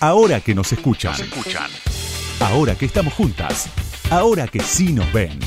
Ahora 0.00 0.40
que 0.40 0.54
nos 0.54 0.72
escuchan. 0.72 1.12
escuchan. 1.14 1.68
Ahora 2.40 2.76
que 2.76 2.86
estamos 2.86 3.12
juntas. 3.14 3.68
Ahora 4.12 4.46
que 4.46 4.60
sí 4.60 4.92
nos 4.92 5.12
ven. 5.12 5.40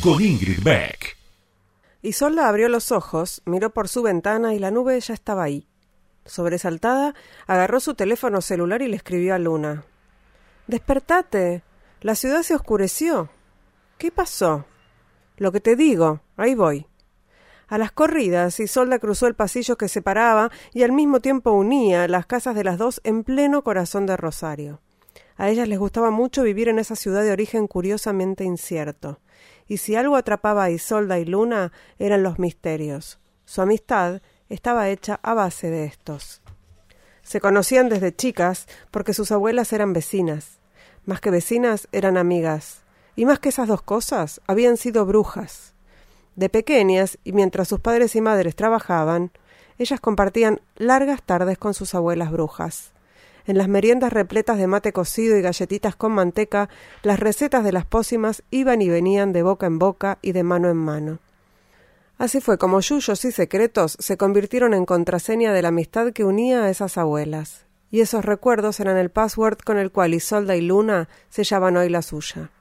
Con 0.00 0.22
Ingrid 0.22 0.62
Beck. 0.62 1.16
Isolda 2.00 2.48
abrió 2.48 2.68
los 2.68 2.92
ojos, 2.92 3.42
miró 3.46 3.70
por 3.70 3.88
su 3.88 4.02
ventana 4.02 4.54
y 4.54 4.60
la 4.60 4.70
nube 4.70 5.00
ya 5.00 5.12
estaba 5.12 5.42
ahí. 5.42 5.66
Sobresaltada, 6.24 7.16
agarró 7.48 7.80
su 7.80 7.94
teléfono 7.94 8.42
celular 8.42 8.80
y 8.80 8.86
le 8.86 8.96
escribió 8.96 9.34
a 9.34 9.40
Luna. 9.40 9.82
Despertate. 10.68 11.64
La 12.00 12.14
ciudad 12.14 12.42
se 12.42 12.54
oscureció. 12.54 13.28
¿Qué 13.98 14.12
pasó? 14.12 14.66
Lo 15.36 15.50
que 15.50 15.60
te 15.60 15.74
digo. 15.74 16.20
Ahí 16.36 16.54
voy. 16.54 16.86
A 17.68 17.76
las 17.76 17.92
corridas, 17.92 18.60
Isolda 18.60 18.98
cruzó 18.98 19.26
el 19.26 19.34
pasillo 19.34 19.76
que 19.76 19.88
separaba 19.88 20.50
y 20.72 20.84
al 20.84 20.92
mismo 20.92 21.20
tiempo 21.20 21.52
unía 21.52 22.08
las 22.08 22.24
casas 22.24 22.54
de 22.54 22.64
las 22.64 22.78
dos 22.78 23.02
en 23.04 23.24
pleno 23.24 23.62
corazón 23.62 24.06
de 24.06 24.16
Rosario. 24.16 24.80
A 25.36 25.50
ellas 25.50 25.68
les 25.68 25.78
gustaba 25.78 26.10
mucho 26.10 26.42
vivir 26.42 26.68
en 26.68 26.78
esa 26.78 26.96
ciudad 26.96 27.22
de 27.22 27.30
origen 27.30 27.66
curiosamente 27.66 28.44
incierto. 28.44 29.20
Y 29.68 29.76
si 29.76 29.96
algo 29.96 30.16
atrapaba 30.16 30.64
a 30.64 30.70
Isolda 30.70 31.18
y 31.18 31.26
Luna, 31.26 31.72
eran 31.98 32.22
los 32.22 32.38
misterios. 32.38 33.18
Su 33.44 33.60
amistad 33.60 34.22
estaba 34.48 34.88
hecha 34.88 35.20
a 35.22 35.34
base 35.34 35.70
de 35.70 35.84
estos. 35.84 36.40
Se 37.22 37.40
conocían 37.40 37.90
desde 37.90 38.16
chicas 38.16 38.66
porque 38.90 39.12
sus 39.12 39.30
abuelas 39.30 39.74
eran 39.74 39.92
vecinas. 39.92 40.58
Más 41.04 41.20
que 41.20 41.30
vecinas, 41.30 41.86
eran 41.92 42.16
amigas. 42.16 42.82
Y 43.14 43.26
más 43.26 43.38
que 43.38 43.50
esas 43.50 43.68
dos 43.68 43.82
cosas, 43.82 44.40
habían 44.46 44.78
sido 44.78 45.04
brujas. 45.04 45.74
De 46.38 46.48
pequeñas, 46.48 47.18
y 47.24 47.32
mientras 47.32 47.66
sus 47.66 47.80
padres 47.80 48.14
y 48.14 48.20
madres 48.20 48.54
trabajaban, 48.54 49.32
ellas 49.76 49.98
compartían 49.98 50.60
largas 50.76 51.20
tardes 51.20 51.58
con 51.58 51.74
sus 51.74 51.96
abuelas 51.96 52.30
brujas. 52.30 52.92
En 53.44 53.58
las 53.58 53.66
meriendas 53.66 54.12
repletas 54.12 54.56
de 54.56 54.68
mate 54.68 54.92
cocido 54.92 55.36
y 55.36 55.42
galletitas 55.42 55.96
con 55.96 56.12
manteca, 56.12 56.68
las 57.02 57.18
recetas 57.18 57.64
de 57.64 57.72
las 57.72 57.86
pócimas 57.86 58.44
iban 58.52 58.82
y 58.82 58.88
venían 58.88 59.32
de 59.32 59.42
boca 59.42 59.66
en 59.66 59.80
boca 59.80 60.18
y 60.22 60.30
de 60.30 60.44
mano 60.44 60.70
en 60.70 60.76
mano. 60.76 61.18
Así 62.18 62.40
fue 62.40 62.56
como 62.56 62.78
yuyos 62.78 63.24
y 63.24 63.32
secretos 63.32 63.96
se 63.98 64.16
convirtieron 64.16 64.74
en 64.74 64.86
contraseña 64.86 65.52
de 65.52 65.62
la 65.62 65.68
amistad 65.68 66.12
que 66.12 66.22
unía 66.22 66.62
a 66.62 66.70
esas 66.70 66.98
abuelas, 66.98 67.66
y 67.90 68.00
esos 68.00 68.24
recuerdos 68.24 68.78
eran 68.78 68.96
el 68.96 69.10
password 69.10 69.58
con 69.58 69.76
el 69.76 69.90
cual 69.90 70.14
Isolda 70.14 70.54
y 70.54 70.60
Luna 70.60 71.08
sellaban 71.30 71.76
hoy 71.76 71.88
la 71.88 72.02
suya. 72.02 72.52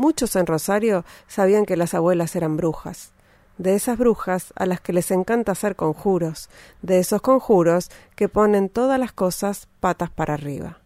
Muchos 0.00 0.34
en 0.34 0.46
Rosario 0.46 1.04
sabían 1.28 1.66
que 1.66 1.76
las 1.76 1.92
abuelas 1.92 2.34
eran 2.34 2.56
brujas, 2.56 3.10
de 3.58 3.74
esas 3.74 3.98
brujas 3.98 4.54
a 4.56 4.64
las 4.64 4.80
que 4.80 4.94
les 4.94 5.10
encanta 5.10 5.52
hacer 5.52 5.76
conjuros, 5.76 6.48
de 6.80 7.00
esos 7.00 7.20
conjuros 7.20 7.90
que 8.16 8.30
ponen 8.30 8.70
todas 8.70 8.98
las 8.98 9.12
cosas 9.12 9.68
patas 9.78 10.08
para 10.08 10.32
arriba. 10.32 10.78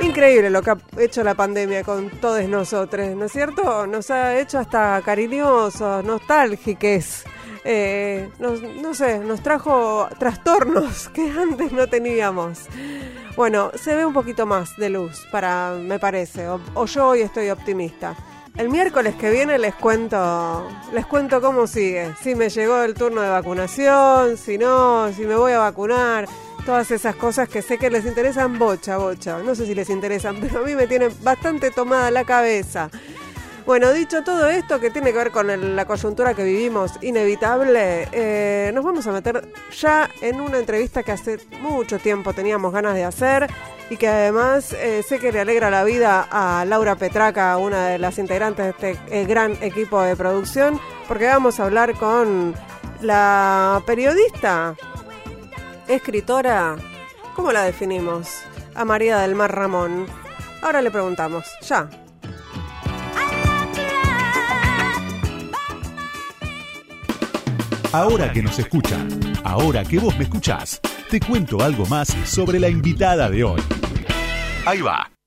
Increíble 0.00 0.50
lo 0.50 0.62
que 0.62 0.70
ha 0.70 0.78
hecho 0.98 1.24
la 1.24 1.34
pandemia 1.34 1.82
con 1.82 2.08
todos 2.10 2.42
nosotros, 2.48 3.16
¿no 3.16 3.24
es 3.24 3.32
cierto? 3.32 3.86
Nos 3.86 4.10
ha 4.10 4.38
hecho 4.38 4.58
hasta 4.58 5.02
cariñosos, 5.02 6.04
nostálgiques. 6.04 7.24
Eh, 7.64 8.30
no 8.38 8.94
sé, 8.94 9.18
nos 9.18 9.42
trajo 9.42 10.08
trastornos 10.18 11.08
que 11.08 11.30
antes 11.30 11.72
no 11.72 11.88
teníamos. 11.88 12.60
Bueno, 13.36 13.70
se 13.74 13.94
ve 13.94 14.06
un 14.06 14.12
poquito 14.12 14.46
más 14.46 14.76
de 14.76 14.90
luz, 14.90 15.26
para, 15.30 15.74
me 15.74 15.98
parece, 15.98 16.48
o, 16.48 16.60
o 16.74 16.86
yo 16.86 17.08
hoy 17.08 17.20
estoy 17.20 17.50
optimista. 17.50 18.16
El 18.56 18.68
miércoles 18.68 19.14
que 19.14 19.30
viene 19.30 19.58
les 19.58 19.74
cuento, 19.76 20.68
les 20.92 21.06
cuento 21.06 21.40
cómo 21.40 21.68
sigue. 21.68 22.14
Si 22.20 22.34
me 22.34 22.48
llegó 22.48 22.82
el 22.82 22.94
turno 22.94 23.20
de 23.20 23.30
vacunación, 23.30 24.36
si 24.36 24.58
no, 24.58 25.12
si 25.12 25.22
me 25.22 25.36
voy 25.36 25.52
a 25.52 25.60
vacunar 25.60 26.26
todas 26.68 26.90
esas 26.90 27.16
cosas 27.16 27.48
que 27.48 27.62
sé 27.62 27.78
que 27.78 27.88
les 27.88 28.04
interesan 28.04 28.58
bocha, 28.58 28.98
bocha. 28.98 29.38
No 29.38 29.54
sé 29.54 29.64
si 29.64 29.74
les 29.74 29.88
interesan, 29.88 30.36
pero 30.40 30.60
a 30.60 30.62
mí 30.66 30.74
me 30.74 30.86
tienen 30.86 31.10
bastante 31.22 31.70
tomada 31.70 32.10
la 32.10 32.24
cabeza. 32.24 32.90
Bueno, 33.64 33.90
dicho 33.90 34.22
todo 34.22 34.50
esto 34.50 34.78
que 34.78 34.90
tiene 34.90 35.12
que 35.12 35.16
ver 35.16 35.30
con 35.30 35.76
la 35.76 35.86
coyuntura 35.86 36.34
que 36.34 36.44
vivimos, 36.44 36.92
inevitable, 37.00 38.08
eh, 38.12 38.70
nos 38.74 38.84
vamos 38.84 39.06
a 39.06 39.12
meter 39.12 39.50
ya 39.80 40.10
en 40.20 40.42
una 40.42 40.58
entrevista 40.58 41.02
que 41.02 41.12
hace 41.12 41.38
mucho 41.62 41.98
tiempo 41.98 42.34
teníamos 42.34 42.70
ganas 42.70 42.94
de 42.94 43.04
hacer 43.04 43.46
y 43.88 43.96
que 43.96 44.08
además 44.08 44.74
eh, 44.74 45.02
sé 45.02 45.18
que 45.18 45.32
le 45.32 45.40
alegra 45.40 45.70
la 45.70 45.84
vida 45.84 46.28
a 46.30 46.66
Laura 46.66 46.96
Petraca, 46.96 47.56
una 47.56 47.88
de 47.88 47.98
las 47.98 48.18
integrantes 48.18 48.76
de 48.78 48.90
este 48.90 49.00
eh, 49.10 49.24
gran 49.24 49.56
equipo 49.62 50.02
de 50.02 50.16
producción, 50.16 50.78
porque 51.06 51.24
vamos 51.28 51.60
a 51.60 51.64
hablar 51.64 51.94
con 51.94 52.54
la 53.00 53.82
periodista 53.86 54.76
escritora, 55.88 56.76
¿cómo 57.34 57.52
la 57.52 57.62
definimos? 57.64 58.42
A 58.74 58.84
María 58.84 59.18
del 59.18 59.34
Mar 59.34 59.54
Ramón. 59.54 60.06
Ahora 60.62 60.82
le 60.82 60.90
preguntamos, 60.90 61.44
ya. 61.62 61.88
Ahora 67.92 68.30
que 68.32 68.42
nos 68.42 68.58
escuchan, 68.58 69.08
ahora 69.44 69.82
que 69.82 69.98
vos 69.98 70.16
me 70.18 70.24
escuchás, 70.24 70.80
te 71.08 71.18
cuento 71.20 71.62
algo 71.62 71.86
más 71.86 72.08
sobre 72.24 72.60
la 72.60 72.68
invitada 72.68 73.30
de 73.30 73.44
hoy. 73.44 73.62
Ahí 74.66 74.82
va. 74.82 75.17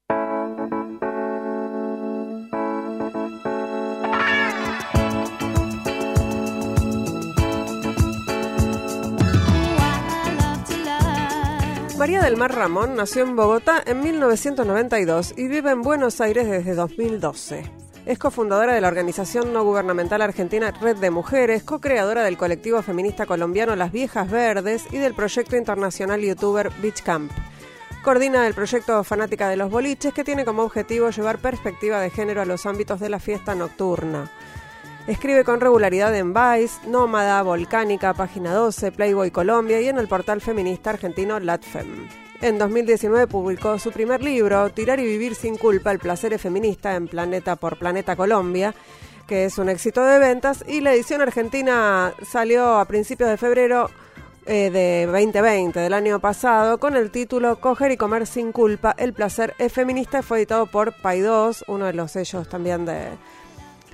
María 12.01 12.23
del 12.23 12.35
Mar 12.35 12.55
Ramón 12.55 12.95
nació 12.95 13.21
en 13.21 13.35
Bogotá 13.35 13.83
en 13.85 14.01
1992 14.01 15.35
y 15.37 15.47
vive 15.47 15.69
en 15.69 15.83
Buenos 15.83 16.19
Aires 16.19 16.49
desde 16.49 16.73
2012. 16.73 17.71
Es 18.07 18.17
cofundadora 18.17 18.73
de 18.73 18.81
la 18.81 18.87
organización 18.87 19.53
no 19.53 19.63
gubernamental 19.63 20.23
argentina 20.23 20.71
Red 20.71 20.97
de 20.97 21.11
Mujeres, 21.11 21.61
co-creadora 21.61 22.23
del 22.23 22.37
colectivo 22.37 22.81
feminista 22.81 23.27
colombiano 23.27 23.75
Las 23.75 23.91
Viejas 23.91 24.31
Verdes 24.31 24.85
y 24.91 24.97
del 24.97 25.13
proyecto 25.13 25.57
internacional 25.57 26.21
youtuber 26.21 26.71
Beach 26.81 27.03
Camp. 27.03 27.31
Coordina 28.03 28.47
el 28.47 28.55
proyecto 28.55 29.03
Fanática 29.03 29.47
de 29.47 29.57
los 29.57 29.69
Boliches, 29.69 30.11
que 30.11 30.23
tiene 30.23 30.43
como 30.43 30.63
objetivo 30.63 31.11
llevar 31.11 31.37
perspectiva 31.37 32.01
de 32.01 32.09
género 32.09 32.41
a 32.41 32.45
los 32.45 32.65
ámbitos 32.65 32.99
de 32.99 33.09
la 33.09 33.19
fiesta 33.19 33.53
nocturna. 33.53 34.31
Escribe 35.07 35.43
con 35.43 35.59
regularidad 35.59 36.15
en 36.15 36.31
Vice, 36.31 36.87
Nómada, 36.87 37.41
Volcánica, 37.41 38.13
Página 38.13 38.53
12, 38.53 38.91
Playboy 38.91 39.31
Colombia 39.31 39.81
y 39.81 39.87
en 39.87 39.97
el 39.97 40.07
portal 40.07 40.41
feminista 40.41 40.91
argentino 40.91 41.39
LatFem. 41.39 42.07
En 42.39 42.59
2019 42.59 43.25
publicó 43.25 43.79
su 43.79 43.91
primer 43.91 44.21
libro, 44.21 44.69
Tirar 44.69 44.99
y 44.99 45.05
vivir 45.05 45.33
sin 45.33 45.57
culpa, 45.57 45.91
el 45.91 45.97
placer 45.97 46.33
es 46.33 46.41
feminista 46.41 46.95
en 46.95 47.07
Planeta 47.07 47.55
por 47.55 47.79
Planeta 47.79 48.15
Colombia, 48.15 48.75
que 49.27 49.45
es 49.45 49.57
un 49.57 49.69
éxito 49.69 50.03
de 50.03 50.19
ventas 50.19 50.63
y 50.67 50.81
la 50.81 50.93
edición 50.93 51.21
argentina 51.21 52.13
salió 52.21 52.77
a 52.77 52.85
principios 52.85 53.29
de 53.31 53.37
febrero 53.37 53.89
eh, 54.45 54.69
de 54.69 55.07
2020, 55.07 55.79
del 55.79 55.93
año 55.93 56.19
pasado, 56.19 56.79
con 56.79 56.95
el 56.95 57.09
título 57.09 57.59
Coger 57.59 57.91
y 57.91 57.97
comer 57.97 58.27
sin 58.27 58.51
culpa, 58.51 58.95
el 58.97 59.13
placer 59.13 59.55
es 59.57 59.73
feminista, 59.73 60.21
fue 60.21 60.37
editado 60.37 60.67
por 60.67 60.93
Pay2, 60.93 61.63
uno 61.67 61.85
de 61.85 61.93
los 61.93 62.11
sellos 62.11 62.47
también 62.47 62.85
de, 62.85 63.09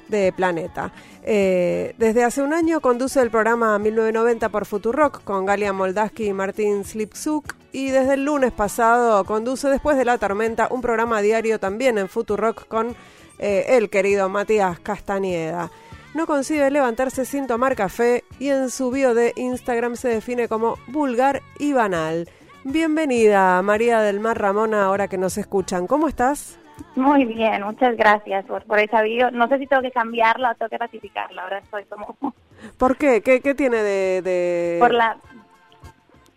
de 0.10 0.32
Planeta. 0.32 0.92
Eh, 1.24 1.94
desde 1.98 2.24
hace 2.24 2.42
un 2.42 2.54
año 2.54 2.80
conduce 2.80 3.22
el 3.22 3.30
programa 3.30 3.78
1990 3.80 4.50
por 4.50 4.66
Futurock 4.66 5.24
con 5.24 5.46
Galia 5.46 5.74
Moldaski 5.74 6.28
y 6.28 6.34
Martín 6.34 6.86
Slipsuk 6.86 7.54
y 7.72 7.90
desde 7.90 8.14
el 8.14 8.26
lunes 8.26 8.52
pasado 8.54 9.24
conduce 9.26 9.70
Después 9.70 9.98
de 9.98 10.06
la 10.06 10.18
Tormenta 10.18 10.68
un 10.72 10.82
programa 10.82 11.22
diario 11.22 11.60
también 11.60 11.98
en 11.98 12.08
Futurock 12.08 12.68
con 12.68 12.96
eh, 13.40 13.66
el 13.70 13.90
querido 13.90 14.30
Matías 14.30 14.80
Castañeda. 14.80 15.70
No 16.14 16.26
consigue 16.26 16.72
levantarse 16.72 17.26
sin 17.26 17.46
tomar 17.46 17.76
café 17.76 18.24
y 18.40 18.50
en 18.50 18.70
su 18.70 18.90
bio 18.90 19.14
de 19.14 19.34
Instagram 19.36 19.96
se 19.96 20.08
define 20.08 20.48
como 20.48 20.78
vulgar 20.88 21.44
y 21.60 21.74
banal. 21.74 22.30
Bienvenida 22.64 23.62
María 23.62 24.02
del 24.02 24.20
Mar 24.20 24.42
Ramona, 24.42 24.86
ahora 24.86 25.08
que 25.08 25.18
nos 25.18 25.38
escuchan. 25.38 25.88
¿Cómo 25.88 26.08
estás? 26.08 26.58
Muy 26.96 27.26
bien, 27.26 27.64
muchas 27.64 27.96
gracias 27.96 28.46
por, 28.46 28.64
por 28.64 28.80
bio. 29.04 29.32
No 29.32 29.48
sé 29.48 29.60
si 29.60 29.68
tengo 29.68 29.82
que 29.82 29.92
cambiarla 29.92 30.52
o 30.52 30.56
tengo 30.56 30.70
que 30.70 30.78
ratificarla. 30.78 31.44
Ahora 31.44 31.60
estoy 31.60 31.86
como... 31.86 32.18
¿Por 32.78 32.98
qué? 32.98 33.22
¿Qué, 33.22 33.42
qué 33.42 33.54
tiene 33.54 33.78
de, 33.78 34.78
Por 34.80 34.94
la 34.94 35.18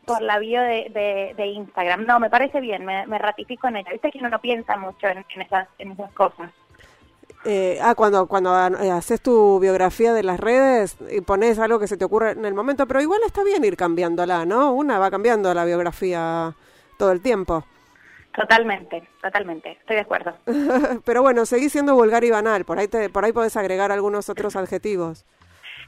por 0.05 0.23
la 0.23 0.41
bio 0.41 0.61
de, 0.61 1.35
de, 1.37 1.47
Instagram. 1.47 2.05
No, 2.05 2.19
me 2.19 2.31
parece 2.31 2.61
bien, 2.61 2.85
me, 2.85 3.19
ratifico 3.19 3.69
en 3.69 3.77
ella. 3.77 3.93
Viste 3.93 4.11
que 4.11 4.19
uno 4.19 4.29
no 4.29 4.41
piensa 4.41 4.77
mucho 4.77 5.07
en, 5.07 5.25
esas, 5.41 5.69
en 5.79 5.93
esas 5.93 6.11
cosas. 6.13 6.51
Eh, 7.45 7.79
ah, 7.81 7.95
cuando, 7.95 8.27
cuando 8.27 8.53
eh, 8.81 8.91
haces 8.91 9.21
tu 9.21 9.61
biografía 9.61 10.13
de 10.13 10.25
las 10.25 10.41
redes 10.41 10.97
y 11.11 11.21
pones 11.21 11.59
algo 11.61 11.79
que 11.79 11.87
se 11.87 11.97
te 11.97 12.05
ocurre 12.05 12.33
en 12.33 12.45
el 12.45 12.55
momento, 12.55 12.87
pero 12.87 13.01
igual 13.01 13.21
está 13.25 13.45
bien 13.45 13.65
ir 13.65 13.77
cambiándola, 13.77 14.45
¿no? 14.45 14.73
Una 14.73 14.99
va 14.99 15.11
cambiando 15.11 15.55
la 15.55 15.65
biografía 15.65 16.55
todo 16.99 17.13
el 17.13 17.21
tiempo. 17.21 17.65
Totalmente, 18.35 19.09
totalmente, 19.21 19.73
estoy 19.73 19.97
de 19.97 20.03
acuerdo. 20.03 20.35
Pero 21.05 21.23
bueno, 21.23 21.45
seguís 21.47 21.73
siendo 21.73 21.95
vulgar 21.95 22.23
y 22.25 22.31
banal, 22.31 22.65
por 22.65 22.79
ahí 22.79 22.87
te, 22.87 23.11
por 23.11 23.25
ahí 23.25 23.33
podés 23.33 23.57
agregar 23.57 23.91
algunos 23.91 24.29
otros 24.29 24.55
adjetivos. 24.57 25.27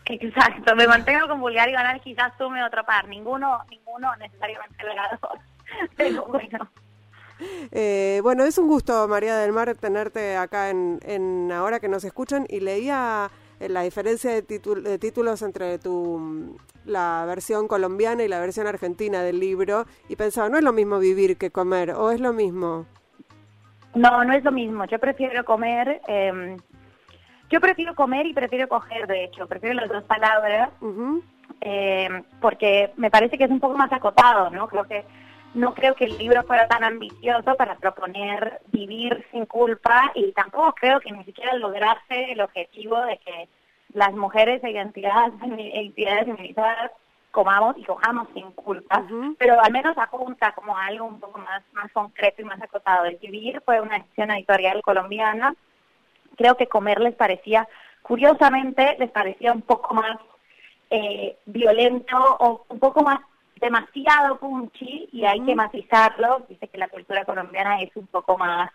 Exacto, 0.07 0.75
me 0.75 0.89
mantengo 0.89 1.29
con 1.29 1.41
vulgar 1.41 1.69
y 1.69 1.75
banal, 1.75 2.01
quizás 2.01 2.33
sume 2.37 2.65
otro 2.65 2.85
par, 2.85 3.07
ninguno, 3.07 3.61
ninguno 3.71 4.15
necesariamente 4.17 4.85
legador, 4.85 5.39
pero 5.97 6.25
bueno. 6.29 6.69
Eh, 7.71 8.21
bueno, 8.23 8.45
es 8.45 8.59
un 8.59 8.67
gusto, 8.67 9.07
María 9.07 9.37
del 9.37 9.53
Mar, 9.53 9.75
tenerte 9.77 10.37
acá 10.37 10.71
en, 10.71 10.99
en 11.05 11.51
ahora 11.53 11.79
que 11.79 11.89
nos 11.89 12.05
escuchan 12.05 12.47
y 12.49 12.61
leía 12.61 13.31
la 13.69 13.83
diferencia 13.83 14.31
de, 14.31 14.43
de 14.43 14.99
títulos 14.99 15.43
entre 15.43 15.79
tu 15.79 16.57
la 16.85 17.25
versión 17.27 17.69
colombiana 17.69 18.25
y 18.25 18.29
la 18.29 18.41
versión 18.41 18.67
argentina 18.67 19.23
del 19.23 19.39
libro 19.39 19.87
y 20.09 20.17
pensaba, 20.17 20.49
no 20.49 20.59
es 20.59 20.65
lo 20.65 20.73
mismo 20.73 20.99
vivir 20.99 21.37
que 21.37 21.51
comer, 21.51 21.93
o 21.93 22.11
es 22.11 22.21
lo 22.21 22.33
mismo. 22.33 22.87
No, 23.95 24.25
no 24.25 24.33
es 24.33 24.43
lo 24.43 24.53
mismo. 24.53 24.85
Yo 24.87 24.99
prefiero 24.99 25.45
comer, 25.45 26.01
eh, 26.09 26.57
yo 27.51 27.61
prefiero 27.61 27.95
comer 27.95 28.27
y 28.27 28.33
prefiero 28.33 28.69
coger, 28.69 29.07
de 29.07 29.25
hecho, 29.25 29.47
prefiero 29.47 29.75
las 29.75 29.89
dos 29.89 30.05
palabras, 30.05 30.71
eh, 31.61 32.09
porque 32.41 32.93
me 32.97 33.11
parece 33.11 33.37
que 33.37 33.45
es 33.45 33.51
un 33.51 33.61
poco 33.61 33.77
más 33.77 33.93
acotado, 33.93 34.51
¿no? 34.51 34.67
Creo 34.69 34.85
que 34.85 35.05
no 35.55 35.75
creo 35.75 35.95
que 35.95 36.05
el 36.05 36.17
libro 36.19 36.43
fuera 36.45 36.67
tan 36.67 36.83
ambicioso 36.83 37.55
para 37.57 37.77
proponer 37.77 38.61
vivir 38.69 39.27
sin 39.31 39.47
culpa 39.47 40.11
y 40.15 40.33
tampoco 40.33 40.75
creo 40.75 41.01
que 41.01 41.13
ni 41.13 41.25
siquiera 41.25 41.55
lograse 41.55 42.33
el 42.33 42.41
objetivo 42.41 42.99
de 43.01 43.19
que 43.19 43.49
las 43.93 44.13
mujeres 44.15 44.63
e 44.65 44.71
identidades, 44.71 45.35
identidades 45.43 46.25
feminizadas 46.25 46.91
comamos 47.31 47.77
y 47.79 47.85
cojamos 47.85 48.29
sin 48.35 48.51
culpa, 48.53 49.03
pero 49.39 49.59
al 49.59 49.73
menos 49.73 49.97
apunta 49.97 50.53
como 50.53 50.77
algo 50.77 51.07
un 51.07 51.19
poco 51.19 51.39
más, 51.39 51.63
más 51.73 51.91
concreto 51.93 52.43
y 52.43 52.45
más 52.45 52.61
acotado. 52.61 53.07
El 53.07 53.17
vivir 53.17 53.63
fue 53.65 53.81
una 53.81 53.99
decisión 53.99 54.31
editorial 54.33 54.83
colombiana. 54.83 55.55
Creo 56.37 56.59
que 56.59 56.67
comer 56.67 57.01
les 57.01 57.15
parecía, 57.15 57.67
curiosamente, 58.03 58.97
les 58.99 59.11
parecía 59.11 59.53
un 59.53 59.63
poco 59.63 59.95
más 59.95 60.19
eh, 60.91 61.39
violento 61.47 62.17
o 62.39 62.67
un 62.69 62.79
poco 62.79 63.03
más 63.03 63.21
demasiado 63.63 64.39
punchy 64.39 65.09
y 65.13 65.25
hay 65.25 65.41
que 65.41 65.55
matizarlo. 65.55 66.45
Dice 66.49 66.69
que 66.69 66.79
la 66.79 66.89
cultura 66.89 67.25
colombiana 67.25 67.81
es 67.81 67.95
un 67.97 68.09
poco 68.09 68.37
más 68.37 68.71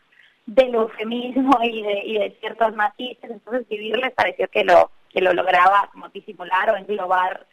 del 0.45 0.73
eufemismo 0.73 1.59
y 1.61 1.83
de, 1.83 2.05
y 2.05 2.17
de 2.17 2.37
ciertos 2.39 2.73
matices, 2.73 3.29
entonces 3.29 3.67
vivir 3.67 3.97
les 3.97 4.13
pareció 4.13 4.47
que 4.47 4.63
lo 4.63 4.89
que 5.09 5.21
lo 5.21 5.33
lograba 5.33 5.89
como 5.91 6.07
disimular 6.09 6.69
o 6.69 6.77
englobar 6.77 7.45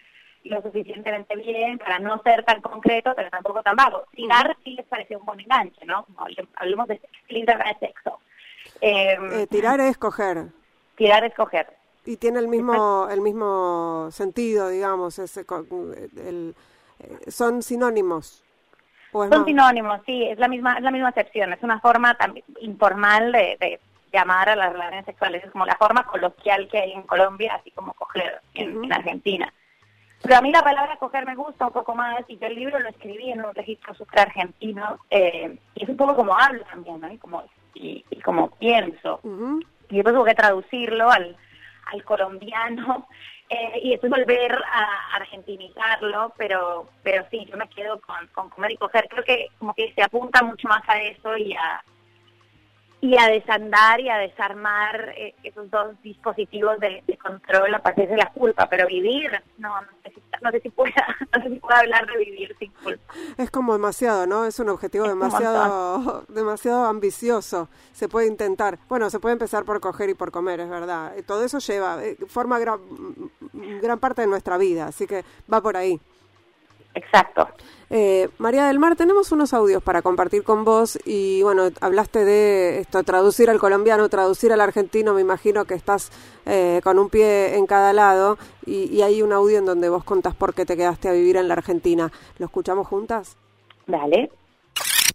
lo 0.44 0.62
suficientemente 0.62 1.34
bien 1.36 1.78
para 1.78 1.98
no 1.98 2.20
ser 2.22 2.44
tan 2.44 2.60
concreto, 2.60 3.12
pero 3.16 3.30
tampoco 3.30 3.62
tan 3.62 3.76
vago. 3.76 4.04
Tirar 4.12 4.56
sí 4.62 4.74
les 4.74 4.86
pareció 4.86 5.18
un 5.18 5.24
buen 5.24 5.40
enganche, 5.40 5.84
¿no? 5.86 6.06
Hablemos 6.56 6.86
de 6.88 7.00
de 7.28 7.76
sexo. 7.80 8.20
Em, 8.80 9.40
eh, 9.40 9.46
tirar 9.48 9.80
es 9.80 9.96
coger. 9.96 10.46
Tirar 10.96 11.24
es 11.24 11.34
coger. 11.34 11.66
Y 12.04 12.16
tiene 12.18 12.38
el 12.38 12.48
mismo 12.48 13.08
el 13.10 13.22
mismo 13.22 14.08
sentido, 14.10 14.68
digamos, 14.68 15.18
ese, 15.18 15.40
el, 15.40 16.50
eh, 16.50 16.52
son 17.28 17.62
sinónimos. 17.62 18.42
Son 19.12 19.44
sinónimos, 19.44 20.00
sí, 20.06 20.24
es 20.24 20.38
la 20.38 20.48
misma 20.48 20.74
es 20.74 20.82
la 20.82 20.90
misma 20.90 21.10
acepción, 21.10 21.52
es 21.52 21.62
una 21.62 21.78
forma 21.78 22.16
informal 22.60 23.30
de 23.30 23.78
llamar 24.14 24.48
a 24.48 24.56
las 24.56 24.72
relaciones 24.72 25.04
sexuales. 25.04 25.44
Es 25.44 25.50
como 25.50 25.66
la 25.66 25.76
forma 25.76 26.04
coloquial 26.04 26.68
que 26.68 26.78
hay 26.78 26.92
en 26.92 27.02
Colombia, 27.02 27.56
así 27.56 27.70
como 27.72 27.92
coger 27.94 28.40
en, 28.54 28.90
Argentina. 28.92 29.52
Pero 30.22 30.36
a 30.36 30.40
mí 30.40 30.50
la 30.52 30.62
palabra 30.62 30.96
coger 30.96 31.26
me 31.26 31.34
gusta 31.34 31.66
un 31.66 31.72
poco 31.72 31.94
más 31.94 32.24
y 32.28 32.38
yo 32.38 32.46
el 32.46 32.54
libro 32.54 32.78
lo 32.78 32.88
escribí 32.88 33.30
en 33.30 33.44
un 33.44 33.54
registro 33.54 33.92
super 33.94 34.20
argentino 34.20 35.00
eh, 35.10 35.58
y 35.74 35.82
es 35.82 35.88
un 35.88 35.96
poco 35.96 36.16
como 36.16 36.38
hablo 36.38 36.64
también, 36.64 37.00
¿no? 37.00 37.12
Y 37.12 37.18
como, 37.18 37.44
y, 37.74 38.02
como 38.24 38.48
pienso. 38.52 39.20
Y 39.90 39.96
después 39.96 40.14
tuve 40.14 40.30
que 40.30 40.36
traducirlo 40.36 41.10
al, 41.10 41.36
al 41.92 42.04
colombiano 42.04 43.06
eh, 43.54 43.80
y 43.82 43.90
después 43.90 44.10
volver 44.10 44.52
a 44.52 45.16
argentinizarlo, 45.16 46.32
pero 46.36 46.88
pero 47.02 47.24
sí, 47.30 47.46
yo 47.50 47.56
me 47.56 47.68
quedo 47.68 48.00
con, 48.00 48.26
con 48.28 48.50
comer 48.50 48.72
y 48.72 48.76
coger. 48.76 49.08
Creo 49.08 49.24
que 49.24 49.48
como 49.58 49.74
que 49.74 49.92
se 49.94 50.02
apunta 50.02 50.42
mucho 50.42 50.68
más 50.68 50.82
a 50.88 51.00
eso 51.00 51.36
y 51.36 51.52
a, 51.54 51.82
y 53.04 53.18
a 53.18 53.28
desandar 53.28 54.00
y 54.00 54.08
a 54.08 54.16
desarmar 54.16 55.12
eh, 55.18 55.34
esos 55.42 55.70
dos 55.70 55.94
dispositivos 56.02 56.80
de, 56.80 57.02
control 57.22 57.74
a 57.74 57.82
partir 57.82 58.08
de 58.08 58.16
la 58.16 58.30
culpa, 58.32 58.66
pero 58.68 58.86
vivir, 58.86 59.30
no, 59.58 59.68
no 59.78 59.88
sé, 60.02 60.10
si, 60.14 60.22
no 60.42 60.50
sé 60.50 60.60
si 60.60 60.70
pueda, 60.70 61.06
no 61.36 61.42
sé 61.42 61.50
si 61.50 61.56
pueda 61.56 61.80
hablar 61.80 62.06
de 62.06 62.16
vivir 62.16 62.56
sin 62.58 62.72
culpa. 62.82 63.12
Es 63.36 63.50
como 63.50 63.74
demasiado, 63.74 64.26
¿no? 64.26 64.46
Es 64.46 64.58
un 64.58 64.70
objetivo 64.70 65.06
demasiado, 65.06 66.24
demasiado 66.28 66.86
ambicioso. 66.86 67.68
Se 67.92 68.08
puede 68.08 68.26
intentar, 68.26 68.78
bueno, 68.88 69.10
se 69.10 69.20
puede 69.20 69.34
empezar 69.34 69.64
por 69.64 69.80
coger 69.80 70.08
y 70.08 70.14
por 70.14 70.30
comer, 70.30 70.60
es 70.60 70.70
verdad. 70.70 71.12
Todo 71.26 71.44
eso 71.44 71.58
lleva, 71.58 72.02
eh, 72.02 72.16
forma 72.26 72.58
gran, 72.58 72.80
gran 73.82 73.98
parte 73.98 74.22
de 74.22 74.28
nuestra 74.28 74.56
vida, 74.56 74.86
así 74.86 75.06
que 75.06 75.24
va 75.52 75.60
por 75.60 75.76
ahí. 75.76 76.00
Exacto. 76.94 77.48
Eh, 77.90 78.28
María 78.38 78.66
del 78.66 78.78
Mar, 78.78 78.96
tenemos 78.96 79.30
unos 79.30 79.52
audios 79.52 79.82
para 79.82 80.02
compartir 80.02 80.42
con 80.42 80.64
vos 80.64 80.98
y 81.04 81.42
bueno, 81.42 81.68
hablaste 81.80 82.24
de 82.24 82.80
esto, 82.80 83.02
traducir 83.02 83.50
al 83.50 83.58
colombiano, 83.58 84.08
traducir 84.08 84.52
al 84.52 84.60
argentino, 84.60 85.14
me 85.14 85.20
imagino 85.20 85.64
que 85.64 85.74
estás 85.74 86.10
eh, 86.46 86.80
con 86.82 86.98
un 86.98 87.10
pie 87.10 87.56
en 87.56 87.66
cada 87.66 87.92
lado 87.92 88.38
y, 88.66 89.02
hay 89.02 89.20
un 89.20 89.32
audio 89.32 89.58
en 89.58 89.66
donde 89.66 89.90
vos 89.90 90.02
contás 90.02 90.34
por 90.34 90.54
qué 90.54 90.64
te 90.64 90.76
quedaste 90.76 91.08
a 91.08 91.12
vivir 91.12 91.36
en 91.36 91.46
la 91.46 91.54
Argentina. 91.54 92.10
¿Lo 92.38 92.46
escuchamos 92.46 92.86
juntas? 92.86 93.36
Dale. 93.86 94.30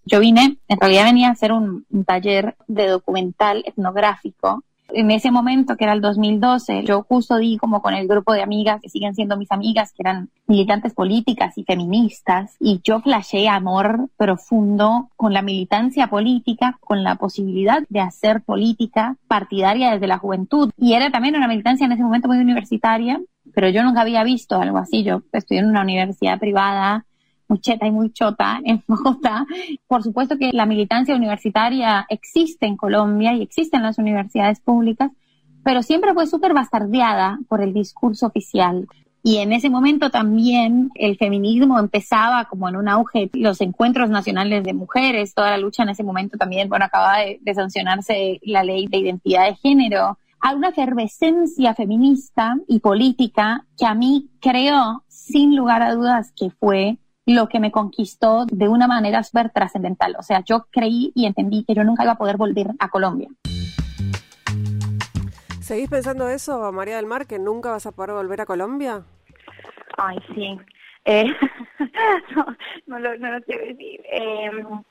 Yo 0.05 0.19
vine, 0.19 0.57
en 0.67 0.79
realidad 0.79 1.05
venía 1.05 1.29
a 1.29 1.31
hacer 1.31 1.51
un 1.51 1.85
taller 2.05 2.55
de 2.67 2.87
documental 2.87 3.63
etnográfico 3.65 4.63
en 4.93 5.11
ese 5.11 5.31
momento, 5.31 5.75
que 5.75 5.83
era 5.85 5.93
el 5.93 6.01
2012, 6.01 6.83
yo 6.83 7.03
justo 7.03 7.37
di 7.37 7.57
como 7.57 7.81
con 7.81 7.93
el 7.93 8.07
grupo 8.07 8.33
de 8.33 8.41
amigas 8.41 8.81
que 8.81 8.89
siguen 8.89 9.15
siendo 9.15 9.37
mis 9.37 9.51
amigas, 9.51 9.91
que 9.93 10.03
eran 10.03 10.29
militantes 10.47 10.93
políticas 10.93 11.57
y 11.57 11.63
feministas, 11.63 12.55
y 12.59 12.81
yo 12.83 12.99
flashé 13.01 13.47
amor 13.47 14.09
profundo 14.17 15.09
con 15.15 15.33
la 15.33 15.41
militancia 15.41 16.07
política, 16.07 16.77
con 16.81 17.03
la 17.03 17.15
posibilidad 17.15 17.83
de 17.89 17.99
hacer 17.99 18.41
política 18.41 19.17
partidaria 19.27 19.91
desde 19.91 20.07
la 20.07 20.17
juventud. 20.17 20.71
Y 20.77 20.93
era 20.93 21.11
también 21.11 21.35
una 21.35 21.47
militancia 21.47 21.85
en 21.85 21.91
ese 21.91 22.03
momento 22.03 22.27
muy 22.27 22.37
universitaria, 22.37 23.19
pero 23.53 23.69
yo 23.69 23.83
nunca 23.83 24.01
había 24.01 24.23
visto 24.23 24.59
algo 24.59 24.77
así. 24.77 25.03
Yo 25.03 25.21
estudié 25.31 25.61
en 25.61 25.67
una 25.67 25.81
universidad 25.81 26.39
privada, 26.39 27.05
muy 27.49 27.59
cheta 27.59 27.87
y 27.87 27.91
muy 27.91 28.13
chota 28.13 28.61
en 28.63 28.83
Bogotá. 28.87 29.45
Por 29.87 30.03
supuesto 30.03 30.37
que 30.37 30.51
la 30.53 30.65
militancia 30.65 31.15
universitaria 31.15 32.05
existe 32.09 32.65
en 32.65 32.77
Colombia 32.77 33.33
y 33.33 33.41
existe 33.41 33.75
en 33.75 33.83
las 33.83 33.97
universidades 33.97 34.61
públicas, 34.61 35.11
pero 35.63 35.83
siempre 35.83 36.13
fue 36.13 36.27
súper 36.27 36.53
bastardeada 36.53 37.39
por 37.49 37.61
el 37.61 37.73
discurso 37.73 38.27
oficial. 38.27 38.87
Y 39.21 39.37
en 39.37 39.51
ese 39.51 39.69
momento 39.69 40.11
también 40.11 40.91
el 40.95 41.17
feminismo 41.17 41.77
empezaba 41.77 42.45
como 42.45 42.69
en 42.69 42.77
un 42.77 42.87
auge, 42.87 43.29
los 43.33 43.59
encuentros 43.59 44.09
nacionales 44.09 44.63
de 44.63 44.73
mujeres, 44.73 45.33
toda 45.33 45.49
la 45.49 45.57
lucha 45.57 45.83
en 45.83 45.89
ese 45.89 46.03
momento 46.03 46.37
también, 46.37 46.69
bueno, 46.69 46.85
acababa 46.85 47.17
de, 47.17 47.53
sancionarse 47.53 48.39
la 48.43 48.63
ley 48.63 48.87
de 48.87 48.97
identidad 48.97 49.45
de 49.45 49.55
género. 49.55 50.17
Hay 50.39 50.55
una 50.55 50.69
efervescencia 50.69 51.73
feminista 51.75 52.55
y 52.65 52.79
política 52.79 53.65
que 53.77 53.85
a 53.85 53.93
mí 53.93 54.29
creo, 54.39 55.03
sin 55.09 55.53
lugar 55.53 55.81
a 55.81 55.93
dudas, 55.95 56.31
que 56.33 56.49
fue 56.49 56.97
lo 57.33 57.47
que 57.47 57.59
me 57.59 57.71
conquistó 57.71 58.45
de 58.45 58.67
una 58.67 58.87
manera 58.87 59.23
súper 59.23 59.51
trascendental. 59.51 60.15
O 60.17 60.23
sea, 60.23 60.43
yo 60.43 60.65
creí 60.71 61.11
y 61.15 61.25
entendí 61.25 61.63
que 61.63 61.75
yo 61.75 61.83
nunca 61.83 62.03
iba 62.03 62.13
a 62.13 62.17
poder 62.17 62.37
volver 62.37 62.67
a 62.79 62.89
Colombia. 62.89 63.29
¿Seguís 65.61 65.89
pensando 65.89 66.27
eso, 66.29 66.71
María 66.71 66.95
del 66.95 67.05
Mar, 67.05 67.27
que 67.27 67.37
nunca 67.37 67.69
vas 67.69 67.85
a 67.85 67.91
poder 67.91 68.13
volver 68.13 68.41
a 68.41 68.45
Colombia? 68.45 69.03
Ay, 69.97 70.17
sí. 70.33 70.59
Eh, 71.05 71.25
no, 72.87 72.99
lo, 72.99 73.17
no 73.17 73.41
quiero 73.41 73.65
decir. 73.65 74.01
Em, 74.11 74.83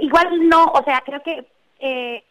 igual 0.00 0.48
no, 0.48 0.64
o 0.64 0.82
sea, 0.84 1.00
creo 1.06 1.22
que 1.22 1.46
eh, 1.78 2.24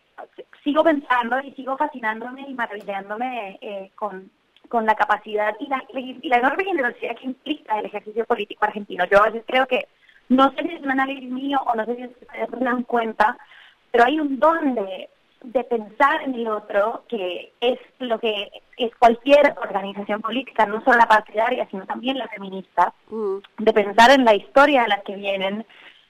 sigo 0.63 0.83
pensando 0.83 1.39
y 1.41 1.51
sigo 1.53 1.77
fascinándome 1.77 2.41
y 2.49 2.53
maravillándome 2.53 3.57
eh, 3.61 3.91
con, 3.95 4.29
con 4.69 4.85
la 4.85 4.95
capacidad 4.95 5.55
y 5.59 5.67
la, 5.67 5.83
y 5.93 6.27
la 6.27 6.37
enorme 6.37 6.65
generosidad 6.65 7.15
que 7.15 7.25
implica 7.25 7.79
el 7.79 7.85
ejercicio 7.85 8.25
político 8.25 8.65
argentino. 8.65 9.05
Yo 9.05 9.21
a 9.21 9.27
veces 9.27 9.43
creo 9.47 9.65
que, 9.67 9.87
no 10.29 10.51
sé 10.51 10.63
si 10.63 10.75
es 10.75 10.81
un 10.81 10.91
análisis 10.91 11.29
mío 11.29 11.59
o 11.65 11.75
no 11.75 11.85
sé 11.85 11.95
si 11.95 12.05
ustedes 12.05 12.49
se 12.49 12.63
dan 12.63 12.83
cuenta, 12.83 13.37
pero 13.91 14.05
hay 14.05 14.19
un 14.19 14.39
don 14.39 14.75
de, 14.75 15.09
de 15.41 15.63
pensar 15.63 16.23
en 16.23 16.33
el 16.35 16.47
otro, 16.47 17.03
que 17.07 17.53
es 17.61 17.79
lo 17.99 18.19
que 18.19 18.49
es 18.77 18.95
cualquier 18.95 19.55
organización 19.61 20.21
política, 20.21 20.65
no 20.65 20.83
solo 20.83 20.97
la 20.97 21.07
partidaria, 21.07 21.67
sino 21.69 21.85
también 21.85 22.17
la 22.17 22.27
feminista, 22.27 22.93
mm. 23.09 23.37
de 23.59 23.73
pensar 23.73 24.11
en 24.11 24.25
la 24.25 24.35
historia 24.35 24.83
de 24.83 24.87
las 24.89 25.03
que 25.03 25.15
vienen, 25.15 25.65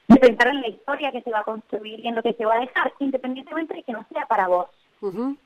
de 0.08 0.18
pensar 0.18 0.48
en 0.48 0.62
la 0.62 0.68
historia 0.68 1.12
que 1.12 1.22
se 1.22 1.32
va 1.32 1.40
a 1.40 1.44
construir 1.44 2.00
y 2.00 2.08
en 2.08 2.16
lo 2.16 2.24
que 2.24 2.34
se 2.34 2.46
va 2.46 2.56
a 2.56 2.60
dejar, 2.60 2.94
independientemente 3.00 3.76
de 3.76 3.84
que 3.84 3.94
no 3.94 4.06
sea 4.12 4.26
para 4.26 4.48
vos. 4.48 4.68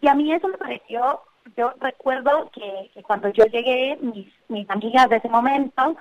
Y 0.02 0.08
a 0.08 0.16
mí 0.16 0.32
eso 0.32 0.48
me 0.48 0.58
pareció, 0.58 1.22
yo 1.56 1.74
recuerdo 1.80 2.50
que, 2.52 2.92
que 2.94 3.04
cuando 3.04 3.30
yo 3.30 3.46
llegué, 3.46 3.98
mis, 4.02 4.28
mis 4.48 4.70
amigas 4.70 5.10
de 5.10 5.18
ese 5.18 5.30
momento, 5.30 5.96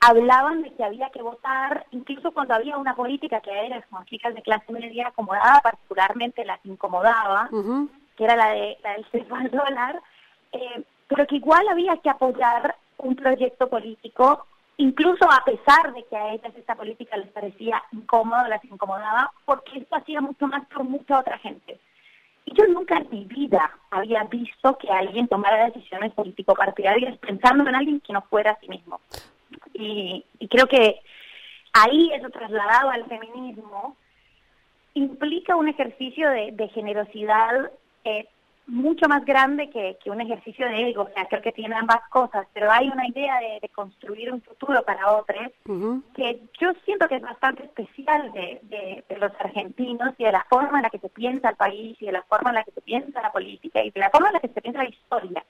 hablaban 0.00 0.62
de 0.62 0.72
que 0.74 0.84
había 0.84 1.10
que 1.10 1.22
votar, 1.22 1.86
incluso 1.92 2.32
cuando 2.32 2.54
había 2.54 2.76
una 2.76 2.96
política 2.96 3.40
que 3.40 3.52
a 3.52 3.62
ellas 3.62 3.84
como 3.88 4.04
chicas 4.04 4.34
de 4.34 4.42
clase 4.42 4.72
media 4.72 5.08
acomodaba, 5.08 5.60
particularmente 5.60 6.44
las 6.44 6.58
incomodaba, 6.64 7.48
que 8.16 8.24
era 8.24 8.34
la, 8.34 8.48
de, 8.48 8.78
la 8.82 8.94
del 8.94 9.04
peso 9.04 9.34
al 9.34 9.50
dólar, 9.50 10.02
eh, 10.52 10.82
pero 11.06 11.26
que 11.26 11.36
igual 11.36 11.68
había 11.68 11.96
que 11.98 12.10
apoyar 12.10 12.74
un 12.98 13.14
proyecto 13.14 13.68
político, 13.68 14.44
incluso 14.76 15.24
a 15.30 15.44
pesar 15.44 15.92
de 15.94 16.04
que 16.04 16.16
a 16.16 16.32
ellas 16.32 16.52
esta 16.56 16.74
política 16.74 17.16
les 17.16 17.28
parecía 17.28 17.80
incómodo, 17.92 18.48
las 18.48 18.64
incomodaba, 18.64 19.30
porque 19.44 19.78
esto 19.78 19.94
hacía 19.94 20.20
mucho 20.20 20.48
más 20.48 20.66
por 20.66 20.82
mucha 20.82 21.20
otra 21.20 21.38
gente. 21.38 21.78
Y 22.44 22.54
yo 22.54 22.66
nunca 22.66 22.98
en 22.98 23.08
mi 23.10 23.24
vida 23.24 23.70
había 23.90 24.24
visto 24.24 24.76
que 24.78 24.90
alguien 24.90 25.28
tomara 25.28 25.66
decisiones 25.66 26.12
político-partidarias 26.12 27.18
pensando 27.18 27.68
en 27.68 27.74
alguien 27.74 28.00
que 28.00 28.12
no 28.12 28.22
fuera 28.22 28.52
a 28.52 28.60
sí 28.60 28.68
mismo. 28.68 29.00
Y, 29.74 30.24
creo 30.50 30.66
que 30.66 31.00
ahí 31.72 32.10
eso 32.12 32.28
trasladado 32.30 32.90
al 32.90 33.06
feminismo 33.06 33.96
implica 34.94 35.56
un 35.56 35.68
ejercicio 35.68 36.28
de, 36.30 36.68
generosidad 36.74 37.70
eh, 38.04 38.28
mucho 38.66 39.08
más 39.08 39.24
grande 39.24 39.70
que, 39.70 39.98
un 40.10 40.20
ejercicio 40.20 40.66
de 40.68 40.90
ego. 40.90 41.02
O 41.02 41.10
sea, 41.14 41.26
creo 41.26 41.42
que 41.42 41.52
tiene 41.52 41.74
ambas 41.74 42.08
cosas, 42.08 42.46
pero 42.52 42.70
hay 42.70 42.88
una 42.88 43.06
idea 43.06 43.38
de, 43.40 43.68
construir 43.70 44.32
un 44.32 44.42
futuro 44.42 44.82
para 44.84 45.12
otros 45.12 45.50
que 46.14 46.40
yo 46.60 46.72
siento 46.84 47.08
que 47.08 47.16
es 47.16 47.22
bastante 47.22 47.64
especial 47.64 48.30
de, 48.32 48.60
de, 49.08 49.16
los 49.16 49.32
argentinos 49.40 50.14
y 50.18 50.24
de 50.24 50.32
la 50.32 50.44
forma 50.48 50.78
en 50.78 50.82
la 50.82 50.90
que 50.90 50.98
se 50.98 51.08
piensa 51.08 51.50
el 51.50 51.56
país 51.56 51.96
y 52.00 52.06
de 52.06 52.12
la 52.12 52.22
forma 52.22 52.50
en 52.50 52.56
la 52.56 52.64
que 52.64 52.72
se 52.72 52.82
piensa 52.82 53.22
la 53.22 53.32
política 53.32 53.82
y 53.82 53.90
de 53.90 54.00
la 54.00 54.10
forma 54.10 54.28
en 54.28 54.34
la 54.34 54.40
que 54.40 54.48
se 54.48 54.60
piensa 54.60 54.82
la 54.82 54.88
historia 54.88 55.44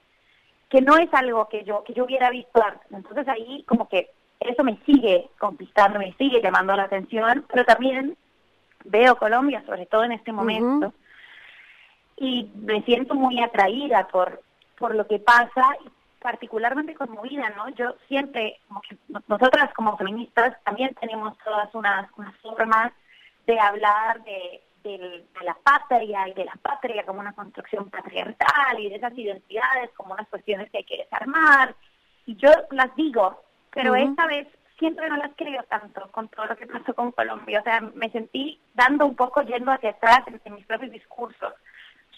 que 0.69 0.81
no 0.81 0.97
es 0.97 1.13
algo 1.13 1.47
que 1.49 1.63
yo 1.63 1.83
que 1.83 1.93
yo 1.93 2.05
hubiera 2.05 2.31
visto 2.31 2.63
antes. 2.63 2.91
Entonces 2.91 3.27
ahí 3.27 3.63
como 3.67 3.87
que 3.87 4.09
eso 4.39 4.63
me 4.63 4.77
sigue 4.85 5.29
conquistando, 5.37 5.99
me 5.99 6.13
sigue 6.13 6.41
llamando 6.41 6.75
la 6.75 6.83
atención, 6.83 7.45
pero 7.47 7.63
también 7.63 8.17
veo 8.85 9.15
Colombia, 9.15 9.63
sobre 9.65 9.85
todo 9.85 10.03
en 10.03 10.13
este 10.13 10.31
momento, 10.31 10.93
y 12.17 12.51
me 12.55 12.81
siento 12.83 13.15
muy 13.15 13.41
atraída 13.41 14.07
por, 14.07 14.41
por 14.77 14.95
lo 14.95 15.07
que 15.07 15.19
pasa, 15.19 15.75
particularmente 16.19 16.95
conmovida, 16.95 17.49
¿no? 17.51 17.69
Yo 17.69 17.95
siempre, 18.07 18.59
como 18.67 18.81
que 18.81 18.97
nosotras 19.27 19.73
como 19.73 19.97
feministas 19.97 20.55
también 20.63 20.95
tenemos 20.99 21.37
todas 21.39 21.73
unas, 21.75 22.09
unas 22.17 22.35
formas 22.37 22.91
de 23.45 23.59
hablar 23.59 24.23
de 24.23 24.61
de 24.83 25.25
la 25.43 25.55
patria 25.63 26.27
y 26.27 26.33
de 26.33 26.45
la 26.45 26.55
patria 26.61 27.05
como 27.05 27.21
una 27.21 27.33
construcción 27.33 27.89
patriarcal 27.89 28.79
y 28.79 28.89
de 28.89 28.95
esas 28.95 29.17
identidades 29.17 29.91
como 29.95 30.13
unas 30.13 30.27
cuestiones 30.27 30.69
que 30.69 30.79
hay 30.79 30.83
que 30.83 30.97
desarmar. 30.97 31.75
Y 32.25 32.35
yo 32.35 32.49
las 32.71 32.93
digo, 32.95 33.41
pero 33.71 33.95
esta 33.95 34.27
vez 34.27 34.47
siempre 34.77 35.09
no 35.09 35.17
las 35.17 35.31
creo 35.35 35.63
tanto 35.63 36.09
con 36.11 36.27
todo 36.29 36.47
lo 36.47 36.57
que 36.57 36.67
pasó 36.67 36.93
con 36.93 37.11
Colombia. 37.11 37.61
O 37.61 37.63
sea, 37.63 37.81
me 37.81 38.09
sentí 38.09 38.59
dando 38.73 39.05
un 39.05 39.15
poco 39.15 39.41
yendo 39.41 39.71
hacia 39.71 39.91
atrás 39.91 40.21
en, 40.27 40.53
mis 40.53 40.65
propios 40.65 40.91
discursos 40.91 41.53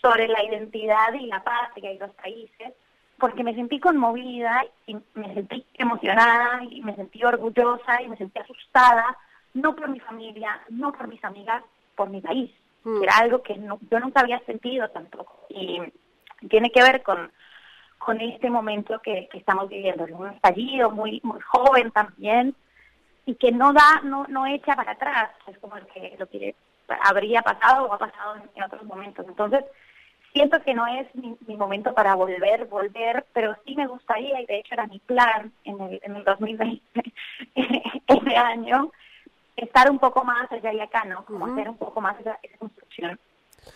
sobre 0.01 0.27
la 0.27 0.43
identidad 0.43 1.13
y 1.13 1.27
la 1.27 1.43
patria 1.43 1.91
y 1.91 1.97
los 1.97 2.11
países, 2.11 2.73
porque 3.17 3.43
me 3.43 3.55
sentí 3.55 3.79
conmovida 3.79 4.63
y 4.87 4.97
me 5.13 5.33
sentí 5.33 5.65
emocionada 5.75 6.63
y 6.69 6.81
me 6.81 6.95
sentí 6.95 7.23
orgullosa 7.23 8.01
y 8.01 8.09
me 8.09 8.17
sentí 8.17 8.39
asustada, 8.39 9.17
no 9.53 9.75
por 9.75 9.89
mi 9.89 9.99
familia, 9.99 10.61
no 10.69 10.91
por 10.91 11.07
mis 11.07 11.23
amigas, 11.23 11.63
por 11.95 12.09
mi 12.09 12.21
país, 12.21 12.51
mm. 12.83 13.03
era 13.03 13.17
algo 13.17 13.41
que 13.41 13.55
yo 13.55 13.99
nunca 13.99 14.21
había 14.21 14.39
sentido 14.41 14.89
tampoco. 14.89 15.45
Y 15.49 15.79
tiene 16.49 16.71
que 16.71 16.83
ver 16.83 17.03
con, 17.03 17.31
con 17.97 18.19
este 18.19 18.49
momento 18.49 18.99
que, 19.01 19.29
estamos 19.33 19.69
viviendo, 19.69 20.05
un 20.05 20.27
estallido 20.27 20.91
muy, 20.91 21.21
muy 21.23 21.39
joven 21.41 21.91
también, 21.91 22.55
y 23.25 23.35
que 23.35 23.51
no 23.51 23.73
da, 23.73 24.01
no, 24.03 24.25
no 24.27 24.45
echa 24.45 24.75
para 24.75 24.91
atrás, 24.91 25.31
es 25.47 25.57
como 25.57 25.77
el 25.77 25.85
que 25.87 26.15
lo 26.19 26.27
que 26.27 26.55
habría 27.01 27.41
pasado 27.41 27.85
o 27.85 27.93
ha 27.93 27.97
pasado 27.97 28.35
en, 28.55 28.63
otros 28.63 28.83
momentos. 28.83 29.25
Entonces, 29.27 29.63
siento 30.33 30.61
que 30.63 30.73
no 30.73 30.85
es 30.87 31.07
mi, 31.15 31.55
momento 31.55 31.93
para 31.93 32.15
volver, 32.15 32.65
volver, 32.65 33.25
pero 33.33 33.55
sí 33.65 33.75
me 33.75 33.87
gustaría, 33.87 34.41
y 34.41 34.45
de 34.45 34.59
hecho 34.59 34.73
era 34.73 34.87
mi 34.87 34.99
plan 34.99 35.51
en 35.63 35.79
el, 35.81 35.99
en 36.03 36.15
el 36.15 36.23
2020, 36.23 37.13
ese 38.07 38.35
año, 38.35 38.91
estar 39.55 39.89
un 39.89 39.99
poco 39.99 40.23
más 40.23 40.51
allá 40.51 40.73
y 40.73 40.79
acá, 40.79 41.05
¿no? 41.05 41.25
Como 41.25 41.45
hacer 41.47 41.69
un 41.69 41.77
poco 41.77 42.01
más 42.01 42.19
esa, 42.19 42.37
construcción 42.59 43.19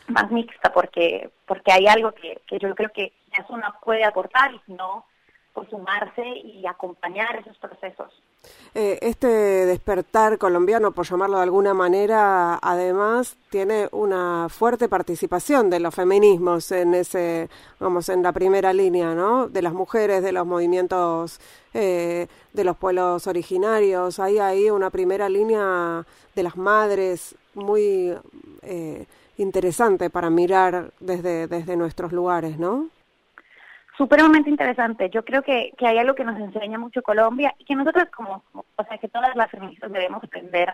más 0.08 0.30
mixta, 0.30 0.72
porque 0.72 1.32
porque 1.48 1.72
hay 1.72 1.88
algo 1.88 2.12
que, 2.12 2.42
que 2.46 2.60
yo 2.60 2.76
creo 2.76 2.90
que 2.90 3.14
ya 3.36 3.46
una 3.50 3.72
puede 3.80 4.04
aportar 4.04 4.54
y 4.54 4.60
si 4.66 4.74
no, 4.74 5.06
pues 5.54 5.70
sumarse 5.70 6.26
y 6.26 6.66
acompañar 6.68 7.36
esos 7.38 7.58
procesos. 7.58 8.14
Eh, 8.76 9.00
este 9.02 9.28
despertar 9.28 10.38
colombiano, 10.38 10.92
por 10.92 11.06
llamarlo 11.08 11.38
de 11.38 11.44
alguna 11.44 11.74
manera, 11.74 12.60
además 12.62 13.36
tiene 13.50 13.90
una 13.92 14.48
fuerte 14.50 14.88
participación 14.88 15.72
de 15.72 15.80
los 15.80 15.96
feminismos 15.96 16.72
en 16.72 16.94
ese, 16.94 17.50
vamos, 17.80 18.10
en 18.10 18.22
la 18.22 18.32
primera 18.32 18.72
línea, 18.72 19.16
¿no? 19.16 19.48
De 19.48 19.64
las 19.64 19.74
mujeres, 19.74 20.22
de 20.22 20.32
los 20.32 20.46
movimientos 20.46 21.40
eh, 21.74 22.28
de 22.54 22.64
los 22.64 22.78
pueblos 22.78 23.26
originarios. 23.26 24.20
Hay 24.20 24.38
ahí 24.38 24.70
una 24.70 24.92
primera 24.92 25.30
línea 25.30 26.06
de 26.36 26.44
las 26.44 26.56
madres 26.56 27.36
muy 27.56 28.14
eh, 28.62 29.06
interesante 29.38 30.12
para 30.12 30.30
mirar 30.30 30.94
desde, 31.00 31.48
desde 31.48 31.76
nuestros 31.76 32.12
lugares, 32.12 32.60
¿no? 32.60 32.90
Supremamente 34.00 34.50
interesante. 34.50 35.10
Yo 35.10 35.26
creo 35.26 35.44
que, 35.44 35.74
que 35.78 35.86
hay 35.86 35.98
algo 35.98 36.16
que 36.16 36.24
nos 36.24 36.40
enseña 36.40 36.80
mucho 36.80 37.04
Colombia 37.04 37.54
y 37.60 37.66
que 37.66 37.76
nosotros 37.76 38.06
como, 38.16 38.46
o 38.54 38.84
sea, 38.86 38.98
que 38.98 39.10
todas 39.10 39.36
las 39.36 39.52
feministas 39.52 39.92
debemos 39.92 40.24
aprender, 40.24 40.74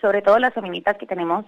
sobre 0.00 0.22
todo 0.22 0.38
las 0.38 0.54
feministas 0.54 0.96
que 0.98 1.06
tenemos 1.06 1.44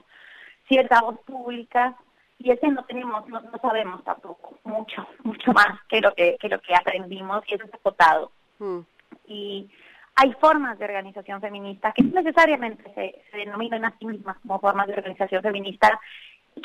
cierta 0.67 1.01
voz 1.01 1.21
pública 1.21 1.95
y 2.39 2.51
es 2.51 2.59
que 2.59 2.69
no 2.69 2.85
tenemos, 2.87 3.29
no, 3.29 3.41
sabemos 3.63 4.03
tampoco 4.03 4.59
mucho, 4.65 5.07
mucho 5.23 5.53
más 5.53 5.79
que 5.89 6.01
lo 6.01 6.13
que, 6.13 6.37
que 6.41 6.49
lo 6.49 6.61
que 6.61 6.75
aprendimos 6.75 7.45
y 7.47 7.55
eso 7.55 7.67
es 7.67 7.75
acotado. 7.75 8.33
Mm. 8.59 8.81
Y 9.29 9.71
hay 10.17 10.33
formas 10.41 10.77
de 10.81 10.87
organización 10.87 11.41
feminista 11.41 11.93
que 11.93 12.03
no 12.03 12.21
necesariamente 12.21 12.83
se, 12.95 13.23
se 13.31 13.37
denominan 13.37 13.85
a 13.85 13.97
sí 13.97 14.07
mismas 14.07 14.39
como 14.39 14.59
formas 14.59 14.89
de 14.89 14.95
organización 14.95 15.41
feminista 15.41 16.01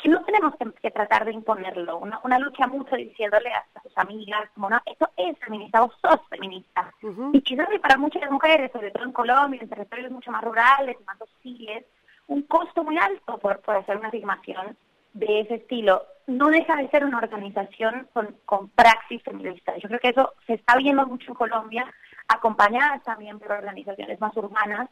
que 0.02 0.10
no 0.10 0.24
tenemos 0.24 0.54
que, 0.82 0.92
tratar 0.92 1.26
de 1.26 1.34
imponerlo, 1.34 1.98
una, 1.98 2.20
una, 2.24 2.40
lucha 2.40 2.68
mucho 2.68 2.96
diciéndole 2.96 3.50
a, 3.54 3.66
sus 3.82 3.98
amigas, 3.98 4.50
como 4.54 4.70
no, 4.70 4.82
esto 4.86 5.10
es 5.16 5.38
feminista, 5.40 5.82
vos 5.82 5.94
sos 6.02 6.20
feminista. 6.30 6.92
Y 7.34 7.42
quizás 7.42 7.68
para 7.82 7.98
muchas 7.98 8.30
mujeres, 8.30 8.72
sobre 8.72 8.92
todo 8.92 9.04
en 9.04 9.12
Colombia, 9.12 9.62
en 9.62 9.70
territorios 9.70 10.12
mucho 10.12 10.32
más 10.32 10.44
rurales, 10.44 10.98
más 11.06 11.22
hostiles, 11.22 11.86
un 12.28 12.42
costo 12.44 12.84
muy 12.84 12.98
alto 12.98 13.38
por, 13.38 13.60
por 13.62 13.76
hacer 13.76 13.98
una 13.98 14.10
afirmación. 14.10 14.76
de 15.14 15.40
ese 15.40 15.56
estilo, 15.56 16.04
no 16.28 16.50
deja 16.50 16.76
de 16.76 16.90
ser 16.90 17.06
una 17.06 17.20
organización 17.20 18.08
con, 18.12 18.36
con 18.46 18.68
praxis 18.70 19.24
feminista. 19.24 19.78
Yo 19.78 19.88
creo 19.88 20.00
que 20.00 20.10
eso 20.10 20.34
se 20.46 20.56
está 20.56 20.76
viendo 20.76 21.06
mucho 21.06 21.32
en 21.32 21.36
Colombia, 21.36 21.86
acompañadas 22.28 23.02
también 23.04 23.40
por 23.40 23.52
organizaciones 23.52 24.20
más 24.20 24.36
urbanas, 24.36 24.90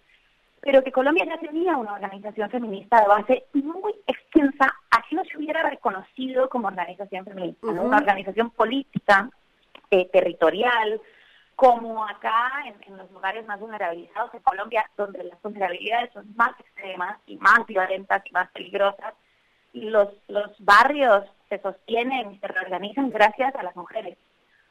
pero 0.64 0.82
que 0.82 0.94
Colombia 0.94 1.26
ya 1.26 1.38
tenía 1.40 1.76
una 1.76 1.94
organización 1.94 2.50
feminista 2.50 3.02
de 3.02 3.08
base 3.08 3.46
muy 3.54 3.94
extensa, 4.08 4.74
así 4.92 5.14
no 5.14 5.24
se 5.26 5.38
hubiera 5.38 5.70
reconocido 5.70 6.48
como 6.48 6.70
organización 6.70 7.26
feminista, 7.26 7.68
una 7.68 7.98
organización 7.98 8.50
política, 8.50 9.30
eh, 9.92 10.10
territorial, 10.12 11.02
como 11.58 12.06
acá 12.08 12.64
en, 12.66 12.98
los 12.98 13.12
lugares 13.12 13.46
más 13.46 13.60
vulnerabilizados 13.60 14.32
de 14.32 14.40
Colombia, 14.40 14.90
donde 14.96 15.26
las 15.26 15.42
vulnerabilidades 15.42 16.14
son 16.14 16.34
más 16.38 16.58
extremas 16.58 17.20
y 17.28 17.36
más 17.38 17.66
violentas 17.68 18.24
y 18.26 18.32
más 18.32 18.50
peligrosas, 18.52 19.14
y 19.74 19.90
los, 19.90 20.08
los 20.30 20.52
barrios 20.60 21.26
se 21.50 21.60
sostienen 21.60 22.32
y 22.32 22.40
se 22.40 22.48
reorganizan 22.48 23.10
gracias 23.10 23.54
a 23.56 23.64
las 23.64 23.76
mujeres, 23.76 24.18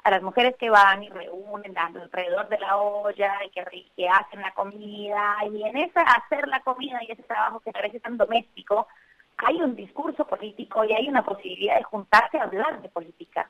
a 0.05 0.11
las 0.11 0.23
mujeres 0.23 0.57
que 0.57 0.69
van 0.69 1.03
y 1.03 1.09
reúnen 1.09 1.77
alrededor 1.79 2.49
de 2.49 2.59
la 2.59 2.77
olla 2.77 3.35
y 3.45 3.51
que, 3.51 3.65
que 3.97 4.09
hacen 4.09 4.41
la 4.41 4.53
comida, 4.53 5.37
y 5.51 5.63
en 5.63 5.77
ese 5.77 6.01
hacer 6.01 6.49
la 6.49 6.61
comida 6.61 6.99
y 7.03 7.13
ese 7.13 7.23
trabajo 7.23 7.61
que 7.61 7.73
parece 7.73 8.01
tan 8.01 8.17
doméstico, 8.17 8.89
hay 9.37 9.61
un 9.61 9.77
discurso 9.77 10.27
político 10.27 10.85
y 10.85 10.93
hay 10.93 11.09
una 11.09 11.25
posibilidad 11.25 11.77
de 11.77 11.85
juntarse 11.85 12.39
a 12.39 12.45
hablar 12.45 12.83
de 12.83 12.89
política. 12.89 13.49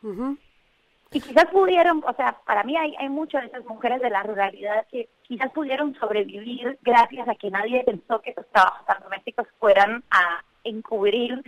Y 1.10 1.20
quizás 1.20 1.46
pudieron, 1.46 2.02
o 2.06 2.14
sea, 2.14 2.38
para 2.46 2.64
mí 2.64 2.76
hay, 2.76 2.94
hay 2.98 3.08
muchas 3.10 3.42
de 3.42 3.48
esas 3.48 3.64
mujeres 3.66 4.00
de 4.00 4.08
la 4.08 4.22
ruralidad 4.22 4.86
que 4.90 5.10
quizás 5.22 5.50
pudieron 5.52 5.94
sobrevivir 5.96 6.78
gracias 6.82 7.28
a 7.28 7.34
que 7.34 7.50
nadie 7.50 7.84
pensó 7.84 8.20
que 8.22 8.30
esos 8.30 8.48
trabajos 8.48 8.86
tan 8.86 9.02
domésticos 9.02 9.46
fueran 9.58 10.02
a 10.10 10.42
encubrir 10.64 11.42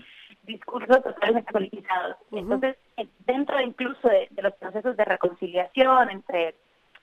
discursos 0.44 1.02
totalmente 1.02 1.52
politizados. 1.52 2.16
Entonces, 2.32 2.76
eh, 2.96 3.08
dentro 3.26 3.60
incluso 3.60 4.08
de, 4.08 4.28
los 4.42 4.54
procesos 4.54 4.96
de 4.96 5.04
reconciliación 5.04 6.10
entre, 6.10 6.54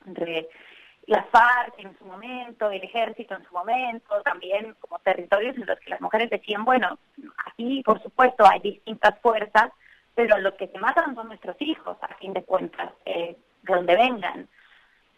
entre 0.05 0.50
las 1.07 1.27
FARC 1.29 1.79
en 1.79 1.98
su 1.98 2.05
momento, 2.05 2.69
el 2.69 2.83
ejército 2.83 3.36
en 3.36 3.43
su 3.45 3.53
momento, 3.53 4.21
también 4.24 4.75
como 4.79 5.00
territorios 5.00 5.55
en 5.57 5.65
los 5.65 5.79
que 5.79 5.89
las 5.89 6.01
mujeres 6.01 6.29
decían, 6.29 6.63
bueno, 6.63 6.98
aquí 7.45 7.81
por 7.83 8.01
supuesto 8.01 8.45
hay 8.45 8.60
distintas 8.60 9.19
fuerzas, 9.19 9.71
pero 10.15 10.38
lo 10.38 10.55
que 10.55 10.67
se 10.67 10.77
matan 10.77 11.15
son 11.15 11.27
nuestros 11.27 11.55
hijos, 11.60 11.98
a 12.01 12.07
fin 12.15 12.33
de 12.33 12.43
cuentas, 12.43 12.91
eh, 13.05 13.36
de 13.63 13.74
donde 13.74 13.95
vengan. 13.95 14.48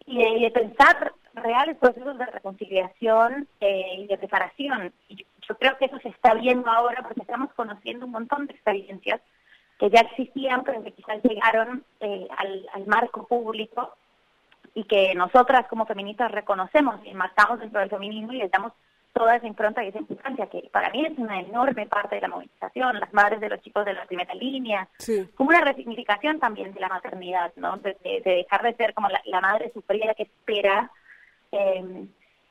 Y, 0.06 0.42
de 0.42 0.50
pensar 0.50 1.12
reales 1.34 1.76
procesos 1.78 2.18
de 2.18 2.26
reconciliación 2.26 3.48
eh, 3.60 3.96
y 3.98 4.06
de 4.06 4.16
reparación. 4.16 4.92
Y 5.08 5.24
yo, 5.48 5.56
creo 5.58 5.76
que 5.78 5.86
eso 5.86 5.98
se 6.00 6.08
está 6.08 6.34
viendo 6.34 6.70
ahora 6.70 7.02
porque 7.02 7.20
estamos 7.20 7.52
conociendo 7.54 8.06
un 8.06 8.12
montón 8.12 8.46
de 8.46 8.52
experiencias 8.52 9.20
que 9.78 9.90
ya 9.90 10.00
existían, 10.00 10.62
pero 10.62 10.82
que 10.84 10.92
quizás 10.92 11.22
llegaron 11.22 11.84
eh, 12.00 12.28
al, 12.36 12.66
al 12.72 12.86
marco 12.86 13.26
público 13.26 13.96
y 14.74 14.84
que 14.84 15.14
nosotras 15.14 15.66
como 15.68 15.86
feministas 15.86 16.30
reconocemos 16.30 17.00
y 17.04 17.10
enmarcamos 17.10 17.60
dentro 17.60 17.80
del 17.80 17.90
feminismo 17.90 18.32
y 18.32 18.38
les 18.38 18.50
damos 18.50 18.72
toda 19.14 19.36
esa 19.36 19.46
impronta 19.46 19.82
y 19.82 19.88
esa 19.88 20.00
importancia, 20.00 20.46
que 20.48 20.68
para 20.72 20.90
mí 20.90 21.06
es 21.06 21.16
una 21.16 21.40
enorme 21.40 21.86
parte 21.86 22.16
de 22.16 22.20
la 22.20 22.28
movilización, 22.28 22.98
las 22.98 23.14
madres 23.14 23.40
de 23.40 23.48
los 23.48 23.62
chicos 23.62 23.84
de 23.84 23.94
la 23.94 24.04
primera 24.06 24.34
línea, 24.34 24.88
como 25.36 25.50
una 25.50 25.60
resignificación 25.60 26.40
también 26.40 26.74
de 26.74 26.80
la 26.80 26.88
maternidad, 26.88 27.52
¿no? 27.56 27.76
De, 27.78 27.96
dejar 28.24 28.62
de 28.62 28.74
ser 28.74 28.92
como 28.92 29.08
la, 29.08 29.40
madre 29.40 29.70
sufrida 29.72 30.14
que 30.14 30.24
espera 30.24 30.90
eh, 31.52 32.06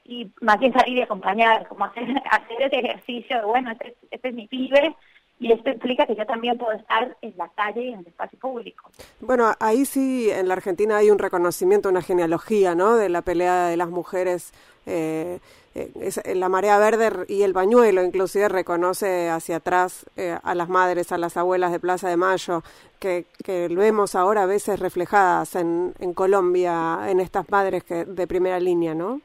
y 0.05 0.31
más 0.41 0.57
bien 0.57 0.73
salir 0.73 0.97
y 0.97 1.01
acompañar, 1.01 1.67
como 1.67 1.83
hacer, 1.85 2.03
hacer 2.31 2.61
ese 2.61 2.79
ejercicio 2.79 3.37
de, 3.37 3.45
bueno, 3.45 3.71
este, 3.71 3.95
este 4.09 4.29
es 4.29 4.33
mi 4.33 4.47
pibe, 4.47 4.95
y 5.43 5.51
esto 5.51 5.69
implica 5.69 6.05
que 6.07 6.15
yo 6.15 6.25
también 6.25 6.57
puedo 6.57 6.71
estar 6.71 7.17
en 7.21 7.33
la 7.35 7.49
calle 7.49 7.81
y 7.81 7.93
en 7.93 7.99
el 7.99 8.07
espacio 8.07 8.39
público. 8.39 8.89
Bueno, 9.19 9.51
ahí 9.59 9.85
sí 9.85 10.29
en 10.31 10.47
la 10.47 10.53
Argentina 10.53 10.97
hay 10.97 11.11
un 11.11 11.19
reconocimiento, 11.19 11.89
una 11.89 12.01
genealogía, 12.01 12.75
¿no? 12.75 12.95
De 12.95 13.09
la 13.09 13.21
pelea 13.21 13.67
de 13.67 13.75
las 13.75 13.89
mujeres 13.89 14.53
eh, 14.85 15.39
eh, 15.75 15.91
eh, 16.23 16.35
la 16.35 16.47
marea 16.49 16.77
verde 16.77 17.25
y 17.27 17.41
el 17.41 17.51
bañuelo 17.51 18.03
inclusive 18.03 18.47
reconoce 18.47 19.29
hacia 19.29 19.57
atrás 19.57 20.05
eh, 20.15 20.37
a 20.41 20.55
las 20.55 20.69
madres, 20.69 21.11
a 21.11 21.17
las 21.17 21.35
abuelas 21.35 21.73
de 21.73 21.79
Plaza 21.79 22.07
de 22.07 22.15
Mayo, 22.15 22.63
que, 22.99 23.25
que 23.43 23.67
vemos 23.67 24.15
ahora 24.15 24.43
a 24.43 24.45
veces 24.45 24.79
reflejadas 24.79 25.55
en, 25.55 25.93
en 25.99 26.13
Colombia, 26.13 26.99
en 27.07 27.19
estas 27.19 27.49
madres 27.49 27.83
que, 27.83 28.05
de 28.05 28.27
primera 28.27 28.59
línea, 28.61 28.93
¿no? 28.93 29.19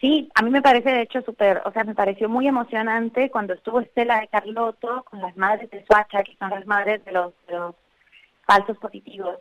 Sí, 0.00 0.30
a 0.34 0.42
mí 0.42 0.50
me 0.50 0.62
parece 0.62 0.90
de 0.90 1.02
hecho 1.02 1.20
súper, 1.22 1.60
o 1.66 1.72
sea, 1.72 1.84
me 1.84 1.94
pareció 1.94 2.28
muy 2.28 2.48
emocionante 2.48 3.30
cuando 3.30 3.52
estuvo 3.52 3.80
Estela 3.80 4.20
de 4.20 4.28
Carlotto 4.28 5.04
con 5.04 5.20
las 5.20 5.36
madres 5.36 5.70
de 5.70 5.84
Suacha, 5.84 6.22
que 6.22 6.36
son 6.36 6.50
las 6.50 6.66
madres 6.66 7.04
de 7.04 7.12
los, 7.12 7.34
de 7.46 7.54
los 7.54 7.74
falsos 8.46 8.78
positivos. 8.78 9.36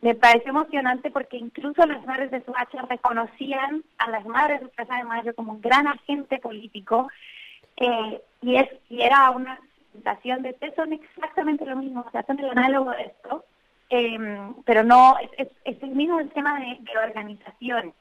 Me 0.00 0.14
pareció 0.14 0.50
emocionante 0.50 1.10
porque 1.10 1.36
incluso 1.36 1.86
las 1.86 2.04
madres 2.04 2.32
de 2.32 2.44
Suacha 2.44 2.82
reconocían 2.82 3.84
a 3.98 4.10
las 4.10 4.26
madres 4.26 4.60
de 4.60 4.68
Plaza 4.68 4.96
de 4.96 5.04
Mayo 5.04 5.34
como 5.34 5.52
un 5.52 5.60
gran 5.60 5.86
agente 5.86 6.38
político 6.38 7.08
eh, 7.76 8.20
y 8.42 8.56
es 8.56 8.68
y 8.90 9.02
era 9.02 9.30
una 9.30 9.58
sensación 9.92 10.42
de 10.42 10.54
que 10.54 10.72
son 10.72 10.92
exactamente 10.92 11.64
lo 11.64 11.76
mismo, 11.76 12.04
o 12.06 12.10
sea, 12.10 12.24
son 12.24 12.38
el 12.40 12.50
análogo 12.50 12.90
de 12.90 13.02
esto, 13.02 13.44
em, 13.88 14.54
pero 14.64 14.82
no, 14.82 15.16
es, 15.38 15.48
es, 15.64 15.82
el 15.82 15.90
mismo 15.90 16.22
tema 16.28 16.58
de, 16.60 16.78
organización 16.98 17.94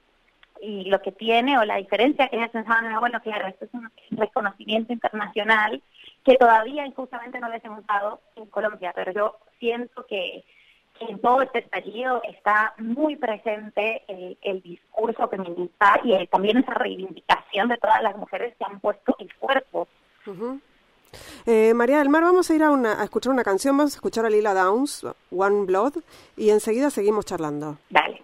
y 0.61 0.85
lo 0.85 1.01
que 1.01 1.11
tiene 1.11 1.57
o 1.57 1.65
la 1.65 1.77
diferencia 1.77 2.27
que 2.27 2.37
ellas 2.37 2.51
pensaban 2.51 2.99
bueno, 2.99 3.19
claro, 3.21 3.47
esto 3.47 3.65
es 3.65 3.73
un 3.73 3.89
reconocimiento 4.11 4.93
internacional 4.93 5.81
que 6.23 6.35
todavía 6.35 6.85
injustamente 6.85 7.39
no 7.39 7.49
les 7.49 7.63
hemos 7.65 7.85
dado 7.87 8.21
en 8.35 8.45
Colombia, 8.47 8.93
pero 8.95 9.11
yo 9.11 9.37
siento 9.59 10.05
que, 10.05 10.43
en 10.99 11.19
todo 11.19 11.41
este 11.41 11.59
estallido 11.59 12.21
está 12.23 12.75
muy 12.77 13.15
presente 13.15 14.03
el, 14.07 14.61
discurso 14.61 15.27
feminista 15.29 15.99
y 16.03 16.27
también 16.27 16.57
esa 16.57 16.75
reivindicación 16.75 17.69
de 17.69 17.77
todas 17.77 18.03
las 18.03 18.15
mujeres 18.17 18.53
que 18.55 18.65
han 18.65 18.79
puesto 18.79 19.15
el 19.17 19.33
cuerpo. 19.35 19.87
Eh, 21.47 21.73
María 21.73 21.97
del 21.97 22.09
Mar, 22.09 22.21
vamos 22.21 22.51
a 22.51 22.55
ir 22.55 22.61
a, 22.61 22.69
a 22.69 23.03
escuchar 23.03 23.33
una 23.33 23.43
canción, 23.43 23.75
vamos 23.75 23.93
a 23.93 23.97
escuchar 23.97 24.27
a 24.27 24.29
Lila 24.29 24.53
Downs, 24.53 25.03
One 25.35 25.65
Blood, 25.65 26.03
y 26.37 26.51
enseguida 26.51 26.91
seguimos 26.91 27.25
charlando. 27.25 27.77
Dale. 27.89 28.21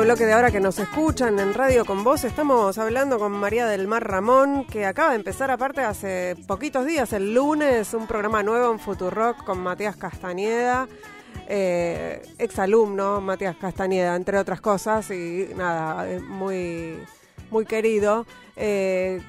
Bloque 0.00 0.24
de 0.24 0.32
ahora 0.32 0.50
que 0.50 0.58
nos 0.58 0.78
escuchan 0.78 1.38
en 1.38 1.52
Radio 1.52 1.84
con 1.84 2.02
Vos. 2.02 2.24
Estamos 2.24 2.78
hablando 2.78 3.18
con 3.18 3.32
María 3.32 3.66
del 3.66 3.86
Mar 3.86 4.08
Ramón, 4.08 4.64
que 4.64 4.86
acaba 4.86 5.10
de 5.10 5.16
empezar, 5.16 5.50
aparte, 5.50 5.82
hace 5.82 6.34
poquitos 6.46 6.86
días, 6.86 7.12
el 7.12 7.34
lunes, 7.34 7.92
un 7.92 8.06
programa 8.06 8.42
nuevo 8.42 8.72
en 8.72 8.78
Futurock 8.78 9.44
con 9.44 9.60
Matías 9.60 9.96
Castañeda, 9.96 10.88
eh, 11.46 12.22
exalumno 12.38 13.20
Matías 13.20 13.56
Castañeda, 13.56 14.16
entre 14.16 14.38
otras 14.38 14.62
cosas, 14.62 15.10
y 15.10 15.50
nada, 15.56 16.06
muy, 16.26 16.96
muy 17.50 17.66
querido. 17.66 18.26
Eh, 18.56 19.20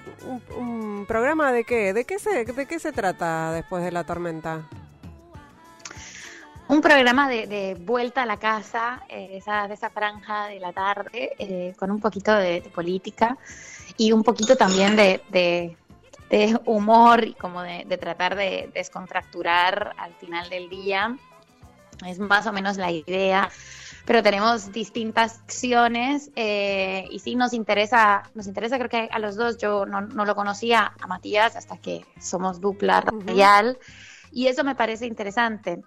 un, 0.57 1.05
programa 1.07 1.51
de 1.51 1.65
qué? 1.65 1.93
¿De 1.93 2.05
qué, 2.05 2.19
se, 2.19 2.45
¿De 2.45 2.65
qué 2.65 2.79
se 2.79 2.93
trata 2.93 3.51
después 3.51 3.83
de 3.83 3.91
la 3.91 4.05
tormenta? 4.05 4.63
Un 6.73 6.81
programa 6.81 7.29
de, 7.29 7.77
vuelta 7.79 8.23
a 8.23 8.25
la 8.25 8.37
casa, 8.37 9.03
eh, 9.07 9.29
esa, 9.33 9.67
de 9.67 9.75
esa 9.75 9.91
franja 9.91 10.47
de 10.47 10.59
la 10.59 10.73
tarde, 10.73 11.33
eh, 11.37 11.73
con 11.77 11.91
un 11.91 11.99
poquito 11.99 12.33
de, 12.33 12.61
política 12.73 13.37
y 13.95 14.11
un 14.11 14.23
poquito 14.23 14.55
también 14.55 14.95
de, 14.95 15.77
humor 16.65 17.25
y 17.25 17.33
como 17.35 17.61
de, 17.61 17.85
tratar 17.97 18.35
de 18.35 18.71
descontracturar 18.73 19.93
al 19.97 20.13
final 20.15 20.49
del 20.49 20.67
día. 20.67 21.15
Es 22.07 22.17
más 22.17 22.47
o 22.47 22.51
menos 22.51 22.77
la 22.77 22.89
idea, 22.91 23.51
pero 24.05 24.23
tenemos 24.23 24.71
distintas 24.71 25.41
acciones 25.41 26.31
eh, 26.35 27.05
y 27.11 27.19
sí 27.19 27.35
nos 27.35 27.53
interesa, 27.53 28.23
nos 28.33 28.47
interesa 28.47 28.79
creo 28.79 28.89
que 28.89 29.09
a 29.11 29.19
los 29.19 29.35
dos, 29.35 29.59
yo 29.59 29.85
no, 29.85 30.01
lo 30.01 30.35
conocía 30.35 30.91
a 30.99 31.05
Matías 31.05 31.55
hasta 31.55 31.77
que 31.77 32.03
somos 32.19 32.59
dupla 32.59 33.01
real 33.01 33.77
y 34.31 34.47
eso 34.47 34.63
me 34.63 34.73
parece 34.73 35.05
interesante 35.05 35.83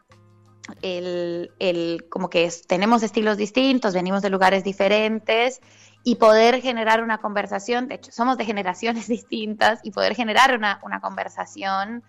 el, 0.83 1.53
el, 1.59 2.07
como 2.09 2.31
que 2.31 2.51
tenemos 2.67 3.03
estilos 3.03 3.37
distintos, 3.37 3.95
venimos 3.95 4.23
de 4.23 4.31
lugares 4.31 4.65
diferentes 4.65 5.61
y 6.05 6.17
poder 6.17 6.61
generar 6.61 7.03
una 7.03 7.19
conversación, 7.19 7.89
de 7.89 7.97
hecho 7.97 8.13
somos 8.13 8.39
de 8.39 8.45
generaciones 8.45 9.09
distintas 9.09 9.81
y 9.83 9.91
poder 9.91 10.15
generar 10.15 10.57
una, 10.57 10.81
una 10.83 11.01
conversación 11.01 12.05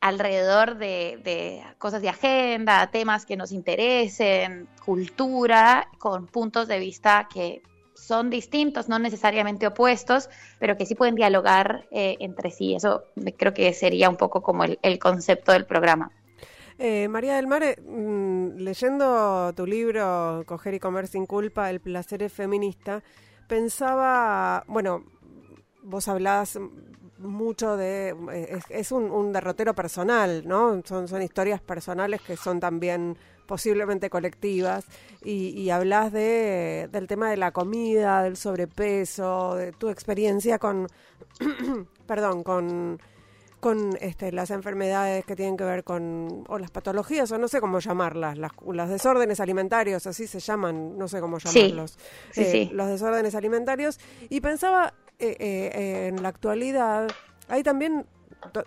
alrededor 0.00 0.76
de, 0.78 1.20
de, 1.24 1.64
cosas 1.78 2.02
de 2.02 2.08
agenda, 2.08 2.86
temas 2.88 3.26
que 3.26 3.36
nos 3.36 3.50
interesen, 3.50 4.68
cultura, 4.84 5.88
con 5.98 6.26
puntos 6.26 6.68
de 6.68 6.78
vista 6.78 7.28
que 7.32 7.62
son 7.94 8.30
distintos, 8.30 8.88
no 8.88 8.98
necesariamente 8.98 9.66
opuestos, 9.66 10.28
pero 10.58 10.76
que 10.76 10.86
sí 10.86 10.94
pueden 10.94 11.14
dialogar 11.14 11.86
eh, 11.90 12.16
entre 12.20 12.50
sí. 12.50 12.74
Eso 12.74 13.04
creo 13.36 13.54
que 13.54 13.72
sería 13.72 14.08
un 14.08 14.16
poco 14.16 14.42
como 14.42 14.64
el, 14.64 14.78
el 14.82 14.98
concepto 14.98 15.52
del 15.52 15.64
programa. 15.64 16.12
Eh, 16.78 17.08
María 17.08 17.36
del 17.36 17.46
Mar, 17.46 17.62
mm, 17.80 18.58
leyendo 18.58 19.52
tu 19.54 19.66
libro 19.66 20.44
Coger 20.46 20.74
y 20.74 20.80
Comer 20.80 21.06
sin 21.06 21.24
culpa, 21.24 21.70
El 21.70 21.80
placer 21.80 22.22
es 22.22 22.32
feminista, 22.32 23.02
pensaba, 23.48 24.62
bueno, 24.66 25.04
vos 25.82 26.06
hablás 26.08 26.58
mucho 27.18 27.78
de, 27.78 28.14
eh, 28.32 28.60
es, 28.68 28.92
un, 28.92 29.32
derrotero 29.32 29.74
personal, 29.74 30.46
¿no? 30.46 30.82
Son, 30.84 31.08
son 31.08 31.22
historias 31.22 31.62
personales 31.62 32.20
que 32.20 32.36
son 32.36 32.60
también 32.60 33.16
posiblemente 33.46 34.10
colectivas, 34.10 34.84
y, 35.22 35.50
y 35.58 35.70
hablas 35.70 36.12
de, 36.12 36.88
del 36.92 37.06
tema 37.06 37.30
de 37.30 37.38
la 37.38 37.52
comida, 37.52 38.22
del 38.22 38.36
sobrepeso, 38.36 39.54
de 39.54 39.72
tu 39.72 39.88
experiencia 39.88 40.58
con, 40.58 40.88
perdón, 42.06 42.42
con 42.42 43.00
con 43.66 43.98
este, 44.00 44.30
las 44.30 44.52
enfermedades 44.52 45.24
que 45.24 45.34
tienen 45.34 45.56
que 45.56 45.64
ver 45.64 45.82
con, 45.82 46.44
o 46.46 46.56
las 46.56 46.70
patologías, 46.70 47.32
o 47.32 47.36
no 47.36 47.48
sé 47.48 47.60
cómo 47.60 47.80
llamarlas, 47.80 48.38
las, 48.38 48.52
las 48.64 48.88
desórdenes 48.88 49.40
alimentarios, 49.40 50.06
así 50.06 50.28
se 50.28 50.38
llaman, 50.38 50.96
no 50.96 51.08
sé 51.08 51.20
cómo 51.20 51.38
llamarlos, 51.38 51.98
eh, 52.36 52.70
los 52.72 52.86
desórdenes 52.86 53.34
alimentarios, 53.34 53.98
y 54.28 54.40
pensaba 54.40 54.94
eh, 55.18 55.36
eh, 55.40 56.06
en 56.06 56.22
la 56.22 56.28
actualidad, 56.28 57.08
hay 57.48 57.64
también 57.64 58.06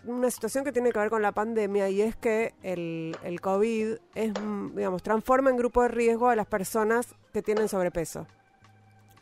una 0.04 0.30
situación 0.32 0.66
que 0.66 0.74
tiene 0.74 0.92
que 0.92 1.00
ver 1.00 1.10
con 1.10 1.22
la 1.22 1.32
pandemia 1.32 1.88
y 1.88 2.02
es 2.02 2.18
que 2.18 2.54
el, 2.62 3.16
el 3.24 3.40
COVID 3.40 3.94
es, 4.16 4.34
digamos, 4.76 5.02
transforma 5.02 5.50
en 5.50 5.56
grupo 5.56 5.82
de 5.82 5.88
riesgo 5.88 6.28
a 6.28 6.36
las 6.36 6.48
personas 6.48 7.16
que 7.32 7.42
tienen 7.42 7.70
sobrepeso 7.70 8.28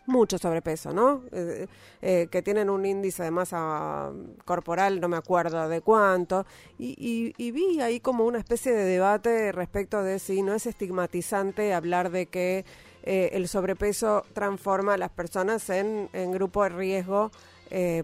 mucho 0.08 0.38
sobrepeso, 0.38 0.94
¿no? 0.94 1.22
Eh, 1.32 1.68
eh, 2.02 2.28
que 2.32 2.42
tienen 2.42 2.70
un 2.70 2.86
índice 2.86 3.24
de 3.24 3.32
masa 3.32 4.12
corporal, 4.46 5.00
no 5.00 5.10
me 5.10 5.18
acuerdo 5.18 5.70
de 5.70 5.82
cuánto, 5.82 6.46
y, 6.80 7.34
vi 7.52 7.82
ahí 7.82 8.00
como 8.00 8.26
una 8.26 8.40
especie 8.40 8.72
de 8.72 8.86
debate 8.86 9.52
respecto 9.52 10.02
de 10.04 10.20
si 10.20 10.42
no 10.42 10.54
es 10.54 10.66
estigmatizante 10.66 11.74
hablar 11.74 12.10
de 12.10 12.28
que 12.28 12.66
eh, 13.04 13.30
el 13.34 13.48
sobrepeso 13.48 14.26
transforma 14.34 14.96
a 14.96 14.98
las 14.98 15.12
personas 15.12 15.70
en, 15.70 16.10
en 16.14 16.32
grupo 16.32 16.64
de 16.64 16.70
riesgo 16.70 17.32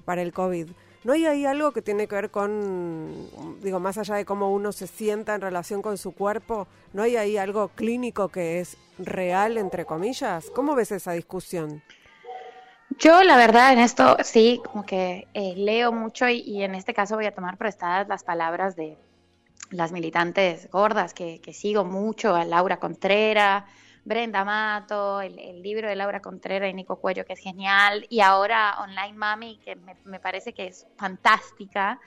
para 0.04 0.22
el 0.22 0.34
COVID. 0.34 0.68
¿No 1.04 1.12
hay 1.14 1.26
ahí 1.26 1.46
algo 1.46 1.74
que 1.74 1.82
tiene 1.82 2.08
que 2.08 2.16
ver 2.16 2.32
con, 2.32 3.60
digo, 3.62 3.80
más 3.80 3.98
allá 3.98 4.16
de 4.16 4.26
cómo 4.26 4.54
uno 4.54 4.72
se 4.72 4.88
sienta 4.88 5.36
en 5.36 5.42
relación 5.42 5.82
con 5.82 5.98
su 5.98 6.14
cuerpo, 6.14 6.68
¿no 6.94 7.04
hay 7.04 7.18
ahí 7.18 7.38
algo 7.38 7.68
clínico 7.70 8.30
que 8.30 8.62
es 8.62 8.78
real, 8.98 9.58
entre 9.58 9.86
comillas? 9.86 10.50
¿Cómo 10.52 10.76
ves 10.76 10.94
esa 10.94 11.12
discusión? 11.12 11.84
Yo, 13.00 13.24
la 13.24 13.38
verdad, 13.38 13.74
en 13.74 13.80
esto 13.80 14.18
sí, 14.24 14.62
como 14.64 14.86
que 14.86 15.28
eh, 15.34 15.54
leo 15.58 15.92
mucho 15.92 16.30
y, 16.30 16.64
en 16.64 16.76
este 16.76 16.94
caso 16.94 17.16
voy 17.16 17.26
a 17.26 17.34
tomar 17.34 17.58
prestadas 17.58 18.08
las 18.08 18.24
palabras 18.24 18.76
de 18.76 18.98
las 19.72 19.92
militantes 19.92 20.70
gordas 20.72 21.14
que, 21.14 21.42
sigo 21.54 21.84
mucho, 21.84 22.36
a 22.36 22.46
Laura 22.46 22.78
Contrera, 22.78 23.66
Brenda 24.06 24.44
Mato, 24.44 25.22
el, 25.22 25.62
libro 25.64 25.88
de 25.88 25.96
Laura 25.96 26.22
Contreras 26.22 26.70
y 26.70 26.74
Nico 26.74 26.98
Cuello, 26.98 27.26
que 27.26 27.34
es 27.34 27.40
genial, 27.40 28.06
y 28.10 28.20
ahora 28.20 28.76
Online 28.82 29.14
Mami, 29.14 29.58
que 29.64 29.76
me, 29.76 30.20
parece 30.20 30.54
que 30.54 30.68
es 30.68 30.88
fantástica. 30.98 32.00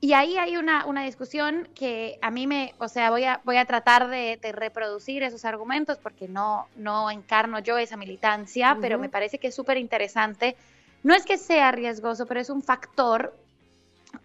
Y 0.00 0.14
ahí 0.14 0.38
hay 0.38 0.56
una, 0.56 0.86
una, 0.86 1.04
discusión 1.04 1.68
que 1.74 2.18
a 2.22 2.30
mí 2.30 2.46
me, 2.46 2.74
o 2.78 2.88
sea, 2.88 3.10
voy 3.10 3.24
a, 3.24 3.40
voy 3.44 3.56
a 3.56 3.66
tratar 3.66 4.08
de, 4.08 4.38
reproducir 4.52 5.22
esos 5.22 5.44
argumentos 5.44 5.98
porque 5.98 6.26
no, 6.26 6.68
no 6.76 7.10
encarno 7.10 7.58
yo 7.58 7.76
esa 7.76 7.96
militancia, 7.96 8.78
pero 8.80 8.98
me 8.98 9.10
parece 9.10 9.38
que 9.38 9.48
es 9.48 9.54
súper 9.54 9.76
interesante. 9.76 10.56
No 11.02 11.14
es 11.14 11.26
que 11.26 11.36
sea 11.36 11.72
riesgoso, 11.72 12.24
pero 12.26 12.40
es 12.40 12.48
un 12.48 12.62
factor 12.62 13.34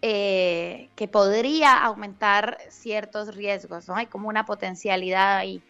eh, 0.01 0.89
que 0.95 1.07
podría 1.07 1.83
aumentar 1.83 2.57
ciertos 2.69 3.35
riesgos, 3.35 3.87
¿no? 3.87 3.95
Hay 3.95 4.07
como 4.07 4.29
una 4.29 4.45
potencialidad 4.45 5.37
ahí. 5.37 5.61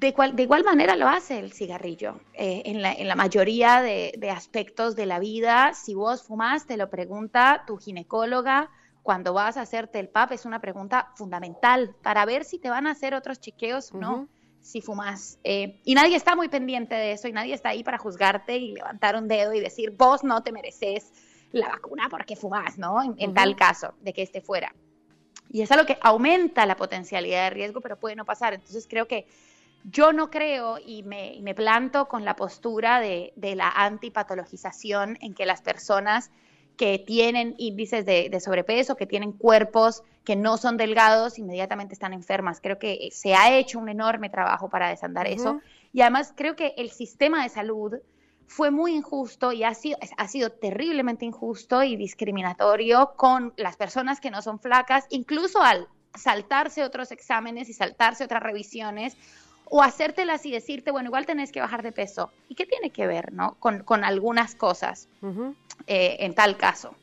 De, 0.00 0.12
cual, 0.12 0.34
de 0.34 0.42
igual 0.44 0.64
manera 0.64 0.96
lo 0.96 1.08
hace 1.08 1.38
el 1.38 1.52
cigarrillo. 1.52 2.20
Eh, 2.32 2.62
en, 2.66 2.82
la, 2.82 2.92
en, 2.92 3.08
la, 3.08 3.14
mayoría 3.14 3.82
de, 3.82 4.12
de, 4.18 4.30
aspectos 4.30 4.96
de 4.96 5.06
la 5.06 5.18
vida, 5.18 5.72
si 5.74 5.94
vos 5.94 6.22
fumas, 6.22 6.66
te 6.66 6.76
lo 6.76 6.90
pregunta 6.90 7.64
tu 7.66 7.76
ginecóloga 7.76 8.70
cuando 9.04 9.34
vas 9.34 9.58
a 9.58 9.60
hacerte 9.60 10.00
el 10.00 10.08
PAP, 10.08 10.32
es 10.32 10.46
una 10.46 10.60
pregunta 10.60 11.12
fundamental 11.14 11.94
para 12.02 12.24
ver 12.24 12.42
si 12.42 12.58
te 12.58 12.70
van 12.70 12.86
a 12.86 12.92
hacer 12.92 13.14
otros 13.14 13.38
chequeos 13.38 13.92
o 13.92 13.98
no. 13.98 14.28
si 14.62 14.80
fumas. 14.80 15.38
Eh, 15.44 15.78
y 15.84 15.94
nadie 15.94 16.16
está 16.16 16.34
muy 16.34 16.48
pendiente 16.48 16.94
de 16.94 17.12
eso 17.12 17.28
y 17.28 17.32
nadie 17.32 17.52
está 17.52 17.68
ahí 17.68 17.84
para 17.84 17.98
juzgarte 17.98 18.56
y 18.56 18.72
levantar 18.72 19.14
un 19.14 19.28
dedo 19.28 19.52
y 19.52 19.60
decir, 19.60 19.90
vos 19.90 20.24
no 20.24 20.42
te 20.42 20.52
mereces 20.52 21.12
la 21.52 21.68
vacuna 21.68 22.08
porque 22.08 22.34
fumas, 22.34 22.78
¿no? 22.78 22.96
En, 23.18 23.34
tal 23.34 23.56
caso, 23.56 23.92
de 24.00 24.14
que 24.14 24.22
esté 24.22 24.40
fuera. 24.40 24.74
Y 25.50 25.60
es 25.60 25.70
algo 25.70 25.84
que 25.84 25.98
aumenta 26.00 26.64
la 26.64 26.76
potencialidad 26.76 27.44
de 27.44 27.50
riesgo, 27.50 27.82
pero 27.82 28.00
puede 28.00 28.16
no 28.16 28.24
pasar. 28.24 28.54
Entonces 28.54 28.86
creo 28.88 29.06
que 29.06 29.26
yo 29.84 30.12
no 30.12 30.30
creo 30.30 30.78
y 30.84 31.02
me, 31.02 31.38
me 31.42 31.54
planto 31.54 32.08
con 32.08 32.24
la 32.24 32.36
postura 32.36 33.00
de, 33.00 33.32
de, 33.36 33.54
la 33.54 33.68
antipatologización 33.68 35.18
en 35.20 35.34
que 35.34 35.44
las 35.46 35.60
personas 35.60 36.30
que 36.76 36.98
tienen 36.98 37.54
índices 37.58 38.04
de, 38.04 38.40
sobrepeso, 38.40 38.96
que 38.96 39.06
tienen 39.06 39.32
cuerpos 39.32 40.02
que 40.24 40.36
no 40.36 40.56
son 40.56 40.76
delgados, 40.76 41.38
inmediatamente 41.38 41.94
están 41.94 42.12
enfermas. 42.12 42.60
Creo 42.60 42.78
que 42.78 43.10
se 43.12 43.34
ha 43.34 43.56
hecho 43.56 43.78
un 43.78 43.88
enorme 43.88 44.30
trabajo 44.30 44.68
para 44.68 44.88
desandar 44.88 45.26
eso. 45.26 45.60
Y 45.92 46.00
además 46.00 46.32
creo 46.34 46.56
que 46.56 46.74
el 46.76 46.90
sistema 46.90 47.42
de 47.42 47.50
salud 47.50 47.94
fue 48.46 48.70
muy 48.70 48.94
injusto 48.94 49.52
y 49.52 49.64
ha 49.64 49.74
sido, 49.74 49.98
ha 50.16 50.28
sido 50.28 50.50
terriblemente 50.50 51.24
injusto 51.24 51.82
y 51.82 51.96
discriminatorio 51.96 53.12
con 53.16 53.52
las 53.56 53.76
personas 53.76 54.20
que 54.20 54.30
no 54.30 54.42
son 54.42 54.58
flacas, 54.58 55.06
incluso 55.10 55.62
al 55.62 55.88
saltarse 56.14 56.84
otros 56.84 57.12
exámenes 57.12 57.68
y 57.68 57.72
saltarse 57.72 58.24
otras 58.24 58.42
revisiones 58.42 59.16
o 59.76 59.82
hacértelas 59.82 60.46
y 60.46 60.52
decirte, 60.52 60.92
bueno, 60.92 61.08
igual 61.08 61.26
tenés 61.26 61.50
que 61.50 61.58
bajar 61.58 61.82
de 61.82 61.90
peso. 61.90 62.30
¿Y 62.48 62.54
qué 62.54 62.64
tiene 62.64 62.90
que 62.90 63.08
ver, 63.08 63.32
no? 63.32 63.56
Con, 63.58 63.82
con 63.82 64.04
algunas 64.04 64.54
cosas 64.54 65.08
eh, 65.88 66.16
en 66.20 66.32
tal 66.36 66.56
caso. 66.56 66.94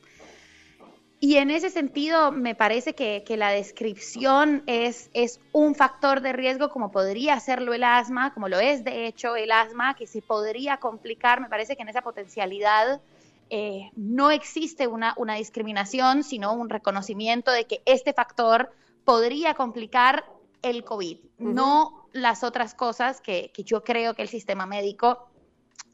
Y 1.20 1.36
en 1.36 1.50
ese 1.50 1.68
sentido, 1.68 2.32
me 2.32 2.54
parece 2.54 2.94
que, 2.94 3.24
que, 3.26 3.36
la 3.36 3.50
descripción 3.50 4.62
es, 4.66 5.10
es 5.12 5.38
un 5.52 5.74
factor 5.74 6.22
de 6.22 6.32
riesgo 6.32 6.70
como 6.70 6.90
podría 6.90 7.38
serlo 7.40 7.74
el 7.74 7.84
asma, 7.84 8.32
como 8.32 8.48
lo 8.48 8.58
es 8.58 8.84
de 8.84 9.06
hecho 9.06 9.36
el 9.36 9.52
asma, 9.52 9.92
que 9.92 10.06
se 10.06 10.22
podría 10.22 10.78
complicar. 10.78 11.42
Me 11.42 11.50
parece 11.50 11.76
que 11.76 11.82
en 11.82 11.90
esa 11.90 12.00
potencialidad 12.00 13.02
eh, 13.50 13.90
no 13.96 14.30
existe 14.30 14.86
una, 14.86 15.12
una 15.18 15.34
discriminación, 15.34 16.24
sino 16.24 16.54
un 16.54 16.70
reconocimiento 16.70 17.50
de 17.50 17.66
que 17.66 17.82
este 17.84 18.14
factor 18.14 18.72
podría 19.04 19.52
complicar 19.52 20.24
el 20.62 20.84
COVID, 20.84 21.18
no 21.38 22.01
las 22.12 22.44
otras 22.44 22.74
cosas 22.74 23.20
que, 23.20 23.52
yo 23.64 23.84
creo 23.84 24.14
que 24.14 24.22
el 24.22 24.28
sistema 24.28 24.66
médico 24.66 25.28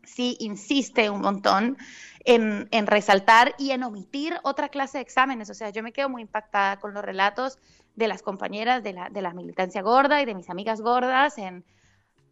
sí 0.04 0.36
insiste 0.40 1.10
un 1.10 1.20
montón 1.20 1.76
en, 2.24 2.68
resaltar 2.86 3.54
y 3.58 3.70
en 3.70 3.82
omitir 3.82 4.34
otra 4.42 4.68
clase 4.68 4.98
de 4.98 5.02
exámenes. 5.02 5.50
O 5.50 5.54
sea, 5.54 5.70
yo 5.70 5.82
me 5.82 5.92
quedo 5.92 6.08
muy 6.08 6.22
impactada 6.22 6.78
con 6.78 6.94
los 6.94 7.04
relatos 7.04 7.58
de 7.94 8.08
las 8.08 8.22
compañeras 8.22 8.82
de 8.82 8.92
la, 8.92 9.08
de 9.10 9.22
la 9.22 9.32
militancia 9.32 9.82
gorda 9.82 10.22
y 10.22 10.24
de 10.24 10.34
mis 10.34 10.50
amigas 10.50 10.80
gordas 10.80 11.38
en, 11.38 11.64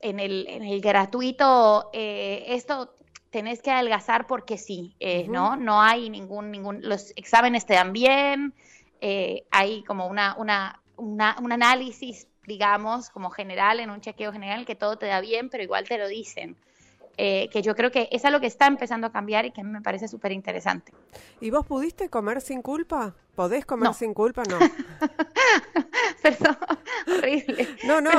en, 0.01 0.21
el, 0.21 0.47
en 0.49 0.63
el, 0.63 0.81
gratuito. 0.81 1.91
Eh, 1.93 2.45
esto 2.49 2.95
tenés 3.31 3.63
que 3.63 3.71
adelgazar 3.71 4.27
porque 4.27 4.59
sí, 4.59 4.95
eh, 5.01 5.27
¿no? 5.29 5.57
No 5.57 5.83
hay 5.83 6.09
ningún, 6.11 6.51
ningún, 6.51 6.81
los 6.83 7.13
exámenes 7.17 7.67
te 7.67 7.75
dan 7.75 7.93
bien, 7.93 8.55
eh, 9.01 9.47
hay 9.51 9.83
como 9.85 10.07
una, 10.07 10.35
una 10.39 10.83
un 10.99 11.53
análisis, 11.53 12.29
digamos, 12.47 13.11
como 13.11 13.31
general, 13.31 13.81
en 13.81 13.91
un 13.91 14.01
chequeo 14.01 14.33
general, 14.33 14.67
que 14.67 14.77
todo 14.77 14.99
te 14.99 15.07
da 15.07 15.21
bien, 15.21 15.51
pero 15.51 15.63
igual 15.65 15.89
te 15.89 15.99
lo 15.99 16.09
dicen. 16.09 16.59
Eh, 17.19 17.49
que 17.51 17.63
yo 17.63 17.75
creo 17.75 17.91
que 17.91 18.09
es 18.13 18.25
algo 18.27 18.41
que 18.41 18.47
está 18.47 18.67
empezando 18.67 19.07
a 19.07 19.13
cambiar 19.13 19.47
y 19.47 19.51
que 19.51 19.63
a 19.63 19.65
mí 19.65 19.71
me 19.71 19.81
parece 19.81 20.07
súper 20.07 20.33
interesante. 20.33 20.93
¿Y 21.41 21.51
vos 21.51 21.65
pudiste 21.67 22.11
comer 22.11 22.43
sin 22.43 22.61
culpa? 22.61 23.15
¿Podés 23.35 23.65
comer 23.65 23.95
sin 23.95 24.13
culpa? 24.13 24.43
No. 24.45 24.59
Perdón, 26.23 26.59
horrible. 27.07 27.69
No, 27.85 28.01
no, 28.01 28.11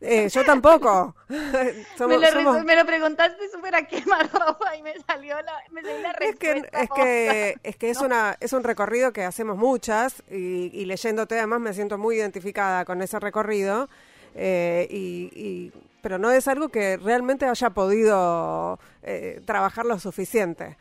eh, 0.00 0.28
yo 0.28 0.44
tampoco. 0.44 1.14
me, 1.28 2.76
lo, 2.76 2.86
preguntaste 2.86 3.48
súper 3.50 3.74
a 3.74 3.86
quemarropa 3.86 4.76
y 4.76 4.82
me 4.82 4.94
salió 5.00 5.40
la, 5.42 5.54
me 5.70 5.82
salió 5.82 6.00
la 6.00 6.12
respuesta. 6.12 6.78
Es 6.80 6.90
que, 6.90 7.56
es 7.62 7.76
que, 7.76 7.90
es, 7.90 8.00
una, 8.00 8.36
es 8.40 8.52
un 8.52 8.62
recorrido 8.62 9.12
que 9.12 9.24
hacemos 9.24 9.56
muchas 9.56 10.22
y, 10.30 10.70
y 10.72 10.84
leyéndote 10.84 11.38
además 11.38 11.60
me 11.60 11.72
siento 11.72 11.98
muy 11.98 12.16
identificada 12.16 12.84
con 12.84 13.02
ese 13.02 13.18
recorrido. 13.18 13.88
Eh, 14.34 14.86
y, 14.90 15.72
pero 16.04 16.18
no 16.18 16.30
es 16.30 16.48
algo 16.48 16.68
que 16.68 16.98
realmente 16.98 17.46
haya 17.46 17.70
podido 17.70 18.78
eh, 19.02 19.40
trabajar 19.46 19.86
lo 19.86 19.98
suficiente. 19.98 20.76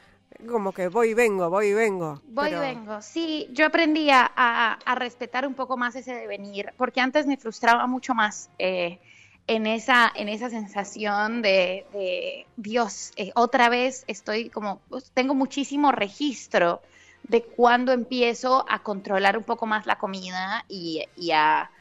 Como 0.50 0.74
que 0.74 0.90
voy 0.90 1.12
y 1.12 1.14
vengo, 1.14 1.50
voy 1.50 1.68
y 1.68 1.74
vengo. 1.74 2.22
Voy 2.28 2.50
y 2.50 2.56
vengo. 2.56 3.02
Sí, 3.02 3.48
yo 3.54 3.66
aprendí 3.66 4.10
a, 4.12 4.78
respetar 4.98 5.48
un 5.48 5.54
poco 5.54 5.78
más 5.78 5.96
ese 5.96 6.14
devenir, 6.14 6.74
porque 6.76 7.00
antes 7.00 7.26
me 7.26 7.38
frustraba 7.38 7.88
mucho 7.88 8.14
más 8.14 8.50
eh, 8.60 9.00
en, 9.48 9.66
esa, 9.66 10.12
en 10.14 10.28
esa 10.28 10.50
sensación 10.50 11.42
de, 11.42 12.46
Dios, 12.58 13.14
otra 13.34 13.70
vez 13.70 14.04
estoy 14.08 14.50
como, 14.50 14.82
pues, 14.90 15.10
tengo 15.14 15.36
muchísimo 15.36 15.94
registro 15.94 16.82
de 17.24 17.44
cuando 17.44 17.94
empiezo 17.94 18.66
a 18.68 18.84
controlar 18.84 19.38
un 19.38 19.46
poco 19.46 19.68
más 19.68 19.86
la 19.86 19.98
comida 19.98 20.66
y, 20.68 21.06
y 21.16 21.32
a 21.32 21.72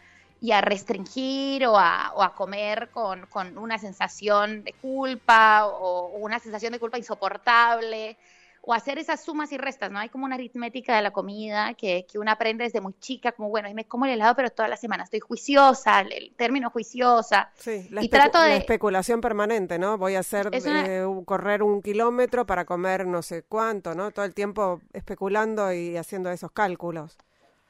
y 0.43 0.51
a 0.51 0.61
restringir 0.61 1.65
o 1.69 1.79
a, 1.79 2.13
o 2.17 2.23
a 2.23 2.35
comer 2.35 2.91
con, 2.91 3.27
con, 3.27 3.57
una 3.57 3.79
sensación 3.79 4.65
de 4.65 4.73
culpa 4.73 5.67
o, 5.67 6.09
una 6.19 6.41
sensación 6.41 6.73
de 6.73 6.81
culpa 6.81 6.99
insoportable 6.99 8.17
o 8.61 8.75
hacer 8.75 8.99
esas 8.99 9.23
sumas 9.23 9.53
y 9.53 9.59
restas, 9.59 9.91
¿no? 9.93 10.01
Hay 10.01 10.09
como 10.09 10.25
una 10.25 10.35
aritmética 10.35 10.97
de 10.97 11.03
la 11.03 11.13
comida 11.13 11.75
que, 11.75 12.07
que 12.11 12.19
uno 12.19 12.31
aprende 12.31 12.65
desde 12.65 12.81
muy 12.81 12.95
chica, 12.99 13.33
como, 13.33 13.51
bueno, 13.51 13.69
y 13.69 13.75
me 13.75 13.85
como 13.85 14.05
el 14.05 14.13
helado, 14.13 14.35
pero 14.35 14.51
toda 14.51 14.69
la 14.69 14.77
semana 14.77 15.05
estoy 15.05 15.21
juiciosa, 15.21 16.01
el, 16.01 16.33
término 16.37 16.71
juiciosa. 16.71 17.51
Sí, 17.57 17.87
la, 17.91 18.03
y 18.03 18.09
trato 18.09 18.41
de... 18.41 18.57
especulación 18.57 19.21
permanente, 19.21 19.79
¿no? 19.79 19.97
Voy 19.97 20.17
a 20.17 20.21
hacer, 20.21 20.51
eh, 20.53 21.05
correr 21.25 21.63
un 21.63 21.83
kilómetro 21.83 22.47
para 22.47 22.65
comer 22.65 23.07
no 23.07 23.23
sé 23.23 23.45
cuánto, 23.45 23.95
¿no? 23.95 24.11
Todo 24.11 24.25
el 24.25 24.35
tiempo 24.35 24.81
especulando 24.93 25.73
y 25.73 25.97
haciendo 25.97 26.31
esos 26.31 26.51
cálculos. 26.51 27.17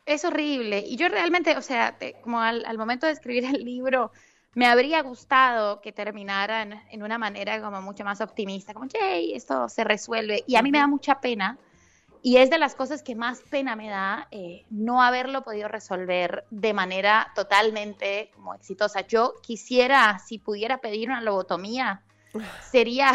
Es 0.05 0.25
horrible. 0.25 0.85
Y 0.87 0.97
yo 0.97 1.09
realmente, 1.09 1.57
o 1.57 1.63
sea, 1.63 1.97
como 2.23 2.41
al, 2.41 2.65
al 2.65 2.79
momento 2.79 3.07
de 3.07 3.13
escribir 3.13 3.45
el 3.55 3.65
libro, 3.65 4.13
me 4.55 4.67
habría 4.67 5.03
gustado 5.03 5.81
que 5.81 5.93
terminaran 5.93 6.83
en 6.91 7.03
una 7.03 7.19
manera 7.19 7.61
como 7.61 7.81
mucho 7.81 8.05
más 8.05 8.21
optimista, 8.21 8.75
como, 8.75 8.87
yay, 8.87 9.35
esto 9.35 9.69
se 9.69 9.85
resuelve. 9.85 10.45
Y 10.47 10.57
a 10.57 10.63
mí 10.63 10.71
me 10.71 10.79
da 10.79 10.87
mucha 10.87 11.21
pena, 11.21 11.59
y 12.25 12.37
es 12.37 12.51
de 12.51 12.59
las 12.59 12.77
cosas 12.77 13.03
que 13.03 13.17
más 13.17 13.41
pena 13.51 13.75
me 13.75 13.89
da 13.89 14.29
eh, 14.31 14.65
no 14.71 15.03
haberlo 15.03 15.43
podido 15.43 15.67
resolver 15.67 16.45
de 16.51 16.73
manera 16.73 17.33
totalmente 17.35 18.31
como 18.37 18.55
exitosa. 18.55 19.01
Yo 19.01 19.35
quisiera, 19.43 20.21
si 20.21 20.39
pudiera 20.39 20.79
pedir 20.79 21.09
una 21.09 21.21
lobotomía, 21.21 22.03
sería 22.71 23.13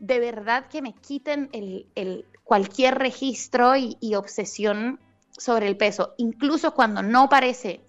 de 0.00 0.18
verdad 0.18 0.66
que 0.66 0.82
me 0.82 0.94
quiten 0.94 1.48
el, 1.52 2.26
cualquier 2.42 2.98
registro 2.98 3.76
y, 3.76 3.96
y 4.00 4.16
obsesión 4.16 4.98
sobre 5.36 5.66
el 5.66 5.76
peso, 5.76 6.14
incluso 6.16 6.74
cuando 6.74 7.02
no 7.02 7.28
parece 7.28 7.82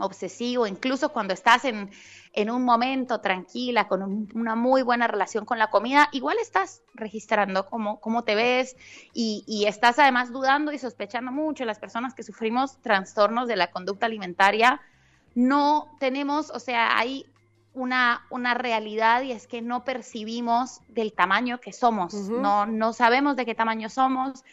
obsesivo, 0.00 0.66
incluso 0.66 1.10
cuando 1.10 1.34
estás 1.34 1.64
en, 1.64 1.90
un 2.50 2.64
momento 2.64 3.20
tranquila, 3.20 3.88
con 3.88 4.28
una 4.34 4.54
muy 4.54 4.82
buena 4.82 5.06
relación 5.06 5.44
con 5.44 5.58
la 5.58 5.68
comida, 5.68 6.08
igual 6.12 6.38
estás 6.40 6.82
registrando 6.94 7.66
cómo, 7.66 8.00
cómo 8.00 8.24
te 8.24 8.34
ves 8.34 8.76
y, 9.12 9.64
estás 9.66 9.98
además 9.98 10.32
dudando 10.32 10.72
y 10.72 10.78
sospechando 10.78 11.30
mucho. 11.32 11.64
Las 11.64 11.78
personas 11.78 12.14
que 12.14 12.22
sufrimos 12.22 12.80
trastornos 12.80 13.46
de 13.48 13.56
la 13.56 13.70
conducta 13.70 14.06
alimentaria, 14.06 14.80
no 15.34 15.96
tenemos, 16.00 16.50
o 16.50 16.58
sea, 16.58 16.98
hay 16.98 17.26
una, 17.72 18.26
una 18.30 18.54
realidad 18.54 19.22
y 19.22 19.32
es 19.32 19.46
que 19.46 19.62
no 19.62 19.84
percibimos 19.84 20.80
del 20.88 21.12
tamaño 21.12 21.60
que 21.60 21.72
somos, 21.72 22.14
no, 22.14 22.66
no 22.66 22.92
sabemos 22.92 23.36
de 23.36 23.46
qué 23.46 23.54
tamaño 23.54 23.88
somos, 23.88 24.44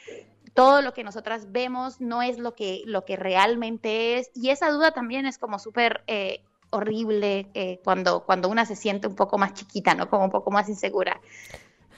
todo 0.58 0.82
lo 0.82 0.92
que 0.92 1.04
nosotras 1.04 1.52
vemos 1.52 2.02
no 2.02 2.24
es 2.24 2.40
lo 2.40 2.56
que, 2.56 2.82
lo 2.88 3.06
que 3.06 3.16
realmente 3.16 4.18
es. 4.18 4.32
Y 4.34 4.50
esa 4.50 4.72
duda 4.72 4.90
también 4.90 5.28
es 5.28 5.38
como 5.38 5.60
súper 5.60 6.04
eh, 6.08 6.44
horrible 6.72 7.48
eh, 7.54 7.80
cuando, 7.84 8.26
cuando 8.26 8.50
una 8.50 8.66
se 8.66 8.76
siente 8.76 9.08
un 9.08 9.14
poco 9.14 9.38
más 9.38 9.54
chiquita, 9.54 9.94
¿no? 9.94 10.10
Como 10.10 10.26
un 10.26 10.32
poco 10.32 10.50
más 10.50 10.68
insegura. 10.68 11.22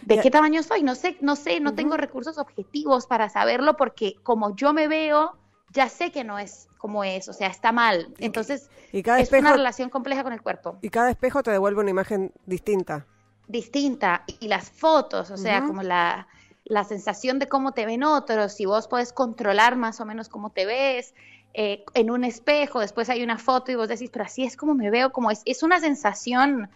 ¿De 0.02 0.20
qué 0.20 0.30
tamaño 0.30 0.62
soy? 0.62 0.84
No 0.84 0.96
sé, 0.96 1.16
no 1.22 1.38
sé, 1.38 1.62
no 1.62 1.74
tengo 1.74 1.96
recursos 1.96 2.38
objetivos 2.38 3.08
para 3.08 3.30
saberlo 3.30 3.78
porque 3.78 4.16
como 4.24 4.54
yo 4.58 4.74
me 4.74 4.90
veo, 4.90 5.38
ya 5.72 5.88
sé 5.88 6.12
que 6.12 6.26
no 6.26 6.38
es 6.38 6.68
como 6.78 7.06
es, 7.06 7.30
o 7.30 7.34
sea, 7.34 7.48
está 7.48 7.72
mal. 7.72 8.14
Entonces, 8.18 8.70
es 8.92 9.32
una 9.32 9.54
relación 9.54 9.90
compleja 9.90 10.22
con 10.22 10.34
el 10.34 10.42
cuerpo. 10.42 10.80
Y 10.82 10.90
cada 10.90 11.10
espejo 11.10 11.44
te 11.44 11.52
devuelve 11.52 11.80
una 11.80 11.92
imagen 11.92 12.34
distinta. 12.46 13.06
Distinta. 13.48 14.26
Y 14.42 14.50
las 14.50 14.70
fotos, 14.70 15.32
o 15.32 15.38
sea, 15.38 15.62
como 15.62 15.82
la 15.82 16.28
la 16.70 16.84
sensación 16.84 17.40
de 17.40 17.50
cómo 17.50 17.74
te 17.74 17.86
ven 17.86 18.04
otros, 18.04 18.54
si 18.54 18.66
vos 18.66 18.88
podés 18.88 19.12
controlar 19.12 19.76
más 19.76 20.00
o 20.00 20.06
menos 20.06 20.30
cómo 20.30 20.52
te 20.52 20.66
ves, 20.66 21.16
eh, 21.56 21.84
en 21.96 22.12
un 22.12 22.24
espejo, 22.24 22.80
después 22.80 23.10
hay 23.10 23.24
una 23.24 23.40
foto 23.40 23.72
y 23.72 23.76
vos 23.76 23.90
decís, 23.90 24.12
pero 24.14 24.24
así 24.24 24.44
es 24.44 24.56
como 24.56 24.76
me 24.76 24.92
veo, 24.92 25.12
como 25.12 25.32
es, 25.32 25.42
es 25.46 25.64
una 25.64 25.80
sensación 25.80 26.70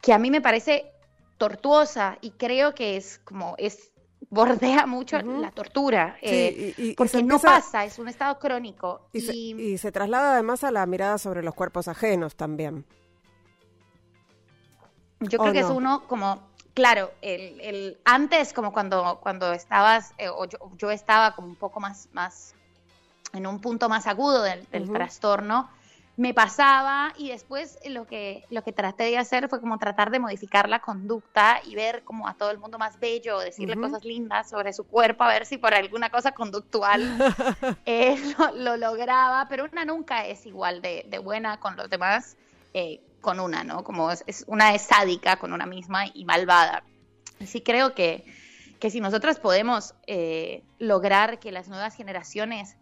que 0.00 0.14
a 0.14 0.18
mí 0.18 0.30
me 0.30 0.40
parece 0.40 0.90
tortuosa 1.36 2.16
y 2.22 2.30
creo 2.30 2.74
que 2.74 2.96
es 2.96 3.18
como, 3.18 3.54
es 3.58 3.92
bordea 4.30 4.86
mucho 4.86 5.20
la 5.20 5.50
tortura, 5.50 6.16
eh, 6.22 6.94
porque 6.96 7.22
no 7.22 7.38
pasa, 7.38 7.84
es 7.84 7.98
un 7.98 8.08
estado 8.08 8.38
crónico. 8.38 9.08
Y, 9.12 9.20
Se, 9.20 9.36
y 9.36 9.76
se 9.76 9.92
traslada 9.92 10.32
además 10.32 10.64
a 10.64 10.70
la 10.70 10.86
mirada 10.86 11.18
sobre 11.18 11.42
los 11.42 11.54
cuerpos 11.54 11.86
ajenos 11.86 12.34
también. 12.34 12.86
Yo 15.20 15.38
creo 15.38 15.52
que 15.52 15.60
es 15.60 15.66
uno 15.66 16.04
como 16.06 16.53
claro, 16.74 17.12
el, 17.22 17.60
el, 17.60 17.98
antes 18.04 18.52
como 18.52 18.72
cuando, 18.72 19.20
cuando 19.22 19.52
estabas, 19.52 20.12
eh, 20.18 20.28
o 20.28 20.46
yo, 20.76 20.90
estaba 20.90 21.34
como 21.34 21.48
un 21.48 21.56
poco 21.56 21.80
más, 21.80 22.08
más, 22.12 22.54
en 23.32 23.46
un 23.46 23.60
punto 23.60 23.88
más 23.88 24.06
agudo 24.06 24.42
del, 24.42 24.66
trastorno, 24.92 25.70
me 26.16 26.32
pasaba 26.32 27.12
y 27.16 27.30
después 27.30 27.76
lo 27.86 28.06
que, 28.06 28.44
lo 28.48 28.62
que 28.62 28.72
traté 28.72 29.04
de 29.04 29.18
hacer 29.18 29.48
fue 29.48 29.60
como 29.60 29.78
tratar 29.78 30.12
de 30.12 30.20
modificar 30.20 30.68
la 30.68 30.78
conducta 30.78 31.60
y 31.64 31.74
ver 31.74 32.04
como 32.04 32.28
a 32.28 32.34
todo 32.34 32.52
el 32.52 32.58
mundo 32.58 32.78
más 32.78 33.00
bello, 33.00 33.40
decirle 33.40 33.76
cosas 33.76 34.04
lindas 34.04 34.48
sobre 34.48 34.72
su 34.72 34.84
cuerpo, 34.84 35.24
a 35.24 35.28
ver 35.28 35.44
si 35.44 35.58
por 35.58 35.74
alguna 35.74 36.10
cosa 36.10 36.30
conductual 36.30 37.02
eh, 37.86 38.16
lo, 38.54 38.76
lograba, 38.76 39.48
pero 39.48 39.64
una 39.64 39.84
nunca 39.84 40.24
es 40.24 40.46
igual 40.46 40.80
de, 40.82 41.04
de 41.08 41.18
buena 41.18 41.58
con 41.58 41.76
los 41.76 41.90
demás. 41.90 42.36
Eh, 42.74 43.00
con 43.24 43.40
una, 43.40 43.64
¿no? 43.64 43.82
Como 43.82 44.12
es, 44.12 44.44
una 44.46 44.74
es 44.74 44.82
sádica 44.82 45.36
con 45.36 45.52
una 45.54 45.64
misma 45.66 46.04
y 46.12 46.26
malvada. 46.26 46.84
Y 47.40 47.46
sí 47.46 47.62
creo 47.62 47.94
que, 47.94 48.24
que 48.78 48.90
si 48.90 49.00
nosotras 49.00 49.40
podemos 49.40 49.94
eh, 50.06 50.62
lograr 50.78 51.40
que 51.40 51.50
las 51.50 51.68
nuevas 51.68 51.96
generaciones 51.96 52.76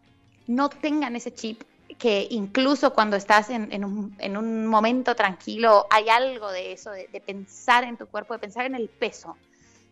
no 0.49 0.69
tengan 0.69 1.15
ese 1.15 1.33
chip, 1.33 1.63
que 1.97 2.27
incluso 2.31 2.93
cuando 2.93 3.17
estás 3.17 3.51
en, 3.51 3.85
un, 3.85 4.67
momento 4.67 5.15
tranquilo, 5.15 5.87
hay 5.91 6.09
algo 6.09 6.51
de 6.51 6.73
eso, 6.73 6.91
de, 6.91 7.23
pensar 7.25 7.85
en 7.85 7.97
tu 7.97 8.07
cuerpo, 8.07 8.35
de 8.35 8.41
pensar 8.41 8.67
en 8.67 8.75
el 8.75 8.89
peso. 8.89 9.37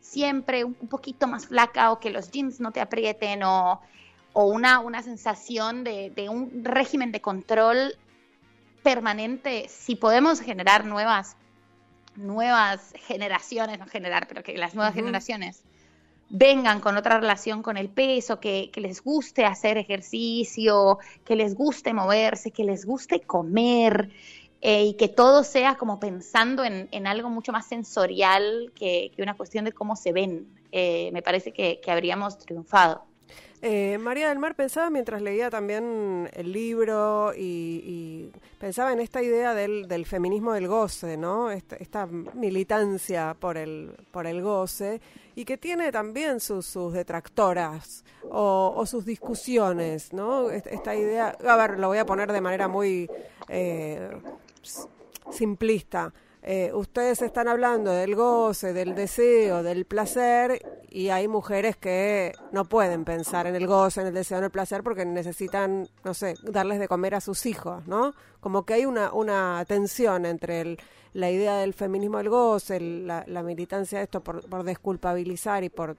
Siempre 0.00 0.64
un 0.64 0.74
poquito 0.74 1.28
más 1.28 1.46
flaca 1.46 1.92
o 1.92 2.00
que 2.00 2.10
los 2.10 2.32
jeans 2.32 2.58
no 2.58 2.72
te 2.72 2.80
aprieten 2.80 3.44
o, 3.44 3.80
o 4.32 4.44
una, 4.46 4.80
una 4.80 5.02
sensación 5.02 5.84
de, 5.84 6.10
de, 6.10 6.28
un 6.28 6.64
régimen 6.64 7.12
de 7.12 7.20
control 7.20 7.94
permanente, 8.82 9.66
si 9.68 9.96
podemos 9.96 10.40
generar 10.40 10.84
nuevas, 10.84 11.36
nuevas 12.16 12.92
generaciones, 13.06 13.78
no 13.78 13.86
generar, 13.86 14.26
pero 14.28 14.42
que 14.42 14.56
las 14.56 14.74
nuevas 14.74 14.94
generaciones 14.94 15.62
vengan 16.28 16.80
con 16.80 16.96
otra 16.96 17.18
relación 17.18 17.62
con 17.62 17.76
el 17.76 17.88
peso, 17.88 18.40
que, 18.40 18.70
les 18.76 19.02
guste 19.02 19.44
hacer 19.44 19.78
ejercicio, 19.78 20.98
que 21.24 21.36
les 21.36 21.54
guste 21.54 21.92
moverse, 21.92 22.52
que 22.52 22.64
les 22.64 22.86
guste 22.86 23.20
comer 23.20 24.10
eh, 24.60 24.84
y 24.84 24.94
que 24.94 25.08
todo 25.08 25.42
sea 25.42 25.74
como 25.74 25.98
pensando 25.98 26.64
en, 26.64 27.06
algo 27.06 27.30
mucho 27.30 27.52
más 27.52 27.66
sensorial 27.66 28.72
que, 28.74 29.12
una 29.18 29.36
cuestión 29.36 29.64
de 29.64 29.72
cómo 29.72 29.96
se 29.96 30.12
ven. 30.12 30.46
Eh, 30.72 31.10
me 31.12 31.22
parece 31.22 31.52
que 31.52 31.80
habríamos 31.88 32.38
triunfado. 32.38 33.09
Eh, 33.62 33.98
María 33.98 34.30
del 34.30 34.38
Mar 34.38 34.54
pensaba 34.54 34.88
mientras 34.88 35.20
leía 35.20 35.50
también 35.50 36.30
el 36.32 36.50
libro 36.50 37.32
y, 37.36 38.30
pensaba 38.58 38.92
en 38.92 39.00
esta 39.00 39.22
idea 39.22 39.52
del, 39.54 40.06
feminismo 40.06 40.52
del 40.54 40.66
goce, 40.66 41.18
¿no? 41.18 41.50
Esta, 41.50 42.06
militancia 42.06 43.36
por 43.38 43.58
el, 43.58 43.92
por 44.10 44.26
el 44.26 44.40
goce 44.40 45.00
y 45.34 45.44
que 45.44 45.58
tiene 45.58 45.92
también 45.92 46.40
sus, 46.40 46.74
detractoras 46.92 48.02
o, 48.30 48.84
sus 48.86 49.04
discusiones, 49.04 50.14
¿no? 50.14 50.50
Esta 50.50 50.94
idea, 50.94 51.36
a 51.46 51.56
ver, 51.56 51.78
lo 51.78 51.88
voy 51.88 51.98
a 51.98 52.06
poner 52.06 52.32
de 52.32 52.40
manera 52.40 52.66
muy 52.66 53.10
eh, 53.48 54.10
simplista 55.30 56.14
eh, 56.42 56.70
ustedes 56.72 57.20
están 57.20 57.48
hablando 57.48 57.92
del 57.92 58.14
goce, 58.14 58.72
del 58.72 58.94
deseo, 58.94 59.62
del 59.62 59.84
placer, 59.84 60.62
y 60.88 61.10
hay 61.10 61.28
mujeres 61.28 61.76
que 61.76 62.32
no 62.50 62.64
pueden 62.64 63.04
pensar 63.04 63.46
en 63.46 63.56
el 63.56 63.66
goce, 63.66 64.00
en 64.00 64.06
el 64.06 64.14
deseo, 64.14 64.38
en 64.38 64.44
el 64.44 64.50
placer, 64.50 64.82
porque 64.82 65.04
necesitan, 65.04 65.86
no 66.02 66.14
sé, 66.14 66.34
darles 66.42 66.78
de 66.78 66.88
comer 66.88 67.14
a 67.14 67.20
sus 67.20 67.44
hijos, 67.44 67.86
¿no? 67.86 68.14
Como 68.40 68.64
que 68.64 68.74
hay 68.74 68.86
una, 68.86 69.12
una 69.12 69.62
tensión 69.68 70.24
entre 70.24 70.78
la 71.12 71.30
idea 71.30 71.56
del 71.58 71.74
feminismo 71.74 72.16
del 72.18 72.30
goce, 72.30 72.80
la, 72.80 73.42
militancia 73.42 73.98
de 73.98 74.04
esto 74.04 74.22
por, 74.22 74.64
desculpabilizar 74.64 75.62
y 75.62 75.68
por 75.68 75.96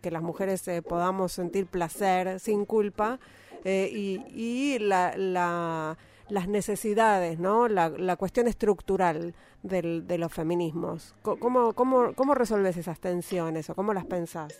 que 0.00 0.10
las 0.10 0.22
mujeres 0.22 0.66
eh, 0.68 0.80
podamos 0.80 1.32
sentir 1.32 1.66
placer 1.66 2.40
sin 2.40 2.64
culpa, 2.64 3.18
eh, 3.64 3.90
y, 3.92 4.22
y 4.32 4.78
la 4.78 5.96
las 6.28 6.48
necesidades, 6.48 7.38
¿no? 7.38 7.68
La, 7.68 7.88
la 7.88 8.16
cuestión 8.16 8.48
estructural 8.48 9.34
del, 9.62 10.06
de 10.06 10.18
los 10.18 10.32
feminismos. 10.32 11.14
¿Cómo, 11.22 11.72
cómo, 11.72 12.14
¿Cómo 12.14 12.34
resolves 12.34 12.76
esas 12.76 12.98
tensiones 13.00 13.70
o 13.70 13.74
cómo 13.74 13.94
las 13.94 14.04
pensás? 14.06 14.52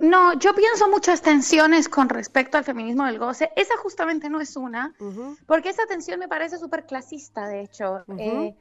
No, 0.00 0.38
yo 0.38 0.54
pienso 0.54 0.88
muchas 0.88 1.22
tensiones 1.22 1.88
con 1.88 2.08
respecto 2.08 2.58
al 2.58 2.64
feminismo 2.64 3.04
del 3.06 3.18
goce. 3.18 3.50
Esa 3.56 3.76
justamente 3.76 4.28
no 4.28 4.40
es 4.40 4.56
una, 4.56 4.94
porque 5.46 5.70
esa 5.70 5.86
tensión 5.86 6.20
me 6.20 6.28
parece 6.28 6.58
súper 6.58 6.86
clasista, 6.86 7.46
de 7.48 7.62
hecho. 7.62 8.04
Eh, 8.16 8.54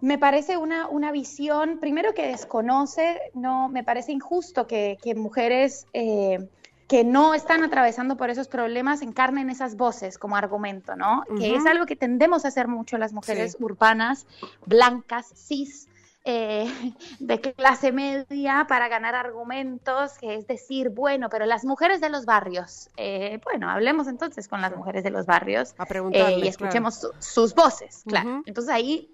me 0.00 0.18
parece 0.18 0.56
una, 0.56 0.88
una 0.88 1.12
visión, 1.12 1.78
primero 1.80 2.12
que 2.14 2.26
desconoce, 2.26 3.20
no, 3.34 3.68
me 3.68 3.84
parece 3.84 4.12
injusto 4.12 4.66
que, 4.66 4.98
que 5.02 5.14
mujeres... 5.14 5.86
Eh, 5.92 6.48
que 6.92 7.04
no 7.04 7.32
están 7.32 7.64
atravesando 7.64 8.18
por 8.18 8.28
esos 8.28 8.48
problemas 8.48 9.00
encarnen 9.00 9.48
esas 9.48 9.76
voces 9.76 10.18
como 10.18 10.36
argumento, 10.36 10.94
¿no? 10.94 11.24
Que 11.38 11.54
es 11.54 11.64
algo 11.64 11.86
que 11.86 11.96
tendemos 11.96 12.44
a 12.44 12.48
hacer 12.48 12.68
mucho 12.68 12.98
las 12.98 13.14
mujeres 13.14 13.56
urbanas, 13.60 14.26
blancas, 14.66 15.32
cis, 15.34 15.88
eh, 16.26 16.66
de 17.18 17.40
clase 17.40 17.92
media 17.92 18.66
para 18.68 18.88
ganar 18.88 19.14
argumentos, 19.14 20.18
que 20.18 20.34
es 20.34 20.46
decir, 20.46 20.90
bueno, 20.90 21.30
pero 21.30 21.46
las 21.46 21.64
mujeres 21.64 22.02
de 22.02 22.10
los 22.10 22.26
barrios, 22.26 22.90
eh, 22.98 23.40
bueno, 23.42 23.70
hablemos 23.70 24.06
entonces 24.06 24.46
con 24.46 24.60
las 24.60 24.76
mujeres 24.76 25.02
de 25.02 25.08
los 25.08 25.24
barrios 25.24 25.74
eh, 26.12 26.40
y 26.42 26.46
escuchemos 26.46 27.08
sus 27.20 27.54
voces, 27.54 28.02
claro. 28.06 28.42
Entonces 28.44 28.70
ahí 28.70 29.10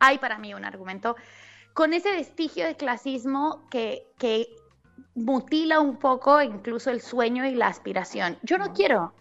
hay 0.00 0.18
para 0.18 0.36
mí 0.36 0.52
un 0.52 0.64
argumento 0.64 1.14
con 1.74 1.92
ese 1.92 2.10
vestigio 2.10 2.66
de 2.66 2.74
clasismo 2.74 3.62
que, 3.70 4.08
que 4.18 4.48
mutila 5.14 5.80
un 5.80 5.96
poco 5.96 6.42
incluso 6.42 6.90
el 6.90 7.00
sueño 7.00 7.44
y 7.44 7.54
la 7.54 7.68
aspiración. 7.68 8.38
Yo 8.42 8.58
no 8.58 8.72
quiero 8.72 9.12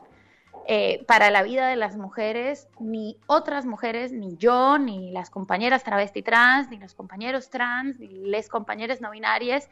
eh, 0.66 1.04
para 1.08 1.30
la 1.30 1.44
vida 1.44 1.68
de 1.68 1.76
las 1.76 1.98
mujeres, 1.98 2.70
ni 2.80 3.18
otras 3.28 3.66
mujeres, 3.66 4.14
ni 4.14 4.38
yo, 4.38 4.78
ni 4.78 5.12
las 5.12 5.30
compañeras 5.30 5.84
travesti 5.84 6.22
trans, 6.22 6.70
ni 6.70 6.78
los 6.78 6.94
compañeros 6.94 7.50
trans, 7.50 8.00
ni 8.00 8.08
les 8.08 8.48
compañeras 8.48 9.02
no 9.02 9.12
binarias, 9.12 9.70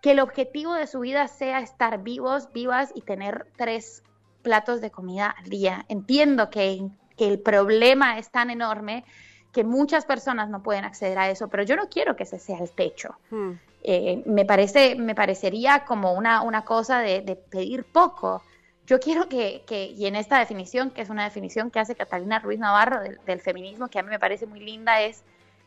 que 0.00 0.12
el 0.12 0.20
objetivo 0.20 0.74
de 0.74 0.86
su 0.86 1.00
vida 1.00 1.26
sea 1.26 1.58
estar 1.58 2.02
vivos, 2.04 2.52
vivas 2.52 2.92
y 2.94 3.02
tener 3.02 3.48
tres 3.56 4.04
platos 4.42 4.80
de 4.80 4.92
comida 4.92 5.34
al 5.36 5.50
día. 5.50 5.84
Entiendo 5.88 6.50
que, 6.50 6.88
el 7.18 7.40
problema 7.40 8.16
es 8.16 8.30
tan 8.30 8.48
enorme 8.48 9.04
que 9.52 9.64
muchas 9.64 10.04
personas 10.04 10.48
no 10.50 10.62
pueden 10.62 10.84
acceder 10.84 11.18
a 11.18 11.30
eso, 11.30 11.48
pero 11.48 11.62
yo 11.62 11.76
no 11.76 11.88
quiero 11.88 12.16
que 12.16 12.24
ese 12.24 12.38
sea 12.38 12.58
el 12.58 12.70
techo. 12.70 13.16
Hmm. 13.30 13.52
Eh, 13.82 14.22
me, 14.26 14.44
parece, 14.44 14.96
me 14.96 15.14
parecería 15.14 15.84
como 15.84 16.12
una, 16.12 16.42
una 16.42 16.64
cosa 16.64 17.00
de, 17.00 17.38
pedir 17.50 17.84
poco. 17.84 18.42
Yo 18.86 19.00
quiero 19.00 19.28
que, 19.28 19.64
y 19.96 20.06
en 20.06 20.16
esta 20.16 20.38
definición, 20.38 20.90
que 20.90 21.02
es 21.02 21.10
una 21.10 21.24
definición 21.24 21.70
que 21.70 21.78
hace 21.78 21.94
Catalina 21.94 22.38
Ruiz 22.38 22.58
Navarro 22.58 23.00
del, 23.00 23.40
feminismo, 23.40 23.88
que 23.88 23.98
a 23.98 24.02
mí 24.02 24.08
me 24.08 24.18
parece 24.18 24.46
muy 24.46 24.60
linda, 24.60 25.02
es 25.02 25.22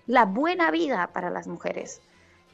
la 0.07 0.25
buena 0.25 0.71
vida 0.71 1.09
para 1.13 1.29
las 1.29 1.47
mujeres. 1.47 2.01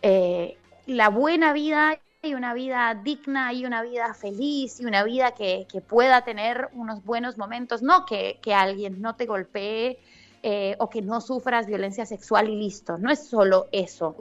Eh, 0.01 0.57
la 0.85 1.09
buena 1.09 1.53
vida 1.53 1.99
y 2.21 2.33
una 2.33 2.53
vida 2.53 2.99
digna 3.03 3.53
y 3.53 3.65
una 3.65 3.81
vida 3.81 4.13
feliz 4.13 4.79
y 4.79 4.85
una 4.85 5.03
vida 5.03 5.31
que, 5.31 5.67
pueda 5.87 6.23
tener 6.23 6.69
unos 6.73 7.03
buenos 7.03 7.37
momentos, 7.37 7.81
no 7.81 8.05
que, 8.05 8.39
alguien 8.53 9.01
no 9.01 9.15
te 9.15 9.25
golpee 9.25 9.99
eh, 10.43 10.75
o 10.79 10.89
que 10.89 11.01
no 11.01 11.21
sufras 11.21 11.67
violencia 11.67 12.05
sexual 12.05 12.49
y 12.49 12.55
listo, 12.55 12.97
no 12.97 13.11
es 13.11 13.27
solo 13.27 13.67
eso. 13.71 14.15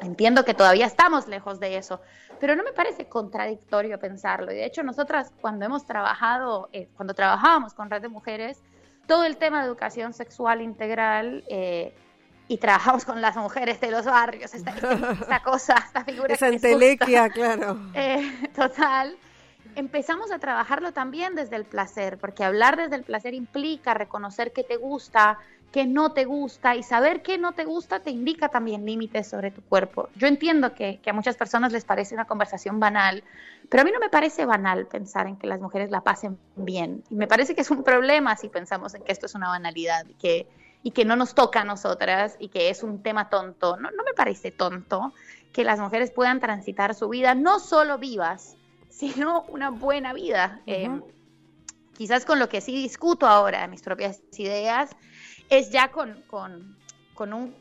Entiendo 0.00 0.44
que 0.44 0.54
todavía 0.54 0.86
estamos 0.86 1.28
lejos 1.28 1.60
de 1.60 1.76
eso, 1.76 2.00
pero 2.38 2.56
no 2.56 2.62
me 2.64 2.72
parece 2.72 3.06
contradictorio 3.06 3.98
pensarlo. 3.98 4.50
Y 4.50 4.56
de 4.56 4.64
hecho, 4.64 4.82
nosotras 4.82 5.32
cuando 5.40 5.66
hemos 5.66 5.84
trabajado, 5.84 6.70
eh, 6.72 6.88
cuando 6.96 7.14
trabajábamos 7.14 7.74
con 7.74 7.90
Red 7.90 8.02
de 8.02 8.08
Mujeres, 8.08 8.62
todo 9.06 9.24
el 9.24 9.36
tema 9.36 9.60
de 9.60 9.66
educación 9.66 10.14
sexual 10.14 10.62
integral 10.62 11.44
eh, 11.48 11.94
y 12.48 12.58
trabajamos 12.58 13.04
con 13.04 13.20
las 13.20 13.36
mujeres 13.36 13.80
de 13.80 13.90
los 13.90 14.06
barrios, 14.06 14.54
esta, 14.54 14.72
cosa, 15.44 15.74
esta 15.86 16.04
figura. 16.04 16.32
Esa 16.32 16.48
entelequia, 16.48 17.28
claro. 17.28 17.76
Eh, 17.94 18.48
total. 18.54 19.16
Empezamos 19.76 20.32
a 20.32 20.38
trabajarlo 20.38 20.92
también 20.92 21.34
desde 21.34 21.56
el 21.56 21.64
placer, 21.64 22.18
porque 22.18 22.44
hablar 22.44 22.76
desde 22.76 22.96
el 22.96 23.04
placer 23.04 23.34
implica 23.34 23.94
reconocer 23.94 24.52
que 24.52 24.64
te 24.64 24.76
gusta, 24.76 25.38
que 25.70 25.86
no 25.86 26.12
te 26.12 26.24
gusta 26.24 26.74
y 26.74 26.82
saber 26.82 27.22
que 27.22 27.38
no 27.38 27.52
te 27.52 27.64
gusta 27.64 28.00
te 28.00 28.10
indica 28.10 28.48
también 28.48 28.84
límites 28.84 29.28
sobre 29.28 29.50
tu 29.50 29.62
cuerpo. 29.62 30.08
Yo 30.16 30.26
entiendo 30.26 30.74
que, 30.74 31.00
a 31.06 31.12
muchas 31.12 31.36
personas 31.36 31.72
les 31.72 31.84
parece 31.84 32.14
una 32.14 32.24
conversación 32.24 32.80
banal, 32.80 33.22
pero 33.68 33.82
a 33.82 33.84
mí 33.84 33.92
no 33.92 34.00
me 34.00 34.08
parece 34.08 34.44
banal 34.44 34.86
pensar 34.86 35.28
en 35.28 35.36
que 35.36 35.46
las 35.46 35.60
mujeres 35.60 35.90
la 35.90 36.00
pasen 36.00 36.38
bien. 36.56 37.04
Y 37.08 37.14
me 37.14 37.28
parece 37.28 37.54
que 37.54 37.60
es 37.60 37.70
un 37.70 37.84
problema 37.84 38.36
si 38.36 38.48
pensamos 38.48 38.94
en 38.94 39.04
que 39.04 39.12
esto 39.12 39.26
es 39.26 39.34
una 39.36 39.48
banalidad 39.48 40.04
y 40.08 40.14
que, 40.14 40.48
y 40.82 40.90
que 40.90 41.04
no 41.04 41.14
nos 41.14 41.34
toca 41.34 41.60
a 41.60 41.64
nosotras 41.64 42.36
y 42.40 42.48
que 42.48 42.70
es 42.70 42.82
un 42.82 43.02
tema 43.02 43.30
tonto. 43.30 43.76
No, 43.76 43.90
no 43.92 44.02
me 44.02 44.14
parece 44.14 44.50
tonto 44.50 45.12
que 45.52 45.62
las 45.62 45.78
mujeres 45.78 46.10
puedan 46.10 46.40
transitar 46.40 46.94
su 46.94 47.08
vida 47.08 47.34
no 47.34 47.60
solo 47.60 47.98
vivas, 47.98 48.56
sino 48.90 49.42
una 49.48 49.70
buena 49.70 50.12
vida. 50.12 50.60
Eh, 50.66 50.90
quizás 51.96 52.24
con 52.24 52.38
lo 52.38 52.48
que 52.48 52.60
sí 52.60 52.72
discuto 52.72 53.26
ahora, 53.26 53.66
mis 53.66 53.82
propias 53.82 54.20
ideas, 54.36 54.90
es 55.48 55.70
ya 55.70 55.90
con, 55.90 56.24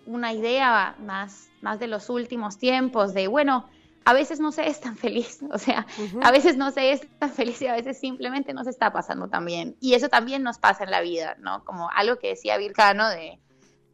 una 0.05 0.33
idea 0.33 0.95
más, 0.99 1.49
más 1.61 1.79
de 1.79 1.87
los 1.87 2.09
últimos 2.09 2.57
tiempos, 2.57 3.13
de, 3.13 3.27
bueno, 3.27 3.69
a 4.05 4.13
veces 4.13 4.39
no 4.39 4.51
se 4.51 4.67
es 4.67 4.79
tan 4.79 4.95
feliz, 4.95 5.39
o 5.51 5.57
sea, 5.57 5.85
a 6.21 6.31
veces 6.31 6.55
no 6.57 6.71
se 6.71 6.91
es 6.91 7.01
tan 7.19 7.31
feliz 7.31 7.61
y 7.61 7.67
a 7.67 7.73
veces 7.73 7.99
simplemente 7.99 8.53
no 8.53 8.63
se 8.63 8.69
está 8.69 8.91
pasando 8.93 9.27
tan 9.27 9.45
bien. 9.45 9.75
Y 9.81 9.93
eso 9.93 10.09
también 10.09 10.43
nos 10.43 10.57
pasa 10.57 10.83
en 10.83 10.91
la 10.91 11.01
vida, 11.01 11.35
¿no? 11.39 11.63
Como 11.65 11.89
algo 11.89 12.17
que 12.17 12.29
decía 12.29 12.57
Vircano 12.57 13.09
de, 13.09 13.39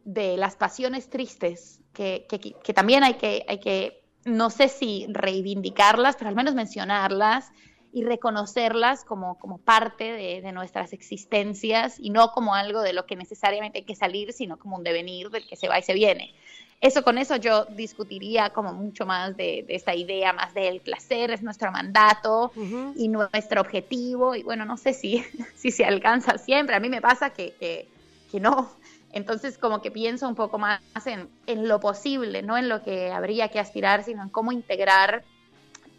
de 0.03 0.37
las 0.37 0.55
pasiones 0.55 1.09
tristes, 1.09 1.81
que, 1.93 2.27
que, 2.29 2.73
también 2.73 3.03
hay 3.03 3.15
que, 3.15 3.45
hay 3.47 3.59
que, 3.59 4.04
no 4.25 4.49
sé 4.49 4.67
si 4.67 5.05
reivindicarlas, 5.09 6.15
pero 6.17 6.29
al 6.29 6.35
menos 6.35 6.55
mencionarlas 6.55 7.51
y 7.93 8.03
reconocerlas 8.03 9.05
como, 9.05 9.39
como 9.39 9.57
parte 9.57 10.11
de, 10.11 10.51
nuestras 10.51 10.91
existencias 10.91 11.97
y 11.97 12.09
no 12.09 12.31
como 12.33 12.53
algo 12.53 12.81
de 12.81 12.91
lo 12.91 13.05
que 13.05 13.15
necesariamente 13.15 13.79
hay 13.79 13.85
que 13.85 13.95
salir, 13.95 14.33
sino 14.33 14.57
como 14.57 14.75
un 14.75 14.83
devenir 14.83 15.29
del 15.29 15.47
que 15.47 15.55
se 15.55 15.69
va 15.69 15.79
y 15.79 15.83
se 15.83 15.93
viene. 15.93 16.33
Eso 16.81 17.03
con 17.03 17.17
eso 17.17 17.38
yo 17.38 17.63
discutiría 17.65 18.49
como 18.49 18.73
mucho 18.73 19.05
más 19.05 19.38
de, 19.38 19.65
esta 19.69 19.95
idea 19.95 20.33
más 20.33 20.53
del 20.53 20.81
placer, 20.81 21.31
es 21.31 21.41
nuestro 21.41 21.71
mandato 21.71 22.51
y 22.97 23.07
nuestro 23.07 23.61
objetivo. 23.61 24.35
Y 24.35 24.43
bueno, 24.43 24.65
no 24.65 24.75
sé 24.75 24.93
si, 24.93 25.23
si 25.55 25.71
se 25.71 25.85
alcanza 25.85 26.38
siempre, 26.38 26.75
a 26.75 26.81
mí 26.81 26.89
me 26.89 27.01
pasa 27.01 27.29
que, 27.29 27.88
que, 28.29 28.39
no, 28.41 28.69
entonces, 29.15 29.58
como 29.58 29.82
que 29.82 29.89
pienso 29.89 30.28
un 30.28 30.36
poco 30.36 30.60
más 30.60 30.82
en, 31.06 31.30
en, 31.47 31.67
lo 31.67 31.80
posible, 31.80 32.43
no 32.43 32.58
en 32.58 32.69
lo 32.69 32.84
que 32.84 33.12
habría 33.12 33.47
que 33.47 33.60
aspirar, 33.60 34.04
sino 34.04 34.21
en 34.21 34.30
cómo 34.30 34.51
integrar 34.51 35.23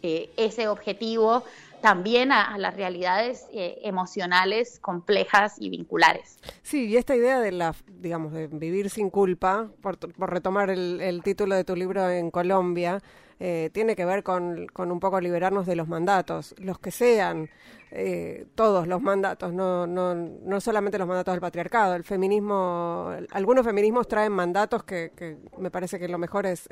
eh, 0.03 0.29
ese 0.37 0.67
objetivo 0.67 1.43
también 1.81 2.31
a, 2.31 2.55
las 2.59 2.75
realidades 2.75 3.47
eh, 3.51 3.79
emocionales 3.81 4.79
complejas 4.79 5.55
y 5.59 5.69
vinculares. 5.69 6.37
Sí, 6.61 6.85
y 6.85 6.97
esta 6.97 7.15
idea 7.15 7.39
de 7.39 7.51
la, 7.51 7.75
digamos, 7.87 8.33
de 8.33 8.47
vivir 8.47 8.91
sin 8.91 9.09
culpa, 9.09 9.67
por, 9.81 9.97
retomar 10.17 10.69
el, 10.69 11.21
título 11.23 11.55
de 11.55 11.63
tu 11.63 11.75
libro 11.75 12.09
en 12.11 12.29
Colombia, 12.29 13.01
eh, 13.39 13.71
tiene 13.73 13.95
que 13.95 14.05
ver 14.05 14.23
con, 14.23 14.67
un 14.77 14.99
poco 14.99 15.19
liberarnos 15.19 15.65
de 15.65 15.75
los 15.75 15.87
mandatos, 15.87 16.53
los 16.59 16.77
que 16.77 16.91
sean, 16.91 17.49
eh, 17.91 18.47
todos 18.55 18.87
los 18.87 19.01
mandatos, 19.01 19.53
no, 19.53 19.87
no, 19.87 20.15
no 20.15 20.61
solamente 20.61 20.97
los 20.97 21.07
mandatos 21.07 21.33
del 21.33 21.41
patriarcado. 21.41 21.95
El 21.95 22.03
feminismo, 22.03 23.11
algunos 23.31 23.65
feminismos 23.65 24.07
traen 24.07 24.31
mandatos 24.31 24.83
que, 24.83 25.11
que 25.15 25.37
me 25.57 25.71
parece 25.71 25.99
que 25.99 26.07
lo 26.07 26.17
mejor 26.17 26.45
es 26.45 26.67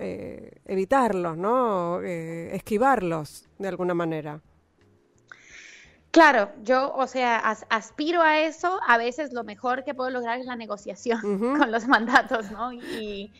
eh, 0.00 0.60
evitarlos, 0.64 1.36
¿no? 1.36 2.00
Eh, 2.02 2.54
esquivarlos 2.54 3.48
de 3.58 3.66
alguna 3.66 3.94
manera. 3.94 4.40
Claro, 6.12 6.52
yo, 6.62 6.94
o 6.94 7.06
sea, 7.08 7.38
aspiro 7.68 8.22
a 8.22 8.38
eso. 8.40 8.78
A 8.86 8.96
veces 8.96 9.32
lo 9.32 9.42
mejor 9.42 9.82
que 9.82 9.94
puedo 9.94 10.10
lograr 10.10 10.38
es 10.38 10.46
la 10.46 10.54
negociación 10.54 11.20
con 11.58 11.72
los 11.72 11.88
mandatos, 11.88 12.48
¿no? 12.52 12.72
Y, 12.72 13.32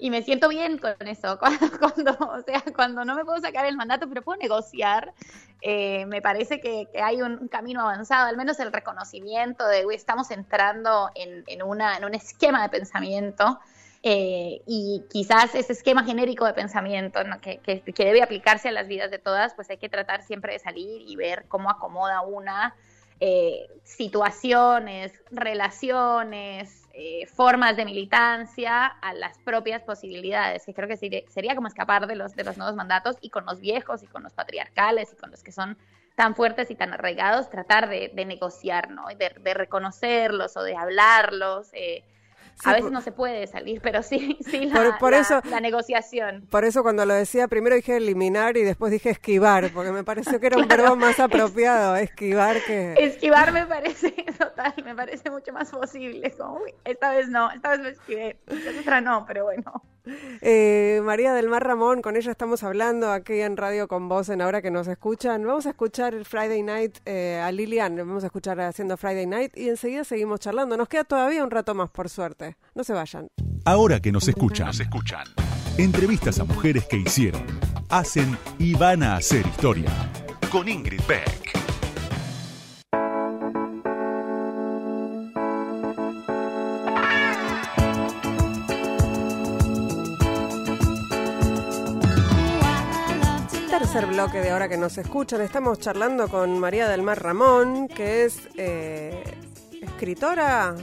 me 0.00 0.22
siento 0.22 0.48
bien 0.48 0.78
con 0.78 0.94
eso. 1.06 1.38
Cuando, 1.78 2.12
o 2.12 2.42
sea, 2.42 2.62
cuando 2.74 3.04
no 3.04 3.14
me 3.14 3.24
puedo 3.24 3.40
sacar 3.40 3.66
el 3.66 3.76
mandato, 3.76 4.08
pero 4.08 4.22
puedo 4.22 4.38
negociar, 4.38 5.12
eh, 5.62 6.06
me 6.06 6.20
parece 6.20 6.60
que, 6.60 6.88
hay 7.02 7.22
un, 7.22 7.48
camino 7.48 7.80
avanzado, 7.80 8.28
al 8.28 8.36
menos 8.36 8.58
el 8.60 8.72
reconocimiento 8.72 9.66
de, 9.66 9.86
uy, 9.86 9.94
estamos 9.94 10.30
entrando 10.30 11.10
en, 11.14 11.44
en, 11.46 11.62
una, 11.62 11.96
en 11.96 12.04
un 12.04 12.14
esquema 12.14 12.62
de 12.62 12.68
pensamiento 12.68 13.60
eh, 14.06 14.60
y 14.66 15.02
quizás 15.08 15.54
ese 15.54 15.72
esquema 15.72 16.04
genérico 16.04 16.44
de 16.44 16.52
pensamiento 16.52 17.20
que, 17.40 17.82
debe 17.96 18.22
aplicarse 18.22 18.68
a 18.68 18.72
las 18.72 18.86
vidas 18.86 19.10
de 19.10 19.18
todas, 19.18 19.54
pues 19.54 19.70
hay 19.70 19.78
que 19.78 19.88
tratar 19.88 20.22
siempre 20.22 20.52
de 20.52 20.58
salir 20.58 21.00
y 21.08 21.16
ver 21.16 21.46
cómo 21.48 21.70
acomoda 21.70 22.20
una 22.20 22.74
eh, 23.18 23.66
situaciones, 23.82 25.14
relaciones, 25.30 26.83
eh, 26.96 27.26
formas 27.26 27.76
de 27.76 27.84
militancia 27.84 28.86
a 28.86 29.12
las 29.14 29.38
propias 29.38 29.82
posibilidades, 29.82 30.64
que 30.64 30.72
creo 30.72 30.86
que 30.86 30.96
sería, 31.28 31.56
como 31.56 31.66
escapar 31.66 32.06
de 32.06 32.14
los, 32.14 32.36
de 32.36 32.44
los 32.44 32.56
nuevos 32.56 32.76
mandatos 32.76 33.16
y 33.20 33.30
con 33.30 33.44
los 33.46 33.58
viejos 33.58 34.04
y 34.04 34.06
con 34.06 34.22
los 34.22 34.32
patriarcales 34.32 35.12
y 35.12 35.16
con 35.16 35.32
los 35.32 35.42
que 35.42 35.50
son 35.50 35.76
tan 36.14 36.36
fuertes 36.36 36.70
y 36.70 36.76
tan 36.76 36.92
arraigados, 36.92 37.50
tratar 37.50 37.88
de, 37.88 38.12
negociar, 38.24 38.90
¿no? 38.90 39.08
De, 39.08 39.34
de, 39.40 39.54
reconocerlos 39.54 40.56
o 40.56 40.62
de 40.62 40.76
hablarlos. 40.76 41.70
Eh, 41.72 42.04
a 42.64 42.72
veces 42.72 42.90
no 42.90 43.00
se 43.00 43.12
puede 43.12 43.46
salir, 43.46 43.80
pero 43.82 44.02
sí, 44.02 44.38
sí 44.48 44.66
la, 44.66 44.98
por, 44.98 45.14
eso, 45.14 45.40
la, 45.50 45.60
negociación. 45.60 46.46
Por 46.50 46.64
eso 46.64 46.82
cuando 46.82 47.04
lo 47.04 47.14
decía, 47.14 47.48
primero 47.48 47.76
dije 47.76 47.96
eliminar 47.96 48.56
y 48.56 48.62
después 48.62 48.92
dije 48.92 49.10
esquivar, 49.10 49.70
porque 49.72 49.92
me 49.92 50.04
pareció 50.04 50.40
que 50.40 50.46
era 50.46 50.58
un 50.58 50.68
verbo 50.68 50.96
más 50.96 51.18
apropiado, 51.20 51.96
esquivar 51.96 52.56
que... 52.66 52.94
Esquivar 52.98 53.52
me 53.52 53.66
parece, 53.66 54.10
total, 54.38 54.74
me 54.84 54.94
parece 54.94 55.30
mucho 55.30 55.52
más 55.52 55.70
posible. 55.70 56.32
esta 56.84 57.10
vez 57.10 57.28
no, 57.28 57.50
esta 57.50 57.70
vez 57.70 57.80
lo 57.80 57.88
esquivé, 57.88 58.38
esta 58.46 58.80
otra 58.80 59.00
no, 59.00 59.24
pero 59.26 59.44
bueno. 59.44 59.82
Eh, 60.40 61.00
María 61.02 61.32
del 61.32 61.48
Mar 61.48 61.64
Ramón, 61.64 62.02
con 62.02 62.16
ella 62.16 62.30
estamos 62.30 62.62
hablando 62.62 63.10
aquí 63.10 63.40
en 63.40 63.56
Radio 63.56 63.88
con 63.88 64.08
Vos 64.08 64.28
en 64.28 64.42
Ahora 64.42 64.60
que 64.60 64.70
nos 64.70 64.86
escuchan. 64.86 65.46
Vamos 65.46 65.66
a 65.66 65.70
escuchar 65.70 66.14
el 66.14 66.24
Friday 66.24 66.62
Night 66.62 66.98
eh, 67.06 67.40
a 67.42 67.50
Lilian, 67.50 67.96
vamos 67.96 68.22
a 68.24 68.26
escuchar 68.26 68.60
haciendo 68.60 68.96
Friday 68.96 69.26
Night 69.26 69.56
y 69.56 69.68
enseguida 69.68 70.04
seguimos 70.04 70.40
charlando. 70.40 70.76
Nos 70.76 70.88
queda 70.88 71.04
todavía 71.04 71.42
un 71.42 71.50
rato 71.50 71.74
más, 71.74 71.90
por 71.90 72.08
suerte. 72.08 72.56
No 72.74 72.84
se 72.84 72.92
vayan. 72.92 73.28
Ahora 73.64 74.00
que 74.00 74.12
nos 74.12 74.28
escuchan, 74.28 74.66
nos 74.66 74.80
escuchan. 74.80 75.24
Entrevistas 75.78 76.38
a 76.38 76.44
mujeres 76.44 76.84
que 76.84 76.96
hicieron, 76.96 77.44
hacen 77.88 78.36
y 78.58 78.74
van 78.74 79.02
a 79.02 79.16
hacer 79.16 79.46
historia. 79.46 79.90
Con 80.50 80.68
Ingrid 80.68 81.00
Beck. 81.08 81.43
Tercer 93.94 94.12
bloque 94.12 94.40
de 94.40 94.50
ahora 94.50 94.68
que 94.68 94.76
nos 94.76 94.98
escuchan. 94.98 95.40
Estamos 95.40 95.78
charlando 95.78 96.28
con 96.28 96.58
María 96.58 96.88
del 96.88 97.02
Mar 97.02 97.22
Ramón, 97.22 97.86
que 97.86 98.24
es 98.24 98.48
eh, 98.56 99.22
escritora, 99.80 100.74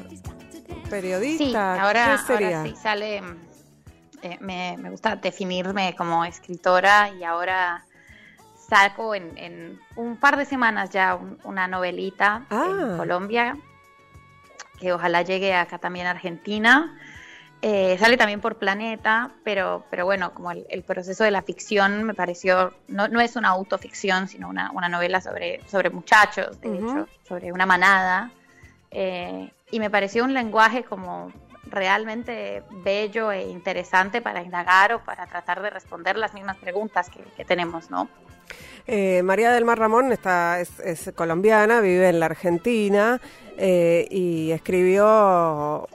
periodista. 0.90 1.76
Sí, 1.76 1.82
ahora, 1.82 2.18
sería? 2.26 2.64
sí 2.64 2.74
sale. 2.74 3.22
Eh, 4.22 4.38
me, 4.40 4.78
gusta 4.90 5.18
definirme 5.18 5.94
como 5.98 6.24
escritora 6.24 7.10
y 7.10 7.26
ahora 7.26 7.84
saco 8.70 9.14
en, 9.14 9.78
un 9.98 10.16
par 10.16 10.38
de 10.38 10.46
semanas 10.46 10.90
ya 10.92 11.20
una 11.44 11.68
novelita 11.68 12.46
en 12.50 12.58
ah. 12.58 12.94
Colombia 12.96 13.58
que 14.80 14.94
ojalá 14.94 15.22
llegue 15.22 15.54
acá 15.54 15.80
también 15.80 16.08
a 16.08 16.12
Argentina. 16.12 16.98
Eh, 17.64 17.96
sale 18.00 18.18
también 18.18 18.42
por 18.42 18.56
Planeta, 18.56 19.32
pero, 19.44 19.86
pero 19.92 20.06
bueno, 20.06 20.34
como 20.34 20.50
el, 20.52 20.84
proceso 20.84 21.24
de 21.24 21.30
la 21.30 21.44
ficción 21.44 22.04
me 22.04 22.16
pareció, 22.16 22.74
no, 22.88 23.08
no 23.08 23.22
es 23.22 23.36
una 23.36 23.50
autoficción, 23.50 24.28
sino 24.28 24.50
una, 24.50 24.72
una 24.72 24.90
novela 24.90 25.22
sobre, 25.22 25.62
sobre 25.68 25.92
muchachos, 25.92 26.60
de 26.60 26.76
hecho, 26.76 27.08
sobre 27.28 27.52
una 27.52 27.68
manada. 27.68 28.32
Eh, 28.90 29.52
y 29.70 29.80
me 29.80 29.92
pareció 29.92 30.24
un 30.24 30.34
lenguaje 30.34 30.84
como 30.84 31.32
realmente 31.68 32.64
bello 32.84 33.32
e 33.32 33.44
interesante 33.44 34.22
para 34.22 34.42
indagar 34.42 34.94
o 34.94 35.04
para 35.04 35.28
tratar 35.28 35.62
de 35.62 35.70
responder 35.70 36.18
las 36.18 36.34
mismas 36.34 36.58
preguntas 36.58 37.12
que, 37.38 37.46
tenemos, 37.46 37.92
¿no? 37.92 38.10
Eh, 38.88 39.22
María 39.22 39.52
del 39.52 39.66
Mar 39.66 39.78
Ramón 39.78 40.12
está, 40.12 40.60
es, 40.60 40.80
es 40.80 41.12
colombiana, 41.16 41.80
vive 41.80 42.10
en 42.10 42.20
la 42.20 42.26
Argentina 42.26 43.22
y 43.60 44.50
escribió 44.52 45.88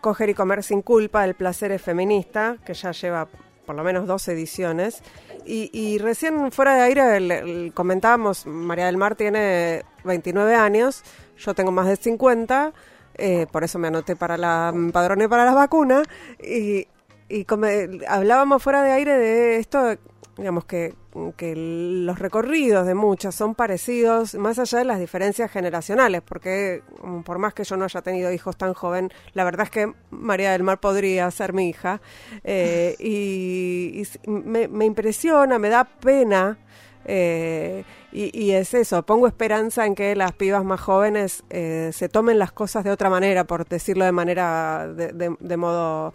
Coger 0.00 0.30
y 0.30 0.34
comer 0.34 0.62
sin 0.62 0.82
culpa, 0.82 1.24
El 1.24 1.34
placer 1.34 1.72
es 1.72 1.82
feminista, 1.82 2.56
que 2.64 2.74
ya 2.74 2.92
lleva 2.92 3.28
por 3.66 3.76
lo 3.76 3.84
menos 3.84 4.06
dos 4.06 4.26
ediciones. 4.28 5.02
Y, 5.44 5.96
recién 5.98 6.52
fuera 6.52 6.74
de 6.74 6.82
aire 6.82 7.72
comentábamos, 7.72 8.44
María 8.46 8.84
del 8.84 8.98
Mar 8.98 9.14
tiene 9.14 9.82
29 10.04 10.54
años, 10.54 11.02
yo 11.38 11.54
tengo 11.54 11.72
más 11.72 11.86
de 11.86 11.96
50, 11.96 12.74
eh, 13.14 13.46
por 13.50 13.64
eso 13.64 13.78
me 13.78 13.88
anoté 13.88 14.14
para 14.14 14.36
la 14.36 14.74
para 14.92 15.44
las 15.46 15.54
vacunas. 15.54 16.06
Y, 16.38 16.86
y 17.30 17.46
hablábamos 18.06 18.62
fuera 18.62 18.82
de 18.82 18.92
aire 18.92 19.16
de 19.16 19.56
esto 19.56 19.96
digamos 20.38 20.64
que, 20.64 20.94
que 21.36 21.54
los 21.56 22.18
recorridos 22.18 22.86
de 22.86 22.94
muchas 22.94 23.34
son 23.34 23.54
parecidos, 23.54 24.34
más 24.34 24.58
allá 24.58 24.78
de 24.78 24.84
las 24.84 25.00
diferencias 25.00 25.50
generacionales, 25.50 26.22
porque 26.22 26.82
mm, 27.02 27.20
por 27.20 27.38
más 27.38 27.54
que 27.54 27.64
yo 27.64 27.76
no 27.76 27.84
haya 27.84 28.02
tenido 28.02 28.32
hijos 28.32 28.56
tan 28.56 28.74
joven, 28.74 29.10
la 29.34 29.44
verdad 29.44 29.64
es 29.64 29.70
que 29.70 29.92
María 30.10 30.52
del 30.52 30.62
Mar 30.62 30.78
podría 30.78 31.30
ser 31.30 31.52
mi 31.52 31.68
hija, 31.68 32.00
eh, 32.44 32.96
y, 32.98 34.02
me, 34.26 34.84
impresiona, 34.84 35.58
me 35.58 35.68
da 35.68 35.84
pena. 35.84 36.58
Eh, 37.10 37.84
y, 38.12 38.50
es 38.50 38.74
eso, 38.74 39.02
pongo 39.02 39.26
esperanza 39.26 39.86
en 39.86 39.94
que 39.94 40.14
las 40.14 40.32
pibas 40.32 40.64
más 40.64 40.80
jóvenes 40.80 41.42
eh, 41.48 41.90
se 41.92 42.08
tomen 42.08 42.38
las 42.38 42.52
cosas 42.52 42.84
de 42.84 42.90
otra 42.90 43.08
manera, 43.08 43.44
por 43.44 43.66
decirlo 43.66 44.04
de 44.04 44.12
manera, 44.12 44.88
de 44.88 45.56
modo 45.56 46.12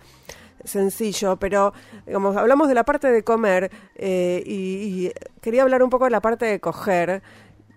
sencillo, 0.63 1.37
pero 1.37 1.73
digamos, 2.05 2.35
hablamos 2.35 2.67
de 2.67 2.73
la 2.73 2.83
parte 2.83 3.11
de 3.11 3.23
comer 3.23 3.71
eh, 3.95 4.43
y, 4.45 5.11
quería 5.41 5.63
hablar 5.63 5.83
un 5.83 5.89
poco 5.89 6.05
de 6.05 6.11
la 6.11 6.21
parte 6.21 6.45
de 6.45 6.59
coger. 6.59 7.21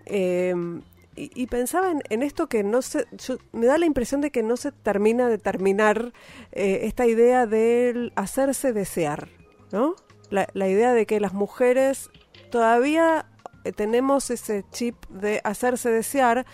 Em, 0.05 0.81
y, 1.15 1.47
pensaba 1.47 1.91
en, 2.09 2.21
esto 2.21 2.47
que 2.47 2.63
no 2.63 2.83
se, 2.83 3.05
me 3.51 3.65
da 3.65 3.79
la 3.79 3.87
impresión 3.87 4.21
de 4.21 4.29
que 4.29 4.43
no 4.43 4.55
se 4.55 4.71
termina 4.71 5.27
de 5.27 5.39
terminar 5.39 6.13
eh, 6.51 6.81
esta 6.83 7.07
idea 7.07 7.47
de 7.47 8.11
hacerse 8.15 8.71
desear, 8.71 9.27
¿no? 9.71 9.95
La, 10.29 10.47
la 10.53 10.67
idea 10.67 10.93
de 10.93 11.07
que 11.07 11.19
las 11.19 11.33
mujeres 11.33 12.11
todavía 12.51 13.25
eh, 13.67 13.73
tenemos 13.73 14.29
ese 14.29 14.63
chip 14.71 14.95
de 15.09 15.41
hacerse 15.43 15.89
desear, 15.89 16.45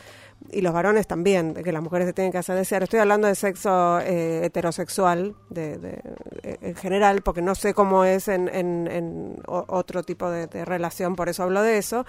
y 0.51 0.61
los 0.61 0.73
varones 0.73 1.07
también, 1.07 1.53
de 1.53 1.63
que 1.63 1.71
las 1.71 1.81
mujeres 1.81 2.07
se 2.07 2.13
tienen 2.13 2.31
que 2.31 2.37
hacer 2.37 2.55
desear. 2.55 2.83
Estoy 2.83 2.99
hablando 2.99 3.27
de 3.27 3.35
sexo 3.35 3.99
eh, 3.99 4.45
heterosexual 4.45 5.35
de, 5.49 6.01
eh, 6.43 6.57
en 6.61 6.75
general, 6.75 7.21
porque 7.21 7.41
no 7.41 7.55
sé 7.55 7.73
cómo 7.73 8.05
es 8.05 8.27
en, 8.27 8.47
en, 8.47 9.41
otro 9.47 10.03
tipo 10.03 10.29
de, 10.29 10.65
relación, 10.65 11.15
por 11.15 11.29
eso 11.29 11.43
hablo 11.43 11.61
de 11.61 11.77
eso. 11.77 12.05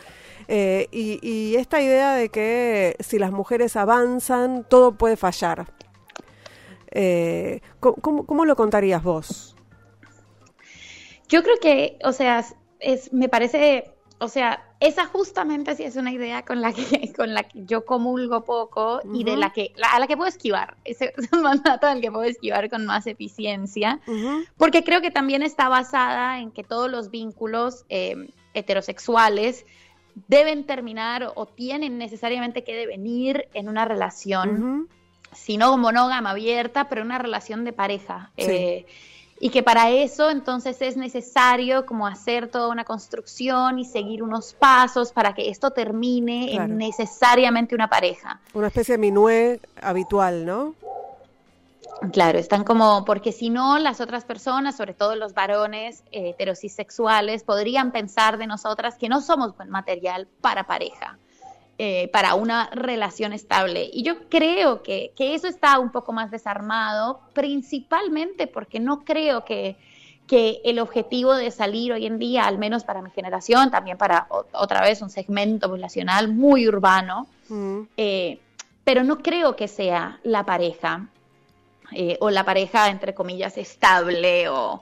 Eh, 0.49 0.89
y, 0.91 1.55
esta 1.57 1.80
idea 1.80 2.14
de 2.14 2.28
que 2.28 2.97
si 3.01 3.18
las 3.18 3.30
mujeres 3.30 3.76
avanzan, 3.76 4.64
todo 4.68 4.93
puede 4.93 5.16
fallar. 5.16 5.66
¿cómo, 7.80 8.26
¿cómo, 8.26 8.45
lo 8.45 8.55
contarías 8.55 9.03
vos? 9.03 9.57
Yo 11.28 11.43
creo 11.43 11.57
que, 11.61 11.99
o 12.05 12.12
sea, 12.12 12.45
es, 12.78 13.12
me 13.12 13.28
parece 13.28 13.95
o 14.18 14.28
sea, 14.28 14.64
esa 14.85 15.07
justamente 15.07 15.74
sí 15.76 15.85
es 15.85 15.97
una 15.97 16.12
idea 16.12 16.45
con 16.45 16.61
la 16.61 16.72
que, 16.72 17.12
con 17.16 17.32
la 17.32 17.45
que 17.45 17.64
yo 17.64 17.87
comulgo 17.87 18.45
poco 18.45 19.01
y 19.14 19.24
de 19.24 19.37
la 19.37 19.51
que, 19.51 19.72
a 19.91 19.99
la 19.99 20.07
que 20.07 20.16
puedo 20.16 20.28
esquivar. 20.28 20.76
Ese 20.85 21.14
es 21.16 21.32
un 21.32 21.43
mandato 21.43 21.87
al 21.87 22.03
que 22.03 22.11
puedo 22.11 22.24
esquivar 22.24 22.68
con 22.68 22.85
más 22.85 23.07
eficiencia, 23.07 24.01
porque 24.59 24.85
creo 24.85 25.01
que 25.01 25.11
también 25.11 25.43
está 25.43 25.68
basada 25.68 26.39
en 26.39 26.51
que 26.51 26.64
todos 26.64 26.91
los 26.91 27.11
vínculos 27.11 27.87
em, 27.89 28.28
heterosexuales 28.53 29.64
deben 30.28 30.64
terminar 30.64 31.32
o 31.35 31.47
tienen 31.47 31.97
necesariamente 31.99 32.62
que 32.62 32.76
devenir 32.76 33.49
en 33.55 33.68
una 33.68 33.87
relación, 33.87 34.89
si 35.32 35.57
no 35.57 35.76
monógama 35.78 36.30
abierta, 36.30 36.89
pero 36.89 37.03
una 37.03 37.18
relación 37.18 37.64
de 37.64 37.72
pareja. 37.72 38.30
Eh, 38.37 38.85
y 39.45 39.51
que 39.51 39.62
para 39.62 39.90
eso 39.90 40.30
entonces 40.30 40.80
es 40.80 40.97
necesario 40.97 41.84
como 41.84 42.07
hacer 42.07 42.49
toda 42.49 42.68
una 42.68 42.84
construcción 42.84 43.78
y 43.78 43.84
seguir 43.84 44.22
unos 44.22 44.55
pasos 44.55 45.12
para 45.12 45.34
que 45.34 45.51
esto 45.51 45.70
termine 45.70 46.55
en 46.55 46.78
necesariamente 46.78 47.74
una 47.74 47.90
pareja. 47.90 48.40
Una 48.55 48.68
especie 48.68 48.95
de 48.95 48.99
minué 48.99 49.61
habitual, 49.82 50.47
¿no? 50.47 50.74
Claro, 52.11 52.38
están 52.38 52.64
como, 52.64 53.05
porque 53.05 53.32
si 53.32 53.51
no, 53.51 53.78
las 53.78 54.01
otras 54.01 54.24
personas, 54.24 54.78
sobre 54.78 54.95
todo 54.95 55.14
los 55.14 55.34
varones 55.34 56.05
eh, 56.11 56.30
heterosexuales, 56.30 57.42
podrían 57.42 57.92
pensar 57.92 58.38
de 58.38 58.47
nosotras 58.47 58.97
que 58.97 59.11
no 59.11 59.20
somos 59.20 59.55
buen 59.55 59.68
material 59.68 60.26
para 60.40 60.64
pareja. 60.64 61.18
Eh, 61.77 62.09
para 62.12 62.35
una 62.35 62.70
relación 62.70 63.33
estable. 63.33 63.91
Y 63.93 64.05
yo 64.05 64.29
creo 64.29 64.85
que, 64.85 65.12
eso 65.18 65.49
está 65.49 65.81
un 65.81 65.91
poco 65.91 66.12
más 66.12 66.31
desarmado, 66.31 67.18
principalmente 67.33 68.47
porque 68.47 68.79
no 68.79 69.05
creo 69.05 69.45
que, 69.45 69.75
que 70.29 70.61
el 70.64 70.79
objetivo 70.79 71.35
de 71.35 71.51
salir 71.51 71.93
hoy 71.93 72.07
en 72.07 72.20
día, 72.20 72.45
al 72.45 72.59
menos 72.59 72.85
para 72.85 73.03
mi 73.03 73.11
generación, 73.11 73.72
también 73.72 73.99
para 73.99 74.29
otra 74.53 74.83
vez 74.83 75.03
un 75.03 75.11
segmento 75.11 75.68
poblacional 75.68 76.29
muy 76.29 76.68
urbano, 76.68 77.27
mm. 77.49 77.81
eh, 77.97 78.39
pero 78.85 79.03
no 79.03 79.18
creo 79.18 79.57
que 79.57 79.66
sea 79.66 80.20
la 80.22 80.47
pareja 80.47 81.09
eh, 81.91 82.18
o 82.20 82.31
la 82.31 82.45
pareja, 82.45 82.89
entre 82.89 83.14
comillas, 83.14 83.59
estable 83.59 84.49
o, 84.49 84.81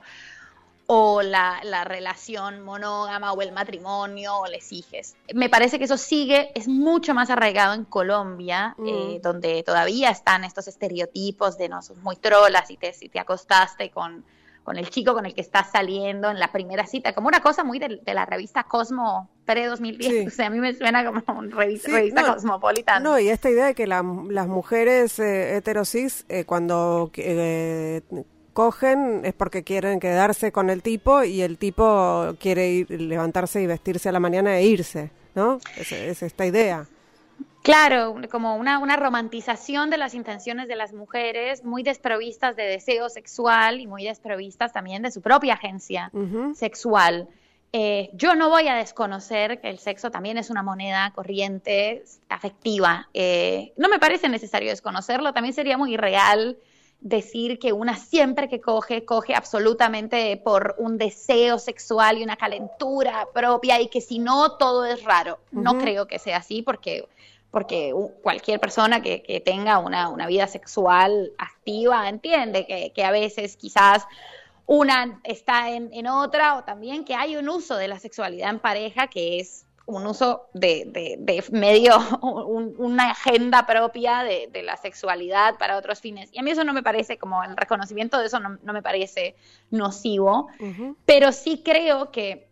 o 0.94 1.22
la, 1.22 1.84
relación 1.84 2.60
monógama 2.60 3.32
o 3.32 3.40
el 3.40 3.52
matrimonio 3.52 4.36
o 4.36 4.46
les 4.46 4.70
hijes. 4.72 5.16
Me 5.32 5.48
parece 5.48 5.78
que 5.78 5.86
eso 5.86 5.96
sigue, 5.96 6.52
es 6.54 6.68
mucho 6.68 7.14
más 7.14 7.30
arraigado 7.30 7.72
en 7.72 7.86
Colombia, 7.86 8.74
mm. 8.76 8.86
eh, 8.86 9.20
donde 9.22 9.62
todavía 9.62 10.10
están 10.10 10.44
estos 10.44 10.68
estereotipos 10.68 11.56
de 11.56 11.70
no, 11.70 11.80
sos 11.80 11.96
muy 11.96 12.16
trolas 12.16 12.70
y 12.70 12.76
te, 12.76 12.92
si 12.92 13.08
te 13.08 13.18
acostaste 13.18 13.90
con, 13.90 14.22
con 14.64 14.76
el 14.76 14.90
chico 14.90 15.14
con 15.14 15.24
el 15.24 15.34
que 15.34 15.40
estás 15.40 15.70
saliendo 15.72 16.30
en 16.30 16.38
la 16.38 16.52
primera 16.52 16.86
cita, 16.86 17.14
como 17.14 17.28
una 17.28 17.40
cosa 17.40 17.64
muy 17.64 17.78
de, 17.78 18.00
la 18.12 18.26
revista 18.26 18.64
Cosmo 18.64 19.30
pre-2010, 19.46 20.26
o 20.28 20.30
sea, 20.30 20.48
a 20.48 20.50
mí 20.50 20.60
me 20.60 20.74
suena 20.74 21.06
como 21.06 21.22
una 21.38 21.56
revista, 21.56 21.90
cosmopolitana. 22.34 23.00
No, 23.00 23.18
y 23.18 23.28
esta 23.28 23.48
idea 23.48 23.64
de 23.64 23.74
que 23.74 23.86
las 23.86 24.04
mujeres 24.04 25.18
eh, 25.18 25.56
heterosis, 25.56 26.26
eh, 26.28 26.44
cuando 26.44 27.10
eh, 27.16 28.02
cogen 28.52 29.22
es 29.24 29.34
porque 29.34 29.62
quieren 29.62 30.00
quedarse 30.00 30.52
con 30.52 30.70
el 30.70 30.82
tipo 30.82 31.24
y 31.24 31.42
el 31.42 31.58
tipo 31.58 32.34
quiere 32.38 32.70
ir, 32.70 32.90
levantarse 32.90 33.62
y 33.62 33.66
vestirse 33.66 34.08
a 34.08 34.12
la 34.12 34.20
mañana 34.20 34.56
e 34.58 34.64
irse, 34.64 35.10
¿no? 35.34 35.58
Es, 35.76 35.92
es 35.92 36.22
esta 36.22 36.46
idea. 36.46 36.86
Claro, 37.62 38.16
como 38.28 38.56
una, 38.56 38.80
una, 38.80 38.96
romantización 38.96 39.88
de 39.88 39.96
las 39.96 40.14
intenciones 40.14 40.66
de 40.66 40.74
las 40.74 40.92
mujeres, 40.92 41.64
muy 41.64 41.84
desprovistas 41.84 42.56
de 42.56 42.64
deseo 42.64 43.08
sexual 43.08 43.80
y 43.80 43.86
muy 43.86 44.02
desprovistas 44.04 44.72
también 44.72 45.02
de 45.02 45.12
su 45.12 45.20
propia 45.20 45.54
agencia 45.54 46.10
sexual. 46.54 47.28
Eh, 47.72 48.10
yo 48.14 48.34
no 48.34 48.50
voy 48.50 48.66
a 48.66 48.74
desconocer 48.74 49.60
que 49.60 49.70
el 49.70 49.78
sexo 49.78 50.10
también 50.10 50.38
es 50.38 50.50
una 50.50 50.64
moneda 50.64 51.12
corriente, 51.14 52.02
afectiva. 52.28 53.08
Eh, 53.14 53.72
no 53.76 53.88
me 53.88 54.00
parece 54.00 54.28
necesario 54.28 54.70
desconocerlo, 54.70 55.32
también 55.32 55.54
sería 55.54 55.78
muy 55.78 55.94
irreal 55.94 56.58
decir 57.02 57.58
que 57.58 57.72
una 57.72 57.96
siempre 57.96 58.48
que 58.48 58.60
coge, 58.60 59.04
coge 59.04 59.34
absolutamente 59.34 60.36
por 60.36 60.76
un 60.78 60.98
deseo 60.98 61.58
sexual 61.58 62.18
y 62.18 62.22
una 62.22 62.36
calentura 62.36 63.28
propia 63.34 63.80
y 63.80 63.88
que 63.88 64.00
si 64.00 64.18
no, 64.18 64.52
todo 64.52 64.84
es 64.84 65.02
raro. 65.02 65.40
No 65.50 65.78
creo 65.78 66.06
que 66.06 66.18
sea 66.18 66.38
así 66.38 66.62
porque 66.62 67.08
porque 67.50 67.94
cualquier 68.22 68.58
persona 68.58 69.02
que, 69.02 69.42
tenga 69.44 69.78
una, 69.78 70.26
vida 70.26 70.46
sexual 70.46 71.32
activa 71.36 72.08
entiende 72.08 72.66
que, 72.66 73.04
a 73.04 73.10
veces 73.10 73.56
quizás 73.58 74.06
una 74.64 75.20
está 75.22 75.68
en, 75.70 76.06
otra 76.06 76.56
o 76.56 76.64
también 76.64 77.04
que 77.04 77.14
hay 77.14 77.36
un 77.36 77.50
uso 77.50 77.76
de 77.76 77.88
la 77.88 77.98
sexualidad 77.98 78.48
en 78.48 78.58
pareja 78.58 79.08
que 79.08 79.38
es 79.38 79.66
un 79.86 80.06
uso 80.06 80.48
de, 80.52 81.18
medio, 81.50 81.96
una 82.78 83.10
agenda 83.10 83.66
propia 83.66 84.22
de, 84.22 84.62
la 84.62 84.76
sexualidad 84.76 85.56
para 85.58 85.76
otros 85.76 86.00
fines. 86.00 86.30
Y 86.32 86.38
a 86.38 86.42
mí 86.42 86.50
eso 86.50 86.64
no 86.64 86.72
me 86.72 86.82
parece, 86.82 87.18
como 87.18 87.42
el 87.42 87.56
reconocimiento 87.56 88.18
de 88.18 88.26
eso 88.26 88.38
no, 88.40 88.72
me 88.72 88.82
parece 88.82 89.34
nocivo, 89.70 90.48
pero 91.04 91.32
sí 91.32 91.62
creo 91.64 92.10
que 92.10 92.46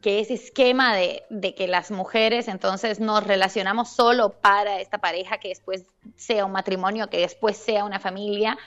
que 0.00 0.20
ese 0.20 0.34
esquema 0.34 0.94
de, 0.94 1.54
que 1.56 1.66
las 1.66 1.90
mujeres 1.90 2.48
entonces 2.48 3.00
nos 3.00 3.24
relacionamos 3.24 3.90
solo 3.90 4.30
para 4.30 4.80
esta 4.80 4.98
pareja, 4.98 5.38
que 5.38 5.48
después 5.48 5.84
sea 6.16 6.44
un 6.44 6.52
matrimonio, 6.52 7.08
que 7.08 7.18
después 7.18 7.56
sea 7.56 7.84
una 7.84 7.98
familia, 7.98 8.58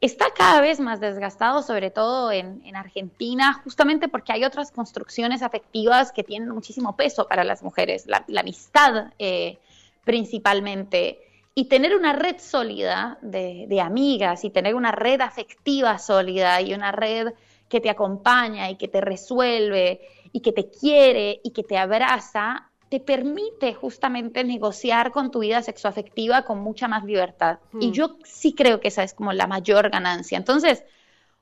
está 0.00 0.26
cada 0.34 0.60
vez 0.60 0.80
más 0.80 1.00
desgastado, 1.00 1.62
sobre 1.62 1.90
todo 1.90 2.32
en, 2.32 2.74
Argentina, 2.74 3.60
justamente 3.64 4.08
porque 4.08 4.32
hay 4.32 4.44
otras 4.44 4.70
construcciones 4.70 5.42
afectivas 5.42 6.12
que 6.12 6.24
tienen 6.24 6.50
muchísimo 6.50 6.96
peso 6.96 7.26
para 7.28 7.44
las 7.44 7.62
mujeres, 7.62 8.06
la, 8.06 8.24
amistad 8.38 9.12
eh, 9.18 9.58
principalmente. 10.04 11.20
Y 11.54 11.64
tener 11.64 11.96
una 11.96 12.12
red 12.12 12.36
sólida 12.38 13.18
de, 13.20 13.66
de 13.68 13.80
amigas 13.80 14.44
y 14.44 14.50
tener 14.50 14.74
una 14.74 14.92
red 14.92 15.20
afectiva 15.20 15.98
sólida 15.98 16.60
y 16.62 16.72
una 16.72 16.92
red 16.92 17.34
que 17.68 17.80
te 17.80 17.90
acompaña 17.90 18.70
y 18.70 18.76
que 18.76 18.88
te 18.88 19.00
resuelve 19.00 20.00
y 20.32 20.40
que 20.40 20.52
te 20.52 20.70
quiere 20.70 21.40
y 21.42 21.50
que 21.50 21.62
te 21.62 21.78
abraza, 21.78 22.70
te 22.88 23.00
permite 23.00 23.72
justamente 23.74 24.42
negociar 24.42 25.12
con 25.12 25.30
tu 25.30 25.40
vida 25.40 25.62
sexoafectiva 25.62 26.42
con 26.42 26.58
mucha 26.58 26.88
más 26.88 27.04
libertad. 27.04 27.58
Y 27.80 27.88
hmm. 27.88 27.92
yo 27.92 28.16
sí 28.24 28.52
creo 28.52 28.80
que 28.80 28.88
esa 28.88 29.04
es 29.04 29.14
como 29.14 29.32
la 29.32 29.46
mayor 29.46 29.90
ganancia. 29.90 30.36
Entonces, 30.36 30.82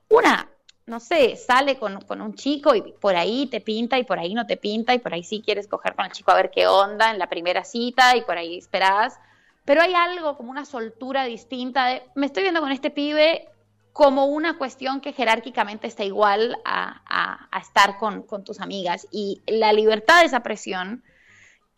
una, 0.09 0.47
no 0.85 0.99
sé, 0.99 1.35
sale 1.35 1.77
con, 1.77 1.99
un 2.21 2.35
chico 2.35 2.75
y 2.75 2.81
por 2.81 3.15
ahí 3.15 3.47
te 3.47 3.61
pinta 3.61 3.97
y 3.97 4.03
por 4.03 4.19
ahí 4.19 4.33
no 4.33 4.45
te 4.45 4.57
pinta 4.57 4.93
y 4.93 4.99
por 4.99 5.13
ahí 5.13 5.23
sí 5.23 5.41
quieres 5.43 5.67
coger 5.67 5.95
con 5.95 6.05
el 6.05 6.11
chico 6.11 6.31
a 6.31 6.35
ver 6.35 6.51
qué 6.51 6.67
onda 6.67 7.11
en 7.11 7.19
la 7.19 7.29
primera 7.29 7.63
cita 7.63 8.15
y 8.15 8.21
por 8.21 8.37
ahí 8.37 8.57
esperas. 8.57 9.19
Pero 9.65 9.81
hay 9.81 9.93
algo 9.93 10.35
como 10.37 10.51
una 10.51 10.65
soltura 10.65 11.25
distinta 11.25 11.87
de, 11.87 12.03
me 12.15 12.25
estoy 12.25 12.43
viendo 12.43 12.61
con 12.61 12.71
este 12.71 12.89
pibe, 12.89 13.47
como 13.93 14.25
una 14.25 14.57
cuestión 14.57 15.01
que 15.01 15.13
jerárquicamente 15.13 15.87
está 15.87 16.03
igual 16.03 16.57
a, 16.63 17.49
estar 17.61 17.97
con, 17.97 18.25
tus 18.43 18.61
amigas. 18.61 19.07
Y 19.11 19.41
la 19.47 19.73
libertad 19.73 20.21
de 20.21 20.27
esa 20.27 20.41
presión 20.41 21.03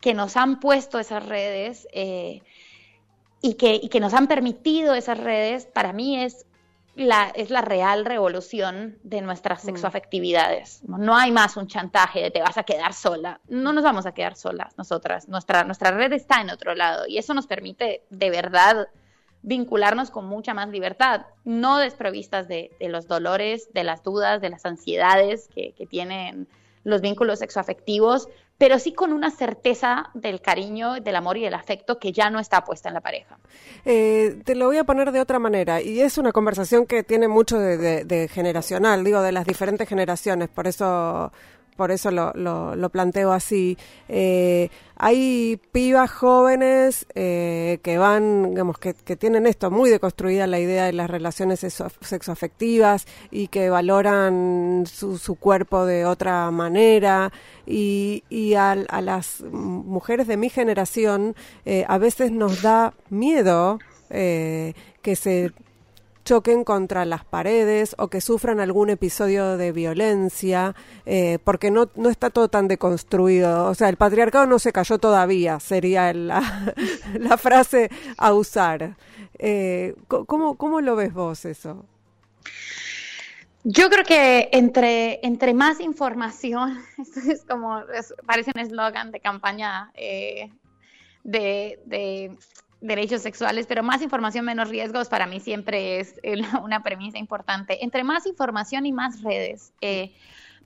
que 0.00 0.14
nos 0.14 0.36
han 0.36 0.60
puesto 0.60 0.98
esas 0.98 1.24
redes 1.26 1.86
eh, 1.92 2.42
y, 3.40 3.54
que, 3.54 4.00
nos 4.00 4.14
han 4.14 4.28
permitido 4.28 4.94
esas 4.94 5.18
redes, 5.18 5.66
para 5.66 5.92
mí 5.92 6.22
es 6.22 6.46
la, 6.94 7.32
es 7.34 7.50
la 7.50 7.62
real 7.62 8.04
revolución 8.04 8.98
de 9.02 9.20
nuestras 9.20 9.64
mm. 9.64 9.66
sexoafectividades. 9.66 10.82
No 10.84 11.16
hay 11.16 11.32
más 11.32 11.56
un 11.56 11.66
chantaje 11.66 12.20
de 12.20 12.30
te 12.30 12.42
vas 12.42 12.58
a 12.58 12.62
quedar 12.62 12.92
sola. 12.92 13.40
No 13.48 13.72
nos 13.72 13.82
vamos 13.82 14.06
a 14.06 14.12
quedar 14.12 14.36
solas 14.36 14.76
nosotras. 14.76 15.28
Nuestra, 15.28 15.64
nuestra 15.64 15.90
red 15.90 16.12
está 16.12 16.40
en 16.40 16.50
otro 16.50 16.74
lado 16.74 17.06
y 17.06 17.18
eso 17.18 17.34
nos 17.34 17.46
permite 17.46 18.04
de 18.10 18.30
verdad 18.30 18.88
vincularnos 19.42 20.10
con 20.10 20.26
mucha 20.26 20.54
más 20.54 20.68
libertad, 20.68 21.26
no 21.44 21.78
desprovistas 21.78 22.48
de, 22.48 22.70
los 22.80 23.06
dolores, 23.08 23.68
de 23.72 23.84
las 23.84 24.02
dudas, 24.02 24.40
de 24.40 24.50
las 24.50 24.64
ansiedades 24.64 25.48
que, 25.54 25.74
tienen 25.90 26.46
los 26.84 27.00
vínculos 27.00 27.40
sexoafectivos, 27.40 28.28
pero 28.56 28.78
sí 28.78 28.92
con 28.92 29.12
una 29.12 29.30
certeza 29.30 30.10
del 30.14 30.40
cariño, 30.40 30.94
del 30.94 31.16
amor 31.16 31.36
y 31.36 31.42
del 31.42 31.54
afecto 31.54 31.98
que 31.98 32.12
ya 32.12 32.30
no 32.30 32.38
está 32.38 32.64
puesta 32.64 32.88
en 32.88 32.94
la 32.94 33.00
pareja. 33.00 33.38
Eh, 33.84 34.40
te 34.44 34.54
lo 34.54 34.66
voy 34.66 34.78
a 34.78 34.84
poner 34.84 35.10
de 35.12 35.20
otra 35.20 35.38
manera, 35.38 35.82
y 35.82 36.00
es 36.00 36.18
una 36.18 36.32
conversación 36.32 36.86
que 36.86 37.02
tiene 37.02 37.28
mucho 37.28 37.58
de 37.58 38.28
generacional, 38.32 39.04
digo, 39.04 39.22
de 39.22 39.32
las 39.32 39.44
diferentes 39.44 39.88
generaciones, 39.88 40.48
por 40.48 40.66
eso 40.66 41.32
por 41.76 41.90
eso 41.90 42.10
lo, 42.10 42.32
lo, 42.34 42.88
planteo 42.90 43.32
así. 43.32 43.78
Eh, 44.08 44.68
hay 44.96 45.60
pibas 45.72 46.10
jóvenes 46.10 47.06
eh, 47.14 47.78
que 47.82 47.98
van, 47.98 48.50
digamos, 48.50 48.78
que, 48.78 48.94
tienen 49.16 49.46
esto 49.46 49.70
muy 49.70 49.90
deconstruida 49.90 50.46
la 50.46 50.60
idea 50.60 50.84
de 50.84 50.92
las 50.92 51.10
relaciones 51.10 51.60
sexoafectivas 52.00 53.06
y 53.30 53.48
que 53.48 53.70
valoran 53.70 54.84
su, 54.86 55.18
su 55.18 55.36
cuerpo 55.36 55.86
de 55.86 56.04
otra 56.04 56.50
manera. 56.50 57.32
Y, 57.66 58.24
y 58.28 58.54
a, 58.54 58.74
las 58.74 59.40
mujeres 59.40 60.26
de 60.26 60.36
mi 60.36 60.50
generación 60.50 61.34
eh, 61.64 61.84
a 61.88 61.98
veces 61.98 62.32
nos 62.32 62.62
da 62.62 62.94
miedo 63.08 63.78
que 64.10 65.16
se 65.16 65.52
choquen 66.24 66.64
contra 66.64 67.04
las 67.04 67.24
paredes 67.24 67.94
o 67.98 68.08
que 68.08 68.20
sufran 68.20 68.60
algún 68.60 68.90
episodio 68.90 69.56
de 69.56 69.72
violencia, 69.72 70.74
eh, 71.06 71.38
porque 71.44 71.70
no, 71.70 71.90
no 71.96 72.08
está 72.08 72.30
todo 72.30 72.48
tan 72.48 72.68
deconstruido. 72.68 73.66
O 73.66 73.74
sea, 73.74 73.88
el 73.88 73.96
patriarcado 73.96 74.46
no 74.46 74.58
se 74.58 74.72
cayó 74.72 74.98
todavía, 74.98 75.60
sería 75.60 76.12
la, 76.12 76.74
la 77.18 77.36
frase 77.36 77.90
a 78.16 78.32
usar. 78.32 78.96
Eh, 79.38 79.94
¿cómo, 80.08 80.56
¿Cómo 80.56 80.80
lo 80.80 80.96
ves 80.96 81.12
vos 81.12 81.44
eso? 81.44 81.84
Yo 83.64 83.90
creo 83.90 84.04
que 84.04 84.48
entre, 84.52 85.20
entre 85.24 85.54
más 85.54 85.80
información, 85.80 86.82
esto 86.98 87.20
es 87.20 87.44
como, 87.44 87.82
parece 88.26 88.52
un 88.54 88.60
eslogan 88.60 89.12
de 89.12 89.20
campaña 89.20 89.92
eh, 89.94 90.50
de 91.22 92.36
derechos 92.82 93.22
sexuales, 93.22 93.66
pero 93.66 93.82
más 93.82 94.02
información, 94.02 94.44
menos 94.44 94.68
riesgos, 94.68 95.08
para 95.08 95.26
mí 95.26 95.40
siempre 95.40 96.00
es 96.00 96.14
una 96.62 96.82
premisa 96.82 97.18
importante. 97.18 97.82
Entre 97.82 98.04
más 98.04 98.26
información 98.26 98.84
y 98.84 98.92
más 98.92 99.22
redes. 99.22 99.72
Eh, 99.80 100.12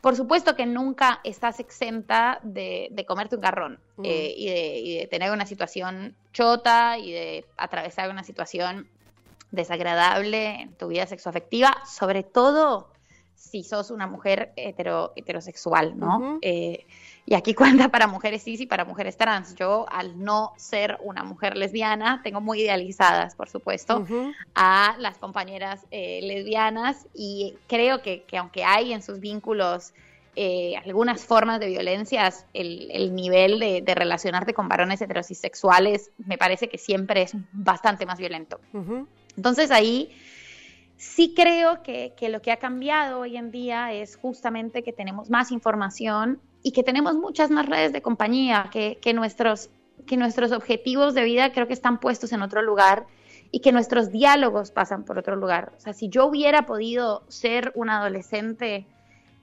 por 0.01 0.17
supuesto 0.17 0.57
que 0.57 0.67
nunca 0.67 1.21
estás 1.25 1.61
exenta 1.61 2.41
de, 2.43 3.05
comerte 3.07 3.37
un 3.37 3.43
garrón 3.43 3.79
mm. 3.97 4.05
eh, 4.05 4.35
y, 4.37 4.99
de, 4.99 5.07
tener 5.09 5.31
una 5.31 5.47
situación 5.47 6.14
chota 6.33 6.99
y 6.99 7.12
de 7.12 7.45
atravesar 7.57 8.11
una 8.11 8.23
situación 8.23 8.89
desagradable 9.51 10.62
en 10.62 10.75
tu 10.75 10.89
vida 10.89 11.07
sexoafectiva, 11.07 11.77
sobre 11.87 12.23
todo 12.23 12.89
si 13.35 13.62
sos 13.62 13.91
una 13.91 14.07
mujer 14.07 14.53
hetero, 14.57 15.12
heterosexual, 15.17 15.99
¿no? 15.99 16.41
Y 17.29 17.35
aquí 17.35 17.55
cuenta 17.55 17.89
para 17.89 18.07
mujeres 18.07 18.45
cis 18.45 18.61
y 18.61 18.66
para 18.66 18.85
mujeres 18.85 19.16
trans. 19.16 19.57
Yo, 19.57 19.87
al 19.91 20.22
no 20.22 20.53
ser 20.57 20.97
una 21.03 21.24
mujer 21.24 21.57
lesbiana, 21.57 22.20
tengo 22.22 22.41
muy 22.41 22.62
idealizadas, 22.62 23.35
por 23.35 23.49
supuesto, 23.49 24.07
a 24.55 24.95
las 25.01 25.18
compañeras 25.18 25.85
eh, 25.91 26.20
lesbianas 26.22 27.09
y 27.12 27.57
creo 27.66 28.01
que, 28.01 28.24
aunque 28.39 28.62
hay 28.62 28.93
en 28.93 29.03
sus 29.03 29.18
vínculos 29.18 29.93
eh, 30.37 30.77
algunas 30.85 31.24
formas 31.24 31.59
de 31.59 31.66
violencias, 31.66 32.47
el, 32.55 33.12
nivel 33.16 33.59
de, 33.59 33.95
relacionarte 33.95 34.55
con 34.55 34.68
varones 34.68 35.03
heterosexuales 35.03 36.12
me 36.18 36.39
parece 36.39 36.68
que 36.68 36.79
siempre 36.79 37.22
es 37.22 37.33
bastante 37.53 38.07
más 38.07 38.20
violento. 38.20 38.61
Entonces 39.37 39.72
ahí 39.72 40.16
sí 40.97 41.35
creo 41.35 41.83
que, 41.83 42.12
que, 42.16 42.29
lo 42.29 42.41
que 42.41 42.53
ha 42.53 42.59
cambiado 42.59 43.20
hoy 43.20 43.37
en 43.37 43.51
día 43.51 43.93
es 43.93 44.14
justamente 44.16 44.85
que 44.85 44.93
tenemos 44.93 45.29
más 45.29 45.51
información 45.51 46.41
y 46.67 46.73
que 46.73 46.83
tenemos 46.83 47.14
muchas 47.14 47.49
más 47.49 47.67
redes 47.67 47.93
de 47.93 48.03
compañía, 48.03 48.71
que, 48.73 49.12
nuestros, 49.14 49.71
que 50.05 50.17
nuestros 50.17 50.51
objetivos 50.51 51.14
de 51.14 51.23
vida 51.23 51.53
creo 51.53 51.69
que 51.69 51.73
están 51.73 52.01
puestos 52.01 52.33
en 52.33 52.43
otro 52.43 52.61
lugar 52.61 53.07
y 53.53 53.61
que 53.61 53.71
nuestros 53.71 54.11
diálogos 54.11 54.73
pasan 54.73 55.05
por 55.05 55.17
otro 55.17 55.37
lugar. 55.37 55.75
O 55.77 55.81
sea, 55.81 55.93
si 55.93 56.09
yo 56.09 56.27
hubiera 56.27 56.67
podido 56.67 57.23
ser 57.29 57.71
un 57.77 57.89
adolescente, 57.89 58.85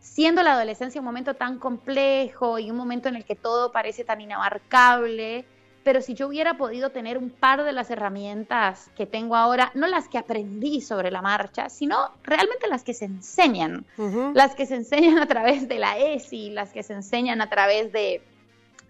siendo 0.02 0.44
la 0.44 0.52
adolescencia 0.52 1.00
un 1.00 1.06
momento 1.06 1.36
tan 1.36 1.60
complejo 1.60 2.60
y 2.60 2.70
un 2.70 2.76
momento 2.76 3.08
en 3.08 3.16
el 3.16 3.24
que 3.24 3.36
todo 3.36 3.72
parece 3.72 4.04
tan 4.04 4.20
inabarcable, 4.20 5.46
pero 5.84 6.02
si 6.02 6.14
yo 6.14 6.28
hubiera 6.28 6.56
podido 6.56 6.92
tener 6.92 7.18
un 7.18 7.30
par 7.30 7.64
de 7.64 7.74
las 7.74 7.90
herramientas 7.90 8.90
que 8.96 9.06
tengo 9.06 9.36
ahora, 9.36 9.72
no 9.76 9.88
las 9.88 10.08
que 10.08 10.18
aprendí 10.18 10.82
sobre 10.82 11.12
la 11.12 11.22
marcha, 11.22 11.70
sino 11.70 12.12
realmente 12.24 12.68
las 12.68 12.84
que 12.84 12.94
se 12.94 13.06
enseñan, 13.06 13.86
las 14.34 14.56
que 14.56 14.66
se 14.66 14.76
enseñan 14.76 15.20
a 15.20 15.28
través 15.28 15.68
de 15.68 15.80
la 15.80 15.98
ESI, 15.98 16.52
las 16.52 16.72
que 16.72 16.84
se 16.84 16.94
enseñan 16.94 17.42
a 17.42 17.50
través 17.50 17.92
de, 17.92 18.22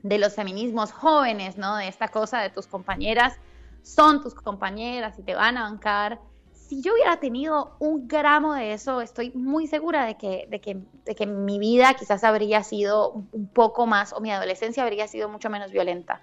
de 0.04 0.18
los 0.20 0.36
feminismos 0.36 0.92
jóvenes, 0.92 1.58
¿no? 1.58 1.78
De 1.78 1.88
esta 1.88 2.10
cosa 2.10 2.40
de 2.42 2.50
tus 2.50 2.68
compañeras 2.68 3.34
son 3.82 4.22
tus 4.22 4.34
compañeras 4.34 5.18
y 5.20 5.24
te 5.24 5.36
van 5.36 5.58
a 5.58 5.64
bancar. 5.64 6.20
Si 6.54 6.82
yo 6.82 6.94
hubiera 6.94 7.18
tenido 7.20 7.76
un 7.80 8.08
gramo 8.08 8.54
de 8.54 8.74
eso, 8.74 9.02
estoy 9.02 9.32
muy 9.32 9.68
segura 9.68 10.06
de 10.06 10.16
que, 10.16 10.48
de 10.50 10.62
que, 10.62 10.78
de 11.06 11.16
que 11.16 11.26
mi 11.26 11.60
vida 11.60 11.94
quizás 11.94 12.24
habría 12.24 12.64
sido 12.64 13.12
un 13.32 13.48
poco 13.48 13.86
más, 13.86 14.14
o 14.14 14.22
mi 14.22 14.32
adolescencia 14.32 14.84
habría 14.84 15.08
sido 15.08 15.28
mucho 15.28 15.50
menos 15.50 15.72
violenta. 15.72 16.22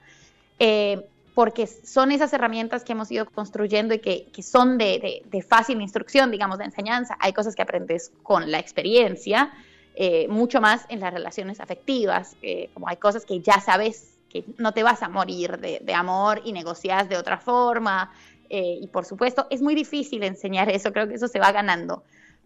Eh, 0.61 1.05
porque 1.35 1.67
son 1.67 2.13
esas 2.13 2.33
herramientas 2.33 2.85
que 2.85 2.93
hemos 2.93 3.11
ido 3.11 3.25
construyendo 3.25 3.95
y 3.95 3.99
que, 4.01 4.27
que 4.33 4.43
son 4.43 4.79
de, 4.79 5.23
de, 5.25 5.43
fácil 5.43 5.81
instrucción, 5.81 6.31
digamos, 6.31 6.59
de 6.59 6.65
enseñanza. 6.65 7.17
Hay 7.19 7.33
cosas 7.33 7.55
que 7.55 7.63
aprendes 7.63 8.13
con 8.23 8.51
la 8.51 8.59
experiencia, 8.59 9.51
eh, 9.95 10.29
mucho 10.29 10.61
más 10.61 10.85
en 10.89 11.01
las 11.01 11.13
relaciones 11.13 11.61
afectivas, 11.61 12.37
eh, 12.43 12.71
como 12.75 12.89
hay 12.89 12.97
cosas 12.97 13.25
que 13.25 13.41
ya 13.41 13.61
sabes 13.61 14.19
que 14.29 14.45
no 14.59 14.73
te 14.73 14.83
vas 14.83 15.03
a 15.03 15.09
morir 15.09 15.59
de, 15.59 15.81
de 15.83 15.95
amor 15.95 16.43
y 16.45 16.53
negocias 16.53 17.09
de 17.09 17.17
otra 17.17 17.39
forma. 17.39 18.13
Eh, 18.51 18.79
y 18.83 18.89
por 18.89 19.05
supuesto, 19.05 19.47
es 19.49 19.63
muy 19.63 19.75
difícil 19.75 20.25
enseñar 20.25 20.69
eso, 20.71 20.93
creo 20.93 21.09
que 21.09 21.15
eso 21.15 21.29
se 21.29 21.39
va 21.39 21.53
ganando. 21.53 22.03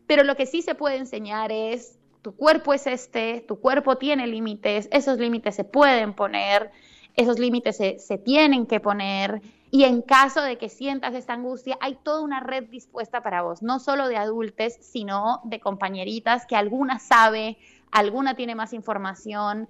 Pero 0.06 0.22
lo 0.22 0.36
que 0.36 0.46
sí 0.46 0.60
se 0.60 0.74
puede 0.74 0.96
enseñar 0.96 1.50
es, 1.50 1.98
tu 2.20 2.36
cuerpo 2.36 2.74
es 2.74 2.86
este, 2.86 3.42
tu 3.48 3.58
cuerpo 3.58 3.96
tiene 3.96 4.26
límites, 4.26 4.88
esos 4.92 5.18
límites 5.18 5.54
se 5.54 5.64
pueden 5.64 6.12
poner, 6.12 6.70
esos 7.16 7.38
límites 7.38 7.76
se, 7.76 8.18
tienen 8.18 8.66
que 8.66 8.80
poner. 8.80 9.40
Y 9.70 9.84
en 9.84 10.02
caso 10.02 10.42
de 10.42 10.56
que 10.58 10.68
sientas 10.68 11.14
esta 11.14 11.32
angustia, 11.32 11.76
hay 11.80 11.96
toda 12.02 12.20
una 12.20 12.40
red 12.40 12.64
dispuesta 12.64 13.22
para 13.22 13.42
vos, 13.42 13.62
no 13.62 13.80
solo 13.80 14.08
de 14.08 14.16
adultos, 14.16 14.74
sino 14.80 15.40
de 15.44 15.60
compañeritas 15.60 16.46
que 16.46 16.56
alguna 16.56 16.98
sabe, 16.98 17.56
alguna 17.90 18.34
tiene 18.34 18.54
más 18.54 18.72
información, 18.72 19.68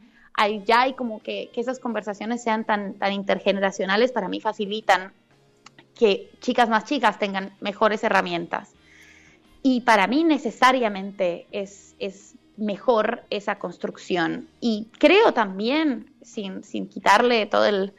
ya 0.64 0.82
hay 0.82 0.94
como 0.94 1.22
que, 1.22 1.50
esas 1.54 1.78
conversaciones 1.78 2.42
sean 2.42 2.64
tan, 2.64 2.94
tan 2.94 3.12
intergeneracionales, 3.12 4.12
para 4.12 4.28
mí 4.28 4.40
facilitan 4.40 5.12
que 5.94 6.30
chicas 6.40 6.68
más 6.68 6.84
chicas 6.84 7.18
tengan 7.18 7.54
mejores 7.60 8.02
herramientas. 8.02 8.72
Y 9.62 9.82
para 9.82 10.06
mí 10.06 10.24
necesariamente 10.24 11.46
es, 11.50 11.94
es 11.98 12.34
mejor 12.56 13.24
esa 13.30 13.58
construcción. 13.58 14.48
Y 14.60 14.88
creo 14.98 15.32
también, 15.32 16.13
sin, 16.24 16.64
sin 16.64 16.88
quitarle 16.88 17.46
todo 17.46 17.66
el, 17.66 17.92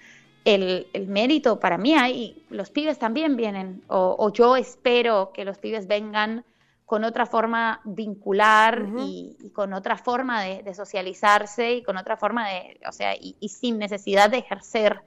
el, 0.43 1.07
mérito, 1.07 1.59
para 1.59 1.77
mí 1.77 1.93
hay, 1.93 2.43
los 2.49 2.69
pibes 2.69 2.99
también 2.99 3.35
vienen, 3.35 3.83
o, 3.87 4.15
o 4.17 4.31
yo 4.31 4.55
espero 4.55 5.31
que 5.33 5.45
los 5.45 5.57
pibes 5.57 5.87
vengan 5.87 6.45
con 6.85 7.03
otra 7.03 7.25
forma 7.25 7.81
vincular 7.83 8.87
y, 8.99 9.35
con 9.53 9.73
otra 9.73 9.97
forma 9.97 10.43
de, 10.43 10.73
socializarse 10.73 11.73
y 11.73 11.83
con 11.83 11.97
otra 11.97 12.15
forma 12.15 12.47
de, 12.47 12.79
o 12.87 12.91
sea, 12.91 13.15
y, 13.15 13.35
sin 13.49 13.79
necesidad 13.79 14.29
de 14.29 14.37
ejercer 14.37 15.01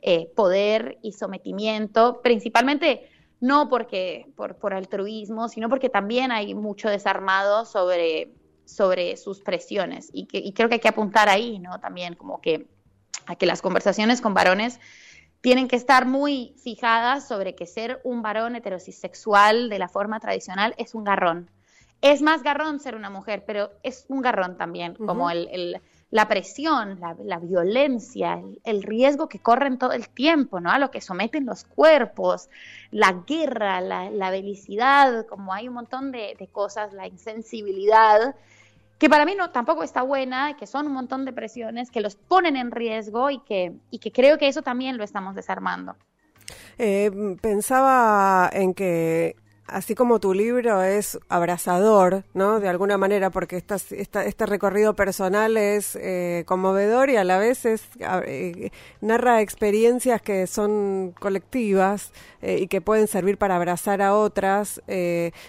eh, 0.00 0.30
poder 0.36 0.98
y 1.02 1.12
sometimiento, 1.12 2.20
principalmente 2.22 3.08
no 3.40 3.68
porque 3.68 4.26
por, 4.36 4.56
por, 4.56 4.74
altruismo, 4.74 5.48
sino 5.48 5.68
porque 5.68 5.88
también 5.88 6.30
hay 6.30 6.54
mucho 6.54 6.88
desarmado 6.88 7.64
sobre, 7.64 8.30
sobre 8.64 9.16
sus 9.16 9.40
presiones 9.40 10.10
y, 10.12 10.26
que, 10.26 10.38
y 10.38 10.52
creo 10.52 10.68
que 10.68 10.74
hay 10.74 10.80
que 10.80 10.88
apuntar 10.88 11.28
ahí, 11.28 11.58
¿no? 11.58 11.80
También 11.80 12.14
como 12.14 12.40
que 12.40 12.66
a 13.26 13.36
que 13.36 13.46
las 13.46 13.62
conversaciones 13.62 14.20
con 14.20 14.34
varones 14.34 14.80
tienen 15.40 15.68
que 15.68 15.76
estar 15.76 16.06
muy 16.06 16.54
fijadas 16.62 17.28
sobre 17.28 17.54
que 17.54 17.66
ser 17.66 18.00
un 18.02 18.22
varón 18.22 18.56
heterosexual 18.56 19.68
de 19.68 19.78
la 19.78 19.88
forma 19.88 20.18
tradicional 20.18 20.74
es 20.78 20.94
un 20.94 21.04
garrón. 21.04 21.50
Es 22.00 22.22
más 22.22 22.42
garrón 22.42 22.80
ser 22.80 22.96
una 22.96 23.10
mujer, 23.10 23.44
pero 23.46 23.70
es 23.82 24.06
un 24.08 24.22
garrón 24.22 24.56
también, 24.56 24.94
como 24.94 25.30
el, 25.30 25.80
la 26.14 26.28
presión, 26.28 27.00
la, 27.00 27.38
violencia, 27.40 28.40
el, 28.62 28.84
riesgo 28.84 29.28
que 29.28 29.40
corren 29.40 29.78
todo 29.78 29.90
el 29.90 30.08
tiempo, 30.08 30.60
¿no? 30.60 30.70
A 30.70 30.78
lo 30.78 30.92
que 30.92 31.00
someten 31.00 31.44
los 31.44 31.64
cuerpos, 31.64 32.48
la 32.92 33.24
guerra, 33.26 33.80
la, 33.80 34.10
la 34.10 34.30
belicidad, 34.30 35.26
como 35.26 35.52
hay 35.52 35.66
un 35.66 35.74
montón 35.74 36.12
de, 36.12 36.36
cosas, 36.52 36.92
la 36.92 37.08
insensibilidad 37.08 38.36
que 38.96 39.10
para 39.10 39.24
mí 39.24 39.34
no 39.34 39.50
tampoco 39.50 39.82
está 39.82 40.02
buena, 40.02 40.56
que 40.56 40.68
son 40.68 40.86
un 40.86 40.92
montón 40.92 41.24
de 41.24 41.32
presiones 41.32 41.90
que 41.90 42.00
los 42.00 42.14
ponen 42.14 42.54
en 42.54 42.70
riesgo 42.70 43.28
y 43.30 43.40
que, 43.40 43.72
y 43.90 43.98
que 43.98 44.12
creo 44.12 44.38
que 44.38 44.46
eso 44.46 44.62
también 44.62 44.96
lo 44.96 45.02
estamos 45.02 45.34
desarmando. 45.34 45.96
Eh, 46.78 47.10
pensaba 47.42 48.48
en 48.52 48.72
que 48.72 49.34
así 49.66 49.94
como 49.94 50.20
tu 50.20 50.34
libro 50.34 50.82
es 50.82 51.18
abrazador, 51.28 52.24
¿no? 52.34 52.60
De 52.60 52.68
alguna 52.68 52.98
manera, 52.98 53.30
porque 53.30 53.56
esta, 53.56 53.76
este 53.76 54.46
recorrido 54.46 54.94
personal 54.94 55.56
es 55.56 55.96
eh, 55.96 56.44
conmovedor 56.46 57.10
y 57.10 57.16
a 57.16 57.24
la 57.24 57.38
vez 57.38 57.64
es, 57.64 57.82
eh, 58.00 58.70
narra 59.00 59.40
experiencias 59.40 60.20
que 60.20 60.46
son 60.46 61.14
colectivas 61.18 62.12
eh, 62.42 62.58
y 62.60 62.68
que 62.68 62.80
pueden 62.80 63.08
servir 63.08 63.38
para 63.38 63.56
abrazar 63.56 64.02
a 64.02 64.14
otras. 64.14 64.82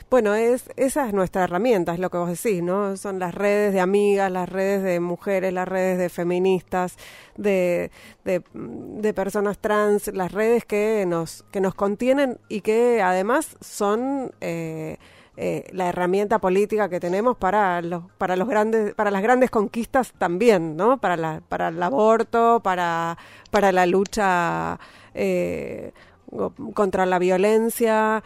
bueno, 0.10 0.34
es, 0.36 0.70
esa 0.78 1.08
es 1.08 1.14
nuestra 1.14 1.44
herramienta, 1.44 1.94
es 1.94 2.00
lo 2.00 2.10
que 2.10 2.18
vos 2.18 2.30
decís, 2.30 2.64
¿no? 2.64 2.98
Son 2.98 3.20
las 3.20 3.36
redes 3.36 3.74
de 3.74 3.82
amigas, 3.82 4.32
las 4.32 4.50
redes 4.50 4.84
de 4.84 5.00
mujeres, 5.00 5.54
las 5.54 5.68
redes 5.68 5.98
de 5.98 6.10
feministas, 6.10 6.98
de, 7.38 7.92
de, 8.24 9.14
personas 9.14 9.58
trans, 9.60 10.08
las 10.08 10.32
redes 10.32 10.66
que 10.66 11.06
nos, 11.08 11.44
que 11.52 11.62
nos 11.62 11.76
contienen 11.76 12.40
y 12.50 12.62
que 12.62 13.02
además 13.02 13.58
son 13.62 14.05
eh, 14.42 14.98
eh, 15.38 15.68
la 15.72 15.90
herramienta 15.90 16.40
política 16.40 16.90
que 16.90 17.00
tenemos 17.00 17.38
para 17.38 17.82
los, 17.82 18.04
para 18.18 18.36
los 18.36 18.48
grandes, 18.48 18.94
para 18.94 19.12
las 19.12 19.22
grandes 19.22 19.50
conquistas 19.52 20.14
también, 20.18 20.78
¿no? 20.78 20.98
Para 21.00 21.18
la, 21.18 21.42
para 21.48 21.70
el 21.70 21.82
aborto, 21.82 22.62
para, 22.64 23.18
para 23.52 23.72
la 23.72 23.86
lucha 23.86 24.80
eh, 25.14 25.92
contra 26.74 27.06
la 27.06 27.20
violencia. 27.20 28.24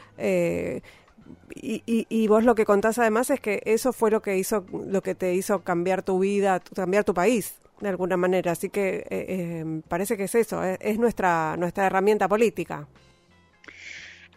Y, 1.55 1.83
y, 1.85 2.05
y, 2.09 2.27
vos 2.27 2.43
lo 2.43 2.53
que 2.53 2.63
contás 2.65 2.99
además 2.99 3.31
es 3.31 3.39
que 3.39 3.61
eso 3.65 3.91
fue 3.91 4.11
lo 4.11 4.21
que 4.21 4.37
hizo 4.37 4.65
lo 4.71 5.01
que 5.01 5.15
te 5.15 5.33
hizo 5.33 5.63
cambiar 5.63 6.03
tu 6.03 6.19
vida 6.19 6.61
cambiar 6.75 7.03
tu 7.03 7.13
país 7.15 7.59
de 7.81 7.89
alguna 7.89 8.17
manera. 8.17 8.51
Así 8.51 8.69
que 8.69 8.97
eh, 8.97 9.05
eh, 9.09 9.81
parece 9.87 10.17
que 10.17 10.23
es 10.25 10.35
eso, 10.35 10.63
eh, 10.63 10.77
es, 10.81 10.99
nuestra, 10.99 11.55
nuestra 11.57 11.85
herramienta 11.85 12.27
política. 12.27 12.87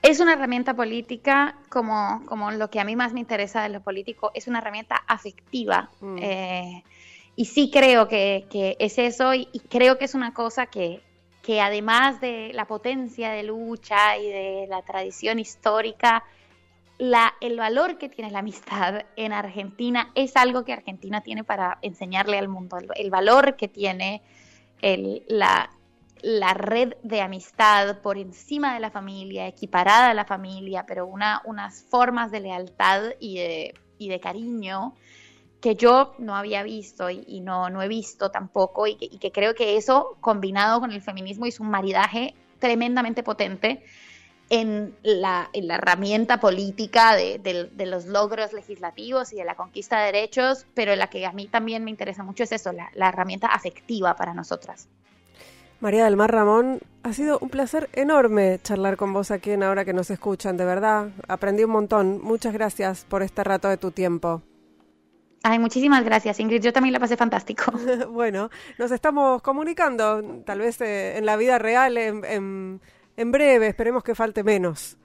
Es 0.03 0.19
una 0.19 0.33
herramienta 0.33 0.75
política, 0.75 1.57
como, 1.69 2.27
como 2.27 2.51
lo 2.51 2.71
que 2.71 2.81
a 2.81 2.85
mí 2.85 2.97
más 2.97 3.13
me 3.13 3.21
interesa 3.21 3.63
de 3.63 3.69
lo 3.69 3.81
político, 3.81 4.33
es 4.35 4.49
una 4.49 4.59
herramienta 4.59 4.97
afectiva. 5.07 5.91
Mm. 6.01 6.19
y 7.37 7.45
sí 7.47 7.71
creo 7.73 8.09
que, 8.09 8.47
que 8.51 8.77
es 8.79 8.99
eso 8.99 9.33
y, 9.33 9.47
creo 9.71 9.97
que 9.97 10.05
es 10.05 10.15
una 10.15 10.35
cosa 10.35 10.67
que, 10.67 11.01
que 11.43 11.61
además 11.61 12.21
de 12.21 12.51
la 12.53 12.67
potencia 12.67 13.31
de 13.31 13.45
lucha 13.45 14.19
y 14.19 14.29
de 14.29 14.67
la 14.69 14.83
tradición 14.83 15.39
histórica, 15.39 16.25
el 17.41 17.57
valor 17.57 17.99
que 17.99 18.09
tiene 18.09 18.31
la 18.31 18.41
amistad 18.41 19.05
en 19.17 19.33
Argentina 19.33 20.11
es 20.15 20.37
algo 20.37 20.65
que 20.65 20.73
Argentina 20.73 21.21
tiene 21.21 21.43
para 21.43 21.79
enseñarle 21.83 22.39
al 22.39 22.49
mundo, 22.49 22.79
el, 22.95 23.11
valor 23.11 23.57
que 23.57 23.67
tiene 23.67 24.23
la, 25.27 25.71
red 26.55 26.95
de 27.03 27.21
amistad 27.21 27.99
por 28.01 28.19
encima 28.19 28.75
de 28.75 28.81
la 28.81 28.91
familia, 28.91 29.47
equiparada 29.47 30.11
a 30.11 30.15
la 30.15 30.25
familia, 30.25 30.85
pero 30.87 31.07
una, 31.07 31.43
unas 31.45 31.83
formas 31.83 32.31
de 32.31 32.41
lealtad 32.41 33.13
y 33.19 33.39
de, 33.39 34.21
cariño 34.21 34.95
que 35.61 35.77
yo 35.77 36.15
no 36.19 36.35
había 36.35 36.65
visto 36.65 37.09
y, 37.09 37.41
no, 37.41 37.71
no 37.71 37.83
he 37.83 37.89
visto 37.89 38.33
tampoco 38.33 38.89
y 38.89 38.97
que, 38.97 39.31
creo 39.31 39.55
que 39.55 39.77
eso 39.77 40.17
combinado 40.21 40.81
con 40.81 40.91
el 40.91 41.01
feminismo 41.01 41.47
es 41.47 41.61
un 41.61 41.71
maridaje 41.71 42.35
tremendamente 42.59 43.23
potente 43.23 43.85
en 44.53 44.95
la, 45.03 45.49
herramienta 45.55 46.39
política 46.39 47.17
de, 47.17 47.71
los 47.87 48.05
logros 48.05 48.53
legislativos 48.53 49.33
y 49.33 49.37
de 49.37 49.45
la 49.45 49.55
conquista 49.55 50.01
de 50.01 50.13
derechos, 50.13 50.67
pero 50.75 50.95
la 50.95 51.09
que 51.09 51.25
a 51.25 51.33
mí 51.33 51.47
también 51.47 51.85
me 51.85 51.91
interesa 51.91 52.23
mucho 52.23 52.43
es 52.43 52.53
eso, 52.53 52.71
la, 52.71 53.09
herramienta 53.09 53.47
afectiva 53.47 54.15
para 54.15 54.35
nosotras. 54.35 54.89
María 55.83 56.05
del 56.05 56.17
Mar 56.17 56.33
Ramón, 56.33 56.79
ha 57.03 57.13
sido 57.13 57.39
un 57.41 57.51
placer 57.51 57.91
enorme 57.93 58.61
charlar 58.63 58.97
con 58.97 59.13
vos 59.13 59.31
aquí 59.31 59.51
en 59.51 59.63
Ahora 59.63 59.85
que 59.85 59.93
nos 59.93 60.11
escuchan, 60.11 60.57
de 60.57 60.65
verdad, 60.65 61.11
aprendí 61.29 61.65
un 61.65 61.73
montón. 61.73 62.21
Muchas 62.23 62.55
gracias 62.55 63.05
por 63.05 63.23
este 63.23 63.45
rato 63.45 63.69
de 63.69 63.77
tu 63.77 63.91
tiempo. 63.91 64.43
Ay, 65.43 65.59
muchísimas 65.59 66.05
gracias, 66.05 66.39
Ingrid. 66.39 66.63
Yo 66.63 66.73
también 66.73 66.93
la 66.93 67.01
pasé 67.01 67.17
fantástico. 67.17 67.73
bueno, 68.11 68.49
nos 68.79 68.93
estamos 68.93 69.43
comunicando, 69.43 70.23
tal 70.47 70.61
vez 70.61 70.81
eh, 70.81 71.19
en 71.19 71.27
la 71.27 71.37
vida 71.37 71.59
real, 71.59 71.99
en 71.99 72.81
en 73.17 73.33
breve, 73.33 73.69
esperemos 73.69 74.03
que 74.03 74.15
falte 74.15 74.43
menos. 74.43 74.97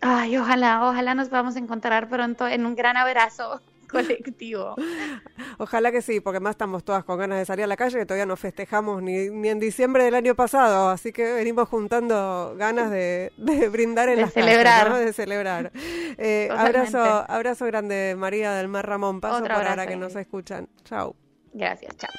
Ay, 0.00 0.36
ojalá, 0.36 0.88
ojalá 0.88 1.14
nos 1.14 1.28
podamos 1.28 1.56
encontrar 1.56 2.08
pronto 2.08 2.46
en 2.46 2.66
un 2.66 2.74
gran 2.74 2.96
abrazo 2.96 3.60
colectivo. 3.92 4.74
Ojalá 5.58 5.92
que 5.92 6.02
sí, 6.02 6.20
porque 6.20 6.40
más 6.40 6.52
estamos 6.52 6.82
todas 6.82 7.04
con 7.04 7.18
ganas 7.18 7.38
de 7.38 7.44
salir 7.44 7.64
a 7.64 7.68
la 7.68 7.76
calle, 7.76 7.98
que 7.98 8.06
todavía 8.06 8.26
no 8.26 8.36
festejamos 8.36 9.02
ni, 9.02 9.30
ni 9.30 9.48
en 9.48 9.60
diciembre 9.60 10.04
del 10.04 10.14
año 10.14 10.34
pasado, 10.34 10.88
así 10.88 11.12
que 11.12 11.32
venimos 11.34 11.68
juntando 11.68 12.54
ganas 12.56 12.90
de, 12.90 13.30
brindar 13.70 14.08
en 14.08 14.16
de 14.16 14.22
las 14.22 14.32
celebrar. 14.32 14.94
de 14.94 15.12
celebrar. 15.12 15.72
Eh, 16.18 16.48
abrazo, 16.52 16.98
abrazo 17.00 17.64
grande, 17.66 18.14
María 18.16 18.52
del 18.52 18.68
Mar 18.68 18.86
Ramón. 18.86 19.20
Paso 19.20 19.40
por 19.42 19.50
ahora 19.50 19.86
que 19.86 19.96
nos 19.96 20.14
escuchan. 20.14 20.68
Chao. 20.84 21.16
Gracias, 21.52 21.96
chao. 21.96 22.10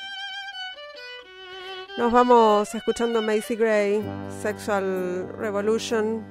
Nos 1.97 2.11
vamos 2.11 2.73
escuchando 2.73 3.21
Macy 3.21 3.55
Gray, 3.55 4.03
Sexual 4.41 5.29
Revolution. 5.37 6.25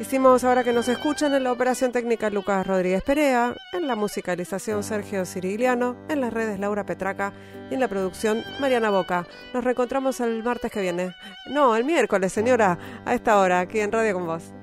Hicimos 0.00 0.44
ahora 0.44 0.64
que 0.64 0.72
nos 0.72 0.88
escuchan 0.88 1.34
en 1.34 1.44
la 1.44 1.52
operación 1.52 1.92
técnica 1.92 2.30
Lucas 2.30 2.66
Rodríguez 2.66 3.02
Perea, 3.02 3.54
en 3.74 3.86
la 3.86 3.96
musicalización 3.96 4.82
Sergio 4.82 5.26
Cirigliano, 5.26 5.94
en 6.08 6.22
las 6.22 6.32
redes 6.32 6.58
Laura 6.58 6.86
Petraca 6.86 7.34
y 7.70 7.74
en 7.74 7.80
la 7.80 7.88
producción 7.88 8.42
Mariana 8.60 8.88
Boca. 8.88 9.26
Nos 9.52 9.62
reencontramos 9.62 10.18
el 10.20 10.42
martes 10.42 10.72
que 10.72 10.80
viene. 10.80 11.14
No, 11.50 11.76
el 11.76 11.84
miércoles, 11.84 12.32
señora, 12.32 12.78
a 13.04 13.14
esta 13.14 13.38
hora, 13.38 13.60
aquí 13.60 13.80
en 13.80 13.92
Radio 13.92 14.14
con 14.14 14.26
Vos. 14.26 14.54